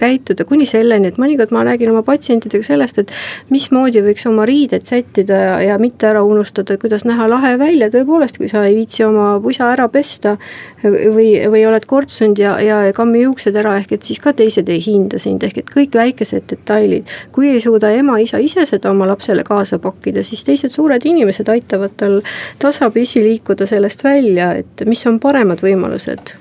käituda, 0.00 0.46
kuni 0.48 0.68
selleni, 0.68 1.10
et 1.10 1.20
mõnikord 1.20 1.54
ma 1.54 1.64
räägin 1.66 1.92
oma 1.92 2.02
patsientidega 2.06 2.66
sellest, 2.66 3.02
et 3.02 3.14
mismoodi 3.50 4.02
võiks 4.04 4.26
oma 4.30 4.46
riided 4.48 4.86
sättida 4.86 5.40
ja, 5.40 5.56
ja 5.70 5.78
mitte 5.82 6.10
ära 6.10 6.22
unustada, 6.26 6.76
kuidas 6.80 7.04
näha 7.08 7.28
lahe 7.30 7.56
välja, 7.60 7.90
tõepoolest, 7.92 8.38
kui 8.40 8.50
sa 8.50 8.64
ei 8.68 8.76
viitsi 8.78 9.04
oma 9.06 9.32
pusa 9.42 9.70
ära 9.72 9.88
pesta 9.92 10.36
või, 10.82 11.32
või 11.50 11.64
oled 11.68 11.86
kortsunud 11.90 12.38
ja, 12.40 12.56
ja 12.62 12.80
kammi 12.96 13.24
juuksed 13.24 13.56
ära, 13.56 13.76
ehk 13.80 13.96
et 13.98 14.08
siis 14.08 14.20
ka 14.22 14.32
teised 14.36 14.68
ei 14.70 14.80
hinda 14.84 15.20
sind, 15.22 15.44
ehk 15.46 15.62
et 15.62 15.72
kõik 15.74 15.96
väikesed 15.98 16.48
detailid. 16.50 17.08
kui 17.32 17.50
ei 17.50 17.60
suuda 17.60 17.90
ema-isa 17.94 18.38
ise 18.42 18.66
seda 18.66 18.90
oma 18.90 19.08
lapsele 19.10 19.44
kaasa 19.46 19.78
pakkida, 19.82 20.19
siis 20.26 20.44
teised 20.44 20.74
suured 20.74 21.04
inimesed 21.06 21.48
aitavad 21.48 21.96
tal 22.00 22.20
tasapisi 22.62 23.22
liikuda 23.24 23.66
sellest 23.66 24.04
välja, 24.04 24.52
et 24.62 24.84
mis 24.86 25.04
on 25.06 25.20
paremad 25.20 25.62
võimalused? 25.64 26.34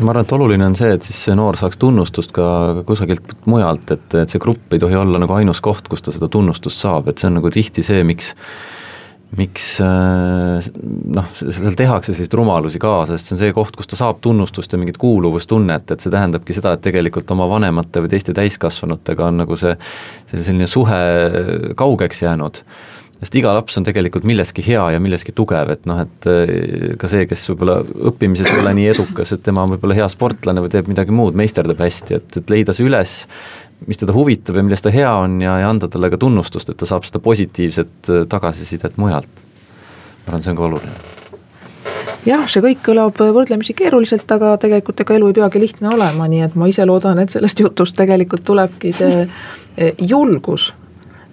Ma 0.00 0.10
arvan, 0.10 0.24
et 0.26 0.32
oluline 0.34 0.66
on 0.66 0.74
see, 0.74 0.90
et 0.96 1.06
siis 1.06 1.18
see 1.28 1.34
noor 1.38 1.56
saaks 1.58 1.78
tunnustust 1.78 2.32
ka 2.34 2.46
kusagilt 2.86 3.36
mujalt, 3.46 3.92
et, 3.94 4.06
et 4.18 4.30
see 4.32 4.42
grupp 4.42 4.74
ei 4.74 4.82
tohi 4.82 4.98
olla 4.98 5.20
nagu 5.22 5.36
ainus 5.36 5.62
koht, 5.62 5.86
kus 5.90 6.02
ta 6.02 6.14
seda 6.14 6.26
tunnustust 6.32 6.82
saab, 6.82 7.08
et 7.08 7.22
see 7.22 7.30
on 7.30 7.38
nagu 7.38 7.52
tihti 7.54 7.84
see, 7.86 8.02
miks 8.06 8.32
miks 9.38 9.66
äh, 9.82 10.68
noh, 11.16 11.28
seal 11.34 11.76
tehakse 11.78 12.12
selliseid 12.12 12.36
rumalusi 12.38 12.80
kaasa, 12.82 13.18
sest 13.18 13.30
see 13.30 13.36
on 13.36 13.42
see 13.42 13.54
koht, 13.56 13.76
kus 13.78 13.90
ta 13.90 13.98
saab 13.98 14.20
tunnustust 14.24 14.74
ja 14.74 14.80
mingit 14.80 14.98
kuuluvustunnet, 15.02 15.90
et 15.90 16.04
see 16.04 16.12
tähendabki 16.14 16.56
seda, 16.56 16.74
et 16.74 16.84
tegelikult 16.84 17.30
oma 17.34 17.48
vanemate 17.50 18.04
või 18.04 18.12
teiste 18.14 18.34
täiskasvanutega 18.36 19.30
on 19.30 19.42
nagu 19.44 19.58
see, 19.60 19.76
see 20.30 20.42
selline 20.42 20.68
suhe 20.70 21.00
kaugeks 21.78 22.24
jäänud. 22.24 22.62
Sest 23.24 23.36
iga 23.38 23.54
laps 23.56 23.78
on 23.78 23.86
tegelikult 23.86 24.26
milleski 24.28 24.60
hea 24.66 24.82
ja 24.96 25.00
milleski 25.00 25.32
tugev, 25.36 25.70
et 25.72 25.86
noh, 25.88 26.02
et 26.04 26.30
äh, 26.30 26.94
ka 27.00 27.10
see, 27.10 27.28
kes 27.30 27.46
võib-olla 27.52 27.80
õppimises 28.12 28.50
ei 28.50 28.62
ole 28.62 28.74
nii 28.80 28.88
edukas, 28.94 29.34
et 29.34 29.44
tema 29.46 29.64
on 29.64 29.74
võib-olla 29.76 29.98
hea 30.02 30.08
sportlane 30.12 30.64
või 30.64 30.72
teeb 30.74 30.90
midagi 30.90 31.14
muud, 31.14 31.38
meisterdab 31.38 31.80
hästi, 31.84 32.18
et, 32.20 32.40
et 32.42 32.52
leida 32.52 32.74
see 32.76 32.86
üles 32.88 33.22
mis 33.86 34.00
teda 34.00 34.14
huvitab 34.16 34.56
ja 34.56 34.62
milles 34.62 34.82
ta 34.82 34.92
hea 34.94 35.10
on 35.24 35.40
ja, 35.42 35.58
ja 35.60 35.70
anda 35.70 35.88
talle 35.88 36.10
ka 36.10 36.18
tunnustust, 36.20 36.70
et 36.70 36.78
ta 36.80 36.88
saab 36.88 37.06
seda 37.08 37.20
positiivset 37.24 38.10
äh, 38.10 38.26
tagasisidet 38.28 38.96
mujalt. 38.96 39.44
ma 40.24 40.32
arvan, 40.32 40.42
see 40.42 40.54
on 40.54 40.56
ka 40.56 40.66
oluline 40.68 40.94
jah, 42.26 42.46
see 42.48 42.62
kõik 42.64 42.80
kõlab 42.86 43.18
võrdlemisi 43.20 43.74
keeruliselt, 43.76 44.30
aga 44.32 44.54
tegelikult 44.60 45.02
ega 45.04 45.18
elu 45.18 45.28
ei 45.30 45.36
peagi 45.40 45.60
lihtne 45.60 45.92
olema, 45.94 46.28
nii 46.30 46.46
et 46.46 46.56
ma 46.58 46.68
ise 46.70 46.86
loodan, 46.88 47.20
et 47.20 47.34
sellest 47.34 47.60
jutust 47.60 47.96
tegelikult 47.98 48.44
tulebki 48.46 48.94
see 48.96 49.26
äh, 49.26 49.92
julgus 50.00 50.70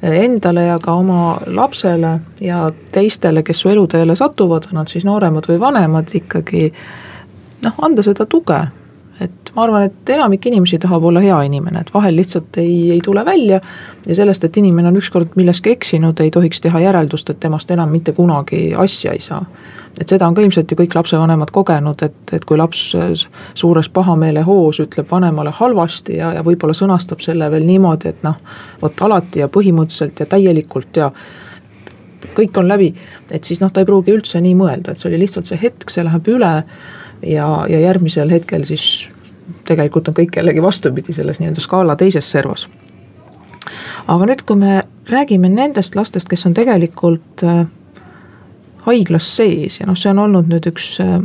äh, 0.03 0.17
endale 0.25 0.67
ja 0.67 0.79
ka 0.83 0.97
oma 0.99 1.37
lapsele 1.47 2.17
ja 2.41 2.65
teistele, 2.91 3.45
kes 3.47 3.63
su 3.63 3.71
eluteele 3.71 4.15
satuvad, 4.19 4.69
on 4.71 4.81
nad 4.81 4.91
siis 4.91 5.07
nooremad 5.07 5.47
või 5.49 5.59
vanemad, 5.61 6.11
ikkagi 6.21 6.69
noh, 7.63 7.81
anda 7.87 8.03
seda 8.05 8.27
tuge 8.27 8.59
ma 9.56 9.64
arvan, 9.64 9.84
et 9.89 10.10
enamik 10.10 10.45
inimesi 10.45 10.80
tahab 10.80 11.04
olla 11.04 11.20
hea 11.24 11.41
inimene, 11.47 11.84
et 11.84 11.93
vahel 11.93 12.16
lihtsalt 12.16 12.58
ei, 12.62 12.91
ei 12.95 13.02
tule 13.04 13.26
välja 13.26 13.60
ja 14.08 14.16
sellest, 14.16 14.43
et 14.47 14.58
inimene 14.58 14.88
on 14.88 14.97
ükskord 14.97 15.36
milleski 15.36 15.76
eksinud, 15.76 16.20
ei 16.24 16.32
tohiks 16.32 16.62
teha 16.62 16.80
järeldust, 16.80 17.30
et 17.30 17.39
temast 17.39 17.72
enam 17.72 17.91
mitte 17.91 18.16
kunagi 18.18 18.72
asja 18.78 19.12
ei 19.12 19.20
saa. 19.20 19.45
et 19.99 20.10
seda 20.10 20.28
on 20.28 20.34
ka 20.34 20.41
ilmselt 20.41 20.72
ju 20.72 20.78
kõik 20.80 20.95
lapsevanemad 20.95 21.52
kogenud, 21.52 21.99
et, 22.02 22.34
et 22.34 22.45
kui 22.47 22.58
laps 22.58 22.95
suures 23.54 23.89
pahameelehoos 23.89 24.80
ütleb 24.80 25.12
vanemale 25.12 25.52
halvasti 25.52 26.16
ja, 26.18 26.32
ja 26.34 26.43
võib-olla 26.47 26.74
sõnastab 26.74 27.20
selle 27.22 27.52
veel 27.52 27.68
niimoodi, 27.68 28.10
et 28.16 28.24
noh, 28.24 28.39
vot 28.82 29.04
alati 29.04 29.43
ja 29.43 29.52
põhimõtteliselt 29.52 30.24
ja 30.24 30.26
täielikult 30.32 30.97
ja 30.97 31.12
kõik 32.38 32.58
on 32.58 32.72
läbi, 32.72 32.93
et 33.32 33.43
siis 33.43 33.60
noh, 33.62 33.72
ta 33.72 33.84
ei 33.84 33.89
pruugi 33.89 34.16
üldse 34.16 34.41
nii 34.41 34.56
mõelda, 34.56 34.93
et 34.93 35.02
see 35.02 35.10
oli 35.12 35.20
lihtsalt 35.26 35.49
see 35.49 35.60
hetk, 35.60 35.89
see 35.91 36.08
läheb 36.08 36.28
üle 36.32 36.54
ja, 37.28 37.47
ja 37.70 37.80
järgmisel 37.84 38.32
hetkel 38.32 38.64
siis 38.70 39.10
tegelikult 39.68 40.10
on 40.12 40.18
kõik 40.18 40.38
jällegi 40.38 40.64
vastupidi 40.64 41.14
selles 41.14 41.41
nii-öelda 41.41 41.64
skaala 41.64 41.95
teises 41.99 42.32
servas. 42.32 42.68
aga 44.08 44.26
nüüd, 44.26 44.43
kui 44.45 44.58
me 44.58 44.82
räägime 45.10 45.49
nendest 45.49 45.95
lastest, 45.95 46.30
kes 46.30 46.45
on 46.45 46.54
tegelikult 46.58 47.43
äh, 47.43 47.66
haiglas 48.86 49.28
sees 49.38 49.80
ja 49.80 49.88
noh, 49.89 49.97
see 49.97 50.12
on 50.12 50.22
olnud 50.26 50.49
nüüd 50.52 50.68
üks 50.72 50.93
äh, 51.04 51.18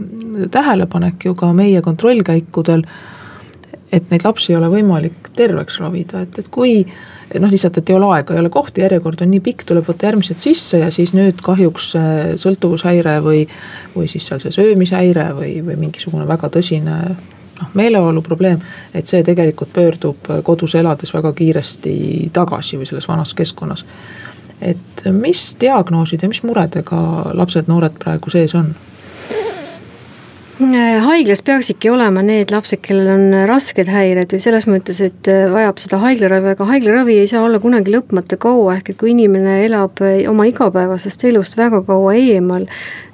tähelepanek 0.53 1.29
ju 1.29 1.35
ka 1.39 1.53
meie 1.57 1.83
kontrollkäikudel, 1.83 2.85
et 3.93 4.11
neid 4.11 4.27
lapsi 4.27 4.53
ei 4.53 4.59
ole 4.59 4.71
võimalik 4.73 5.31
terveks 5.37 5.79
ravida, 5.81 6.25
et, 6.27 6.39
et 6.39 6.51
kui 6.53 6.83
noh, 7.35 7.51
lihtsalt, 7.51 7.79
et 7.81 7.91
ei 7.91 7.97
ole 7.97 8.09
aega, 8.17 8.35
ei 8.35 8.43
ole 8.43 8.51
kohti, 8.53 8.83
järjekord 8.85 9.23
on 9.25 9.33
nii 9.33 9.43
pikk, 9.45 9.65
tuleb 9.69 9.87
võtta 9.89 10.09
järgmised 10.09 10.41
sisse 10.43 10.81
ja 10.83 10.91
siis 10.95 11.15
nüüd 11.17 11.41
kahjuks 11.45 11.93
sõltuvushäire 12.43 13.19
või, 13.25 13.47
või 13.97 14.11
siis 14.11 14.29
seal 14.29 14.43
see 14.43 14.55
söömishäire 14.55 15.31
või, 15.37 15.57
või 15.67 15.79
mingisugune 15.87 16.27
väga 16.29 16.51
tõsine 16.55 16.99
noh, 17.61 17.71
meeleolu 17.75 18.23
probleem, 18.23 18.61
et 18.95 19.07
see 19.07 19.23
tegelikult 19.27 19.73
pöördub 19.73 20.31
kodus 20.45 20.75
elades 20.75 21.15
väga 21.15 21.33
kiiresti 21.37 21.97
tagasi 22.33 22.81
või 22.81 22.89
selles 22.89 23.09
vanas 23.09 23.35
keskkonnas. 23.35 23.85
et 24.61 25.05
mis 25.13 25.57
diagnoosid 25.61 26.23
ja 26.23 26.29
mis 26.29 26.43
muredega 26.43 26.99
lapsed-noored 27.35 27.99
praegu 28.01 28.31
sees 28.31 28.55
on? 28.55 28.75
Äh, 30.57 31.03
haiglas 31.05 31.43
peaksidki 31.45 31.91
olema 31.93 32.23
need 32.25 32.49
lapsed, 32.49 32.81
kellel 32.81 33.11
on 33.13 33.35
rasked 33.45 33.91
häired 33.93 34.31
või 34.33 34.41
selles 34.41 34.65
mõttes, 34.71 35.03
et 35.05 35.29
äh, 35.29 35.43
vajab 35.53 35.83
seda 35.83 35.99
haiglaravi, 36.01 36.55
aga 36.55 36.69
haiglaravi 36.71 37.19
ei 37.21 37.27
saa 37.29 37.43
olla 37.45 37.61
kunagi 37.61 37.93
lõpmata 37.93 38.39
kaua, 38.41 38.79
ehk 38.79 38.95
et 38.95 38.99
kui 39.03 39.13
inimene 39.13 39.59
elab 39.67 40.01
äh, 40.01 40.23
oma 40.31 40.47
igapäevasest 40.49 41.27
elust 41.29 41.61
väga 41.61 41.83
kaua 41.85 42.15
eemal, 42.17 42.65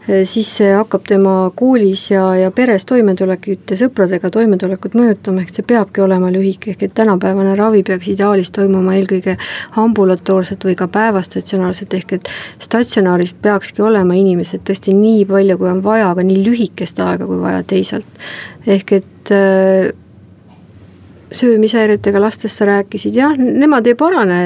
siis 0.07 0.49
see 0.57 0.73
hakkab 0.75 1.05
tema 1.07 1.35
koolis 1.57 2.09
ja, 2.11 2.25
ja 2.37 2.51
peres 2.55 2.87
toimetulekut 2.89 3.71
ja 3.71 3.79
sõpradega 3.79 4.31
toimetulekut 4.35 4.97
mõjutama, 4.99 5.45
ehk 5.45 5.55
see 5.55 5.67
peabki 5.69 6.03
olema 6.03 6.31
lühike, 6.35 6.75
ehk 6.75 6.83
et 6.89 6.95
tänapäevane 6.99 7.55
ravi 7.59 7.85
peaks 7.87 8.11
ideaalis 8.11 8.51
toimuma 8.55 8.97
eelkõige 8.99 9.37
ambulatoorselt 9.83 10.67
või 10.67 10.75
ka 10.79 10.89
päevastatsionaarselt, 10.93 11.95
ehk 12.01 12.17
et 12.19 12.31
statsionaaris 12.63 13.35
peakski 13.43 13.85
olema 13.87 14.19
inimesed 14.19 14.67
tõesti 14.67 14.97
nii 14.97 15.25
palju, 15.31 15.59
kui 15.61 15.71
on 15.71 15.85
vaja, 15.85 16.11
aga 16.11 16.27
nii 16.27 16.43
lühikest 16.49 16.99
aega, 17.03 17.29
kui 17.29 17.39
vaja 17.43 17.63
teisalt. 17.63 18.23
ehk 18.67 18.93
et 18.99 19.35
äh, 19.35 19.93
söömishäiretega 21.33 22.21
lastest 22.21 22.57
sa 22.57 22.67
rääkisid, 22.69 23.15
jah, 23.17 23.33
nemad 23.37 23.87
ei 23.87 23.95
parane 23.99 24.39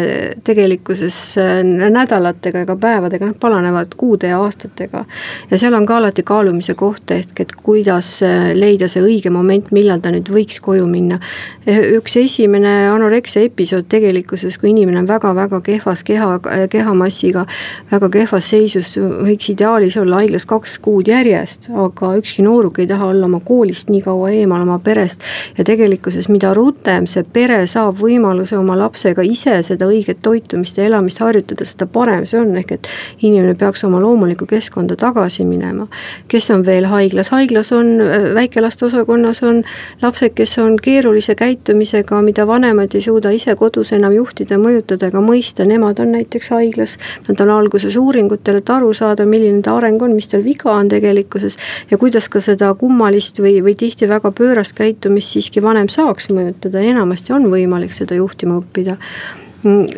tegelikkuses 0.45 1.19
äh, 1.39 1.61
nädalatega 1.65 2.63
ega 2.65 2.77
päevadega, 2.81 3.27
nad 3.31 3.39
paranevad 3.41 3.95
kuude 3.97 4.31
ja 4.31 4.41
aastatega. 4.43 5.05
ja 5.51 5.59
seal 5.59 5.75
on 5.75 5.87
ka 5.87 5.97
alati 5.97 6.23
kaalumise 6.23 6.75
koht, 6.75 7.11
ehk 7.11 7.41
et 7.41 7.55
kuidas 7.63 8.21
äh, 8.23 8.53
leida 8.55 8.89
see 8.89 9.03
õige 9.03 9.31
moment, 9.35 9.71
millal 9.75 10.01
ta 10.01 10.13
nüüd 10.15 10.31
võiks 10.33 10.61
koju 10.63 10.87
minna. 10.87 11.19
Eh, 11.67 11.81
üks 11.99 12.17
esimene 12.21 12.75
anoreksia 12.91 13.43
episood 13.47 13.89
tegelikkuses, 13.91 14.59
kui 14.59 14.71
inimene 14.71 15.03
on 15.03 15.11
väga-väga 15.11 15.61
kehvas 15.67 16.05
keha, 16.07 16.31
äh, 16.53 16.67
kehamassiga, 16.71 17.47
väga 17.91 18.11
kehvas 18.19 18.51
seisus, 18.55 18.95
võiks 18.99 19.51
ideaalis 19.53 19.99
olla 20.01 20.23
haiglas 20.23 20.47
kaks 20.47 20.79
kuud 20.85 21.11
järjest, 21.11 21.71
aga 21.75 22.15
ükski 22.21 22.47
nooruk 22.47 22.79
ei 22.79 22.91
taha 22.91 23.11
olla 23.13 23.27
oma 23.27 23.41
koolist 23.45 23.91
nii 23.91 24.05
kaua 24.07 24.31
eemal, 24.31 24.63
oma 24.63 24.79
perest 24.79 25.23
ja 25.59 25.65
tegelikkuses 25.65 26.29
mida 26.31 26.55
rutem 26.55 26.76
rutem 26.77 27.07
see 27.09 27.25
pere 27.25 27.65
saab 27.67 27.97
võimaluse 27.99 28.57
oma 28.59 28.77
lapsega 28.79 29.25
ise 29.25 29.57
seda 29.67 29.89
õiget 29.89 30.21
toitumist 30.23 30.79
ja 30.79 30.87
elamist 30.87 31.19
harjutada, 31.21 31.65
seda 31.65 31.87
parem 31.87 32.27
see 32.27 32.39
on, 32.41 32.55
ehk 32.57 32.73
et 32.77 32.89
inimene 33.23 33.57
peaks 33.59 33.85
oma 33.85 34.01
loomulikku 34.01 34.47
keskkonda 34.47 34.97
tagasi 34.97 35.45
minema. 35.45 35.89
kes 36.29 36.51
on 36.51 36.65
veel 36.67 36.87
haiglas, 36.87 37.31
haiglas 37.31 37.73
on, 37.73 38.01
äh, 38.01 38.35
väikelaste 38.35 38.87
osakonnas 38.87 39.43
on 39.43 39.65
lapsed, 40.03 40.35
kes 40.35 40.59
on 40.59 40.77
keerulise 40.77 41.35
käitumisega, 41.35 42.23
mida 42.23 42.47
vanemad 42.47 42.95
ei 42.95 43.03
suuda 43.03 43.31
ise 43.31 43.55
kodus 43.57 43.93
enam 43.93 44.13
juhtida, 44.13 44.59
mõjutada 44.59 45.09
ega 45.09 45.21
mõista, 45.21 45.65
nemad 45.67 46.01
on 46.01 46.13
näiteks 46.13 46.51
haiglas. 46.51 46.99
Nad 47.29 47.41
on 47.41 47.51
alguses 47.51 47.97
uuringutel, 47.97 48.57
et 48.57 48.71
aru 48.71 48.93
saada, 48.95 49.27
milline 49.27 49.63
ta 49.63 49.77
areng 49.77 50.03
on, 50.03 50.15
mis 50.15 50.29
tal 50.29 50.45
viga 50.45 50.73
on 50.73 50.89
tegelikkuses 50.89 51.57
ja 51.91 51.99
kuidas 51.99 52.29
ka 52.29 52.41
seda 52.41 52.75
kummalist 52.75 53.41
või, 53.41 53.63
või 53.63 53.75
tihti 53.75 54.09
väga 54.09 54.31
pöörast 54.31 54.77
käitumist 54.77 55.33
siiski 55.33 55.63
vanem 55.63 55.89
saaks 55.89 56.31
mõjutada 56.31 56.66
õpetada, 56.67 56.83
enamasti 56.83 57.33
on 57.33 57.49
võimalik 57.51 57.95
seda 57.95 58.17
juhtima 58.19 58.59
õppida 58.61 58.97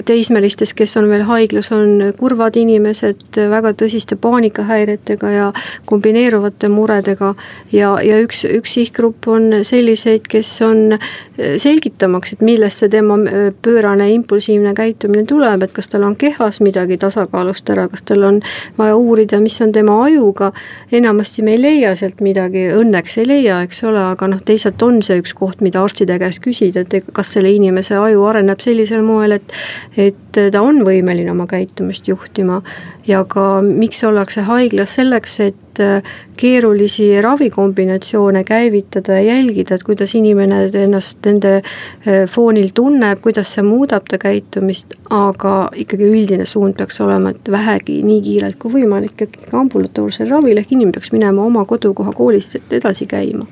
teismelistes, 0.04 0.72
kes 0.74 0.96
on 0.96 1.08
veel 1.10 1.24
haiglas, 1.28 1.70
on 1.74 2.12
kurvad 2.18 2.56
inimesed 2.56 3.38
väga 3.50 3.72
tõsiste 3.78 4.16
paanikahäiretega 4.20 5.30
ja 5.30 5.48
kombineeruvate 5.86 6.68
muredega. 6.72 7.34
ja, 7.72 7.90
ja 8.02 8.20
üks, 8.22 8.44
üks 8.44 8.74
sihtgrupp 8.78 9.28
on 9.28 9.60
selliseid, 9.62 10.28
kes 10.28 10.50
on 10.62 10.98
selgitamaks, 11.38 12.32
et 12.32 12.40
millest 12.40 12.82
see 12.82 12.88
tema 12.92 13.18
pöörane 13.62 14.10
impulsiivne 14.14 14.74
käitumine 14.74 15.24
tuleb, 15.28 15.62
et 15.62 15.72
kas 15.72 15.88
tal 15.88 16.06
on 16.06 16.16
kehas 16.16 16.60
midagi 16.64 16.98
tasakaalust 16.98 17.70
ära, 17.70 17.88
kas 17.88 18.02
tal 18.02 18.24
on 18.24 18.40
vaja 18.78 18.96
uurida, 18.96 19.40
mis 19.40 19.60
on 19.62 19.72
tema 19.72 20.02
ajuga. 20.04 20.52
enamasti 20.92 21.42
me 21.42 21.52
ei 21.56 21.62
leia 21.62 21.94
sealt 21.96 22.20
midagi, 22.20 22.68
õnneks 22.74 23.18
ei 23.18 23.26
leia, 23.26 23.62
eks 23.62 23.82
ole, 23.84 24.00
aga 24.12 24.28
noh, 24.28 24.40
teisalt 24.44 24.82
on 24.82 25.02
see 25.02 25.18
üks 25.20 25.34
koht, 25.34 25.60
mida 25.60 25.82
arstide 25.82 26.18
käest 26.18 26.42
küsida, 26.44 26.80
et 26.80 27.12
kas 27.12 27.32
selle 27.36 27.50
inimese 27.52 27.96
aju 27.98 28.24
areneb 28.30 28.60
sellisel 28.60 29.02
moel, 29.02 29.36
et 29.38 29.57
et 29.96 30.38
ta 30.52 30.62
on 30.62 30.82
võimeline 30.86 31.30
oma 31.32 31.46
käitumist 31.50 32.08
juhtima 32.08 32.60
ja 33.08 33.24
ka 33.28 33.60
miks 33.64 34.02
ollakse 34.04 34.44
haiglas 34.46 34.94
selleks, 34.98 35.38
et 35.40 35.80
äh, 35.82 36.02
keerulisi 36.38 37.08
ravikombinatsioone 37.24 38.44
käivitada 38.44 39.18
ja 39.18 39.34
jälgida, 39.34 39.74
et 39.74 39.86
kuidas 39.86 40.14
inimene 40.18 40.60
ennast 40.82 41.24
nende 41.26 41.54
äh, 41.58 42.26
foonil 42.30 42.70
tunneb, 42.74 43.22
kuidas 43.24 43.54
see 43.56 43.64
muudab 43.66 44.08
ta 44.10 44.20
käitumist, 44.22 44.94
aga 45.10 45.56
ikkagi 45.74 46.08
üldine 46.12 46.46
suund 46.46 46.78
peaks 46.78 47.00
olema, 47.04 47.32
et 47.34 47.50
vähegi 47.50 48.02
nii 48.06 48.22
kiirelt 48.28 48.60
kui 48.62 48.78
võimalik 48.78 49.26
ikkagi 49.28 49.56
ambulatoorsel 49.56 50.30
ravil, 50.30 50.60
ehk 50.60 50.72
inimene 50.76 50.96
peaks 50.98 51.12
minema 51.16 51.44
oma 51.44 51.64
kodukoha 51.68 52.14
koolis 52.16 52.54
edasi 52.70 53.08
käima 53.08 53.48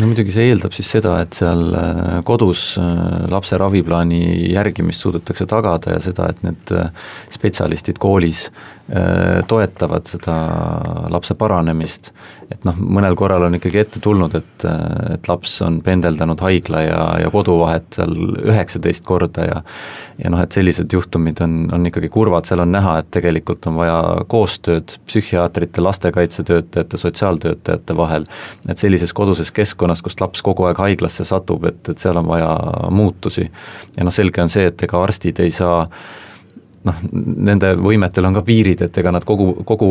no 0.00 0.08
muidugi 0.10 0.32
see 0.34 0.48
eeldab 0.50 0.74
siis 0.74 0.90
seda, 0.96 1.14
et 1.24 1.36
seal 1.36 1.62
äh, 1.76 2.18
kodus 2.26 2.74
äh, 2.80 3.26
lapse 3.30 3.58
raviplaani 3.60 4.20
järgimist 4.54 5.04
suudetakse 5.04 5.46
tagada 5.50 5.96
ja 5.96 6.02
seda, 6.04 6.30
et 6.32 6.44
need 6.46 6.74
äh, 6.76 6.92
spetsialistid 7.32 8.00
koolis 8.02 8.48
toetavad 9.46 10.08
seda 10.10 10.32
lapse 11.14 11.36
paranemist. 11.38 12.08
et 12.50 12.64
noh, 12.66 12.74
mõnel 12.74 13.14
korral 13.14 13.44
on 13.46 13.54
ikkagi 13.54 13.78
ette 13.78 14.00
tulnud, 14.02 14.32
et, 14.34 14.64
et 15.14 15.28
laps 15.30 15.60
on 15.62 15.76
pendeldanud 15.86 16.42
haigla 16.42 16.80
ja, 16.82 17.04
ja 17.22 17.28
kodu 17.30 17.54
vahet 17.60 18.00
seal 18.00 18.16
üheksateist 18.50 19.06
korda 19.06 19.46
ja 19.46 19.60
ja 20.24 20.30
noh, 20.32 20.40
et 20.42 20.52
sellised 20.52 20.92
juhtumid 20.92 21.40
on, 21.44 21.54
on 21.74 21.86
ikkagi 21.88 22.10
kurvad, 22.12 22.46
seal 22.48 22.62
on 22.64 22.72
näha, 22.74 22.98
et 23.00 23.10
tegelikult 23.14 23.66
on 23.70 23.78
vaja 23.78 23.98
koostööd 24.30 24.96
psühhiaatrite, 25.08 25.82
lastekaitsetöötajate, 25.84 27.00
sotsiaaltöötajate 27.00 27.96
vahel, 27.96 28.26
et 28.68 28.80
sellises 28.82 29.14
koduses 29.16 29.52
keskkonnas, 29.54 29.89
kust 29.98 30.22
laps 30.22 30.42
kogu 30.46 30.68
aeg 30.68 30.78
haiglasse 30.78 31.26
satub, 31.26 31.66
et, 31.66 31.82
et 31.90 31.98
seal 31.98 32.16
on 32.22 32.30
vaja 32.30 32.50
muutusi. 32.94 33.50
ja 33.96 34.06
noh, 34.06 34.14
selge 34.14 34.42
on 34.42 34.52
see, 34.52 34.70
et 34.70 34.86
ega 34.86 35.02
arstid 35.02 35.42
ei 35.42 35.50
saa 35.50 35.82
noh, 36.86 37.00
nende 37.50 37.74
võimetel 37.80 38.26
on 38.28 38.38
ka 38.38 38.42
piirid, 38.46 38.80
et 38.86 38.98
ega 39.02 39.12
nad 39.12 39.24
kogu, 39.28 39.50
kogu 39.68 39.90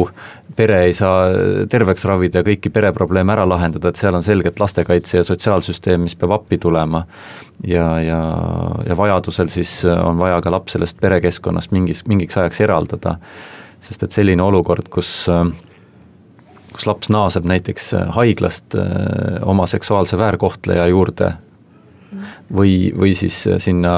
pere 0.58 0.82
ei 0.88 0.96
saa 0.98 1.30
terveks 1.70 2.06
ravida 2.10 2.42
ja 2.42 2.48
kõiki 2.48 2.72
pereprobleeme 2.74 3.34
ära 3.36 3.46
lahendada, 3.50 3.92
et 3.92 4.02
seal 4.02 4.18
on 4.18 4.26
selgelt 4.26 4.60
lastekaitse 4.62 5.20
ja 5.20 5.28
sotsiaalsüsteem, 5.28 6.02
mis 6.08 6.18
peab 6.20 6.34
appi 6.40 6.58
tulema. 6.58 7.06
ja, 7.68 7.88
ja, 8.02 8.20
ja 8.88 8.98
vajadusel 8.98 9.52
siis 9.54 9.84
on 9.86 10.18
vaja 10.22 10.42
ka 10.42 10.54
laps 10.54 10.78
sellest 10.78 11.00
perekeskkonnast 11.02 11.76
mingis, 11.76 12.06
mingiks 12.08 12.38
ajaks 12.38 12.62
eraldada. 12.66 13.18
sest 13.80 14.04
et 14.04 14.12
selline 14.12 14.44
olukord, 14.44 14.90
kus 14.92 15.30
kus 16.80 16.88
laps 16.88 17.12
naaseb 17.12 17.46
näiteks 17.50 17.92
haiglast 18.16 18.78
oma 19.44 19.68
seksuaalse 19.68 20.18
väärkohtleja 20.18 20.88
juurde 20.88 21.34
või, 22.56 22.90
või 22.96 23.14
siis 23.18 23.42
sinna 23.62 23.94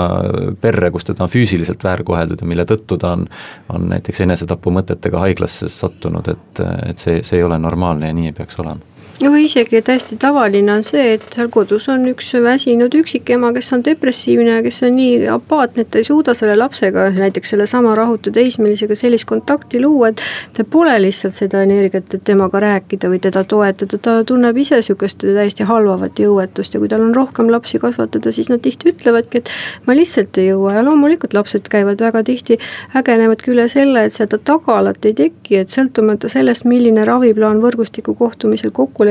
perre, 0.62 0.90
kus 0.92 1.06
teda 1.08 1.24
on 1.28 1.32
füüsiliselt 1.32 1.84
väärkoheldud 1.86 2.42
ja 2.42 2.50
mille 2.50 2.66
tõttu 2.68 2.98
ta 3.00 3.14
on, 3.16 3.28
on 3.70 3.86
näiteks 3.94 4.26
enesetapumõtetega 4.26 5.22
haiglasse 5.22 5.70
sattunud, 5.72 6.28
et, 6.34 6.64
et 6.90 6.98
see, 6.98 7.22
see 7.24 7.40
ei 7.40 7.46
ole 7.48 7.60
normaalne 7.62 8.10
ja 8.10 8.18
nii 8.18 8.32
ei 8.32 8.40
peaks 8.42 8.60
olema 8.60 8.91
või 9.30 9.43
isegi 9.45 9.82
täiesti 9.86 10.15
tavaline 10.17 10.72
on 10.74 10.84
see, 10.88 11.13
et 11.15 11.26
seal 11.36 11.49
kodus 11.53 11.88
on 11.91 12.07
üks 12.09 12.32
väsinud 12.41 12.93
üksikema, 12.97 13.51
kes 13.53 13.74
on 13.76 13.84
depressiivne 13.86 14.55
ja 14.57 14.63
kes 14.65 14.82
on 14.88 14.95
nii 14.97 15.28
apaatne, 15.30 15.84
et 15.84 15.91
ta 15.93 15.99
ei 16.01 16.07
suuda 16.07 16.34
selle 16.38 16.55
lapsega, 16.57 17.09
näiteks 17.17 17.53
sellesama 17.53 17.93
rahutu 17.97 18.32
teismelisega 18.34 18.95
sellist 18.97 19.28
kontakti 19.30 19.82
luua, 19.84 20.09
et 20.09 20.24
tal 20.57 20.67
pole 20.72 20.95
lihtsalt 21.03 21.36
seda 21.38 21.61
energiat, 21.65 22.13
et 22.13 22.24
temaga 22.28 22.63
rääkida 22.63 23.11
või 23.11 23.19
teda 23.22 23.43
toetada, 23.43 23.99
ta 24.01 24.15
tunneb 24.28 24.57
ise 24.57 24.82
sihukest 24.82 25.22
täiesti 25.26 25.67
halvavat 25.69 26.19
jõuetust 26.24 26.74
ja 26.74 26.82
kui 26.82 26.89
tal 26.89 27.05
on 27.05 27.13
rohkem 27.15 27.51
lapsi 27.53 27.82
kasvatada, 27.84 28.34
siis 28.34 28.49
nad 28.49 28.63
tihti 28.65 28.93
ütlevadki, 28.95 29.43
et 29.43 29.53
ma 29.86 29.97
lihtsalt 29.97 30.41
ei 30.41 30.49
jõua. 30.49 30.78
Ja 30.80 30.86
loomulikult 30.88 31.36
lapsed 31.38 31.69
käivad 31.69 32.01
väga 32.01 32.24
tihti, 32.26 32.57
hägenevadki 32.95 33.53
üle 33.53 33.67
selle, 33.72 34.07
et 34.07 34.17
seda 34.17 34.39
tagalat 34.39 35.05
ei 35.05 35.13
teki, 35.17 35.61
et 35.61 35.74
sõltumata 35.74 36.32
sellest, 36.32 36.65
milline 36.69 37.05
raviplaan 37.05 37.61
võrgustiku 37.63 38.15
kohtumisel 38.17 38.74
kokku 38.76 39.05
lepitakse, 39.05 39.11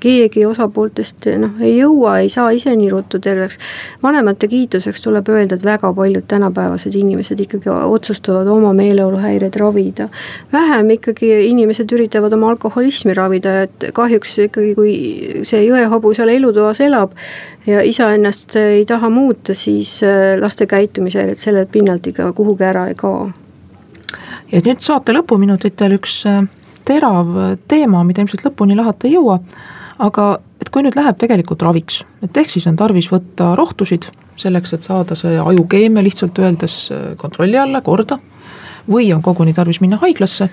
keegi 0.00 0.46
osapooltest 0.46 1.28
noh, 1.38 1.60
ei 1.60 1.76
jõua, 1.78 2.18
ei 2.22 2.28
saa 2.28 2.50
ise 2.50 2.74
nii 2.76 2.90
ruttu 2.92 3.18
terveks. 3.18 3.58
vanemate 4.02 4.48
kiituseks 4.48 5.02
tuleb 5.02 5.28
öelda, 5.28 5.54
et 5.54 5.64
väga 5.64 5.92
paljud 5.92 6.24
tänapäevased 6.28 6.94
inimesed 6.94 7.40
ikkagi 7.40 7.70
otsustavad 7.70 8.48
oma 8.48 8.72
meeleoluhäireid 8.72 9.56
ravida. 9.60 10.08
vähem 10.52 10.90
ikkagi 10.90 11.46
inimesed 11.48 11.92
üritavad 11.92 12.32
oma 12.32 12.50
alkoholismi 12.50 13.14
ravida, 13.14 13.62
et 13.62 13.90
kahjuks 13.94 14.38
ikkagi, 14.48 14.74
kui 14.74 14.94
see 15.42 15.64
jõehobu 15.66 16.14
seal 16.14 16.28
elutoas 16.28 16.80
elab 16.80 17.14
ja 17.66 17.82
isa 17.82 18.10
ennast 18.14 18.56
ei 18.56 18.84
taha 18.86 19.10
muuta, 19.10 19.54
siis 19.54 20.02
äh, 20.02 20.40
laste 20.40 20.66
käitumishäired 20.66 21.40
sellelt 21.40 21.70
pinnalt 21.72 22.06
ikka 22.06 22.32
kuhugi 22.32 22.64
ära 22.64 22.86
ei 22.88 22.94
kao. 22.94 23.30
ja 24.52 24.60
nüüd 24.64 24.84
saate 24.84 25.14
lõpuminutitel 25.16 25.96
üks 25.98 26.22
äh, 26.28 26.44
terav 26.84 27.30
teema, 27.68 28.02
mida 28.04 28.22
ilmselt 28.22 28.44
lõpuni 28.46 28.76
lahata 28.76 29.08
ei 29.08 29.14
jõua, 29.16 29.38
aga 30.04 30.26
et 30.60 30.70
kui 30.72 30.84
nüüd 30.84 30.96
läheb 30.98 31.18
tegelikult 31.20 31.62
raviks, 31.62 32.02
et 32.24 32.36
ehk 32.36 32.52
siis 32.52 32.66
on 32.70 32.76
tarvis 32.76 33.10
võtta 33.12 33.54
rohtusid 33.58 34.08
selleks, 34.40 34.74
et 34.74 34.86
saada 34.86 35.16
see 35.18 35.38
ajukeemia 35.38 36.02
lihtsalt 36.02 36.38
öeldes 36.42 36.76
kontrolli 37.20 37.58
alla, 37.60 37.80
korda, 37.84 38.18
või 38.90 39.12
on 39.14 39.22
koguni 39.22 39.54
tarvis 39.54 39.80
minna 39.80 40.00
haiglasse, 40.02 40.48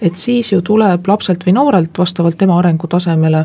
et 0.00 0.16
siis 0.16 0.52
ju 0.52 0.62
tuleb 0.64 1.08
lapselt 1.08 1.44
või 1.46 1.54
noorelt 1.58 1.98
vastavalt 1.98 2.38
tema 2.40 2.58
arengutasemele 2.58 3.44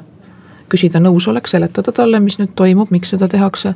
küsida 0.71 0.99
nõusolek, 1.03 1.47
seletada 1.47 1.91
talle, 1.93 2.19
mis 2.23 2.39
nüüd 2.39 2.55
toimub, 2.57 2.91
miks 2.95 3.13
seda 3.13 3.29
tehakse 3.29 3.75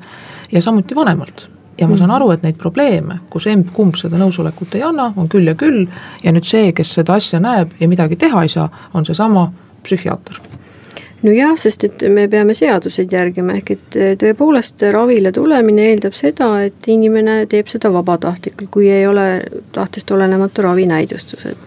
ja 0.52 0.62
samuti 0.64 0.98
vanemalt 0.98 1.50
ja 1.80 1.88
ma 1.88 1.98
saan 1.98 2.10
mhm. 2.10 2.16
aru, 2.16 2.32
et 2.32 2.44
neid 2.44 2.60
probleeme, 2.60 3.20
kus 3.30 3.48
emb-kumb 3.48 3.98
seda 4.00 4.20
nõusolekut 4.20 4.76
ei 4.76 4.84
anna, 4.84 5.12
on 5.16 5.30
küll 5.32 5.48
ja 5.48 5.56
küll. 5.56 5.88
ja 6.24 6.36
nüüd 6.36 6.48
see, 6.48 6.74
kes 6.76 6.94
seda 7.00 7.18
asja 7.20 7.40
näeb 7.40 7.76
ja 7.80 7.88
midagi 7.88 8.20
teha 8.20 8.44
ei 8.44 8.52
saa, 8.52 8.70
on 8.94 9.06
seesama 9.08 9.50
psühhiaater 9.84 10.42
nojah, 11.24 11.56
sest 11.60 11.84
et 11.84 12.04
me 12.12 12.28
peame 12.32 12.54
seaduseid 12.56 13.12
järgima, 13.12 13.58
ehk 13.60 13.72
et 13.76 13.98
tõepoolest 14.22 14.86
ravile 14.94 15.32
tulemine 15.36 15.90
eeldab 15.92 16.16
seda, 16.16 16.52
et 16.68 16.88
inimene 16.88 17.42
teeb 17.52 17.68
seda 17.72 17.92
vabatahtlikult, 17.94 18.70
kui 18.72 18.90
ei 18.92 19.08
ole 19.08 19.42
tahtest 19.76 20.12
olenematu 20.16 20.64
ravinäidustused. 20.68 21.58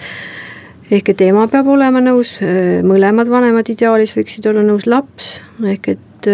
ehk 0.93 1.09
et 1.09 1.21
ema 1.25 1.47
peab 1.49 1.69
olema 1.73 2.01
nõus, 2.01 2.39
mõlemad 2.85 3.29
vanemad 3.29 3.69
ideaalis 3.69 4.17
võiksid 4.17 4.49
olla 4.49 4.65
nõus, 4.65 4.87
laps, 4.87 5.41
ehk 5.65 5.89
et 5.89 6.33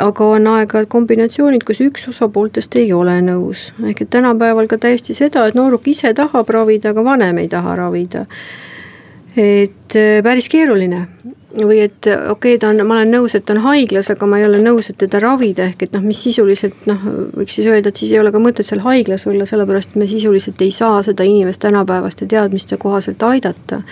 aga 0.00 0.26
on 0.36 0.46
aeg-ajalt 0.54 0.88
kombinatsioonid, 0.92 1.64
kus 1.68 1.82
üks 1.84 2.08
osapooltest 2.08 2.76
ei 2.80 2.92
ole 2.96 3.18
nõus, 3.24 3.70
ehk 3.84 4.04
et 4.04 4.10
tänapäeval 4.14 4.68
ka 4.70 4.78
täiesti 4.80 5.16
seda, 5.16 5.46
et 5.46 5.58
nooruk 5.58 5.88
ise 5.92 6.14
tahab 6.16 6.48
ravida, 6.48 6.92
aga 6.92 7.04
vanem 7.04 7.42
ei 7.42 7.48
taha 7.52 7.76
ravida. 7.76 8.26
et 9.36 9.96
äh, 9.96 10.22
päris 10.22 10.48
keeruline. 10.52 11.06
Või 11.52 11.82
et 11.84 12.06
okei 12.08 12.30
okay,, 12.32 12.58
ta 12.58 12.70
on, 12.72 12.78
ma 12.88 12.94
olen 12.96 13.10
nõus, 13.12 13.34
et 13.36 13.44
ta 13.44 13.52
on 13.52 13.58
haiglas, 13.60 14.08
aga 14.08 14.24
ma 14.24 14.38
ei 14.40 14.46
ole 14.46 14.62
nõus, 14.64 14.86
et 14.88 14.96
teda 14.96 15.18
ravida, 15.20 15.66
ehk 15.68 15.82
et 15.84 15.92
noh, 15.92 16.00
mis 16.00 16.16
sisuliselt 16.24 16.86
noh, 16.88 17.02
võiks 17.36 17.58
siis 17.58 17.68
öelda, 17.68 17.92
et 17.92 18.00
siis 18.00 18.08
ei 18.14 18.20
ole 18.22 18.32
ka 18.32 18.40
mõtet 18.40 18.64
seal 18.64 18.80
haiglas 18.80 19.26
olla, 19.28 19.44
sellepärast 19.44 19.92
me 20.00 20.08
sisuliselt 20.08 20.64
ei 20.64 20.72
saa 20.72 21.02
seda 21.04 21.26
inimest 21.28 21.60
tänapäevaste 21.60 22.24
teadmiste 22.26 22.80
kohaselt 22.80 23.22
aidata 23.28 23.82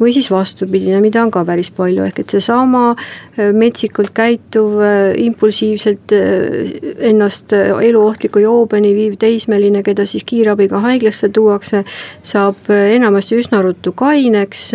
või 0.00 0.12
siis 0.12 0.28
vastupidine, 0.30 1.00
mida 1.00 1.22
on 1.24 1.30
ka 1.34 1.42
päris 1.48 1.70
palju, 1.74 2.04
ehk 2.06 2.22
et 2.22 2.34
seesama 2.36 2.84
äh, 2.94 3.52
metsikult 3.56 4.12
käituv, 4.16 4.78
äh, 4.80 5.12
impulsiivselt 5.26 6.14
äh, 6.16 6.74
ennast 7.10 7.52
eluohtliku 7.56 8.42
joobeni 8.44 8.94
viiv 8.96 9.16
teismeline, 9.20 9.82
keda 9.86 10.06
siis 10.08 10.24
kiirabiga 10.26 10.80
haiglasse 10.84 11.30
tuuakse, 11.32 11.84
saab 12.26 12.70
enamasti 12.70 13.40
üsna 13.40 13.62
ruttu 13.64 13.92
kaineks 13.96 14.72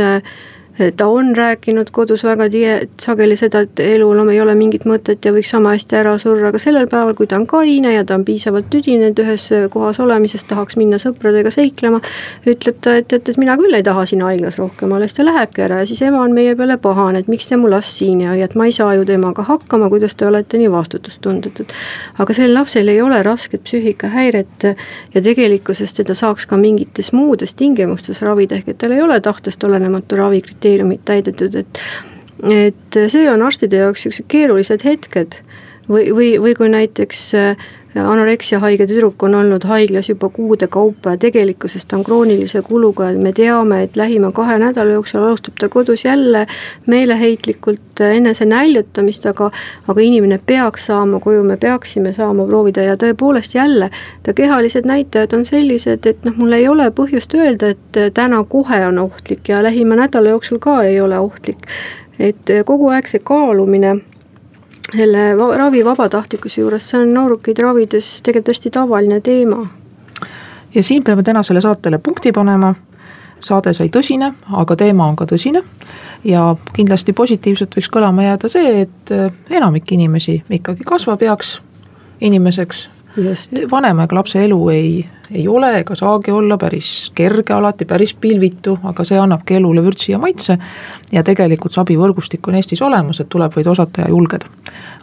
ta 0.97 1.07
on 1.07 1.36
rääkinud 1.36 1.91
kodus 1.91 2.23
väga 2.23 2.49
tihe, 2.49 2.75
sageli 3.01 3.36
seda, 3.38 3.63
et 3.65 3.79
elul 3.84 4.19
ei 4.29 4.39
ole 4.41 4.55
mingit 4.57 4.86
mõtet 4.89 5.25
ja 5.25 5.34
võiks 5.34 5.51
sama 5.53 5.75
hästi 5.75 5.97
ära 5.99 6.15
surra, 6.21 6.49
aga 6.49 6.59
sellel 6.61 6.88
päeval, 6.91 7.13
kui 7.17 7.27
ta 7.29 7.38
on 7.39 7.45
kaine 7.49 7.93
ja 7.93 8.03
ta 8.07 8.17
on 8.17 8.25
piisavalt 8.25 8.69
tüdinenud 8.73 9.19
ühes 9.23 9.47
kohas 9.73 9.99
olemisest, 10.03 10.47
tahaks 10.49 10.77
minna 10.79 10.99
sõpradega 11.01 11.51
seiklema, 11.53 12.01
ütleb 12.49 12.79
ta, 12.82 12.95
et, 12.99 13.13
et, 13.13 13.29
et 13.29 13.39
mina 13.41 13.55
küll 13.59 13.77
ei 13.77 13.86
taha 13.86 14.05
siin 14.09 14.23
haiglas 14.25 14.57
rohkem 14.59 14.91
olla, 14.91 15.07
siis 15.07 15.19
ta 15.19 15.25
lähebki 15.27 15.65
ära 15.67 15.82
ja 15.82 15.89
siis 15.89 16.01
ema 16.07 16.23
on 16.25 16.36
meie 16.36 16.55
peale 16.59 16.77
pahane, 16.82 17.23
et 17.23 17.32
miks 17.32 17.49
te 17.49 17.59
mu 17.59 17.69
last 17.71 17.97
siin 17.99 18.23
ei 18.25 18.32
hoia, 18.34 18.49
et 18.49 18.57
ma 18.59 18.67
ei 18.69 18.75
saa 18.75 18.95
ju 18.97 19.05
temaga 19.07 19.45
hakkama, 19.47 19.89
kuidas 19.93 20.17
te 20.17 20.27
olete 20.27 20.59
nii 20.61 20.71
vastutustundetud. 20.71 21.75
aga 22.19 22.38
sellel 22.38 22.57
lapsel 22.59 22.91
ei 22.91 23.01
ole 23.01 23.21
rasket 23.23 23.63
psüühikahäiret 23.67 24.67
ja 25.13 25.21
tegelikkuses 25.21 25.93
teda 25.93 26.15
saaks 26.17 26.45
ka 26.45 26.57
mingites 26.57 27.13
muudes 27.13 27.53
tingimustes 27.55 28.21
ravida, 28.21 28.59
ehk 28.59 28.73
et 28.73 28.82
tal 28.82 28.95
ei 28.95 29.01
ole 29.01 29.19
tahtest 29.21 29.63
olenematu 29.63 30.19
ravikriteerium 30.19 30.70
kriteeriumid 30.72 31.03
täidetud, 31.05 31.55
et 31.55 31.82
et 32.41 32.97
see 33.11 33.28
on 33.30 33.43
arstide 33.45 33.78
jaoks 33.78 34.05
niisugused 34.05 34.26
keerulised 34.32 34.86
hetked. 34.86 35.41
Või, 35.91 36.07
või, 36.15 36.30
või 36.41 36.53
kui 36.55 36.69
näiteks 36.72 37.19
äh, 37.36 37.65
anoreksia 37.95 38.59
haige 38.59 38.87
tüdruk 38.87 39.23
on 39.23 39.35
olnud 39.35 39.63
haiglas 39.67 40.09
juba 40.09 40.29
kuude 40.29 40.67
kaupa 40.67 41.11
ja 41.11 41.17
tegelikkuses 41.17 41.85
ta 41.85 41.97
on 41.97 42.03
kroonilise 42.03 42.61
kuluga 42.61 43.11
ja 43.11 43.19
me 43.19 43.33
teame, 43.33 43.83
et 43.83 43.95
lähima 43.95 44.31
kahe 44.31 44.57
nädala 44.59 44.91
jooksul 44.91 45.23
alustab 45.23 45.59
ta 45.59 45.69
kodus 45.69 46.05
jälle 46.05 46.47
meeleheitlikult 46.87 47.99
enese 47.99 48.45
näljutamist, 48.45 49.25
aga 49.25 49.51
aga 49.87 50.01
inimene 50.01 50.39
peaks 50.45 50.85
saama 50.85 51.19
koju, 51.19 51.43
me 51.43 51.57
peaksime 51.57 52.13
saama 52.13 52.45
proovida 52.45 52.81
ja 52.81 52.95
tõepoolest 52.95 53.55
jälle, 53.55 53.89
ta 54.23 54.33
kehalised 54.33 54.87
näitajad 54.87 55.33
on 55.33 55.45
sellised, 55.45 56.05
et 56.05 56.23
noh, 56.25 56.37
mul 56.37 56.55
ei 56.55 56.67
ole 56.67 56.87
põhjust 56.95 57.35
öelda, 57.35 57.73
et 57.75 58.13
täna 58.13 58.43
kohe 58.43 58.85
on 58.87 58.99
ohtlik 58.99 59.49
ja 59.49 59.63
lähima 59.63 59.99
nädala 59.99 60.29
jooksul 60.29 60.63
ka 60.63 60.83
ei 60.83 61.01
ole 61.01 61.19
ohtlik. 61.19 61.67
et 62.19 62.49
kogu 62.65 62.89
aeg 62.93 63.07
see 63.09 63.19
kaalumine 63.23 63.95
selle 64.95 65.57
ravi 65.57 65.85
vabatahtlikkuse 65.85 66.61
juures, 66.61 66.89
see 66.89 66.99
on 66.99 67.13
noorukeid 67.13 67.59
ravides 67.63 68.21
tegelikult 68.23 68.55
hästi 68.55 68.69
tavaline 68.69 69.21
teema. 69.21 69.67
ja 70.75 70.83
siin 70.83 71.03
peame 71.03 71.23
tänasele 71.23 71.61
saatele 71.61 71.97
punkti 71.97 72.31
panema, 72.31 72.75
saade 73.39 73.73
sai 73.73 73.89
tõsine, 73.89 74.33
aga 74.53 74.75
teema 74.75 75.07
on 75.07 75.15
ka 75.15 75.25
tõsine 75.25 75.63
ja 76.23 76.55
kindlasti 76.73 77.13
positiivselt 77.13 77.75
võiks 77.75 77.89
kõlama 77.91 78.23
jääda 78.23 78.49
see, 78.49 78.81
et 78.81 79.13
enamik 79.49 79.91
inimesi 79.91 80.43
ikkagi 80.49 80.83
kasvab 80.87 81.21
eaks 81.21 81.61
inimeseks. 82.21 82.89
Vanemaga 83.72 84.16
lapse 84.16 84.43
elu 84.45 84.70
ei 84.70 85.09
ei 85.34 85.47
ole 85.47 85.78
ega 85.80 85.95
saagi 85.95 86.32
olla 86.32 86.57
päris 86.57 87.12
kerge 87.16 87.53
alati, 87.53 87.86
päris 87.86 88.14
pilvitu, 88.14 88.78
aga 88.84 89.03
see 89.07 89.20
annabki 89.20 89.55
elule 89.55 89.84
vürtsi 89.84 90.12
ja 90.12 90.18
maitse. 90.18 90.57
ja 91.12 91.24
tegelikult 91.24 91.74
see 91.74 91.82
abivõrgustik 91.82 92.47
on 92.47 92.55
Eestis 92.55 92.82
olemas, 92.82 93.20
et 93.20 93.30
tuleb 93.30 93.55
vaid 93.55 93.68
osata 93.68 94.01
ja 94.01 94.09
julgeda. 94.09 94.45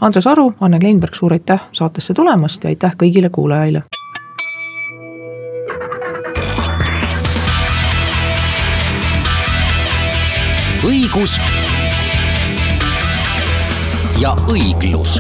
Andres 0.00 0.26
Aru, 0.26 0.52
Anne 0.60 0.78
Kleinberg, 0.78 1.14
suur 1.14 1.32
aitäh 1.32 1.68
saatesse 1.72 2.14
tulemast 2.14 2.64
ja 2.64 2.68
aitäh 2.68 2.96
kõigile 2.96 3.30
kuulajaile. 3.30 3.82
õigus 10.88 11.34
ja 14.20 14.32
õiglus 14.48 15.18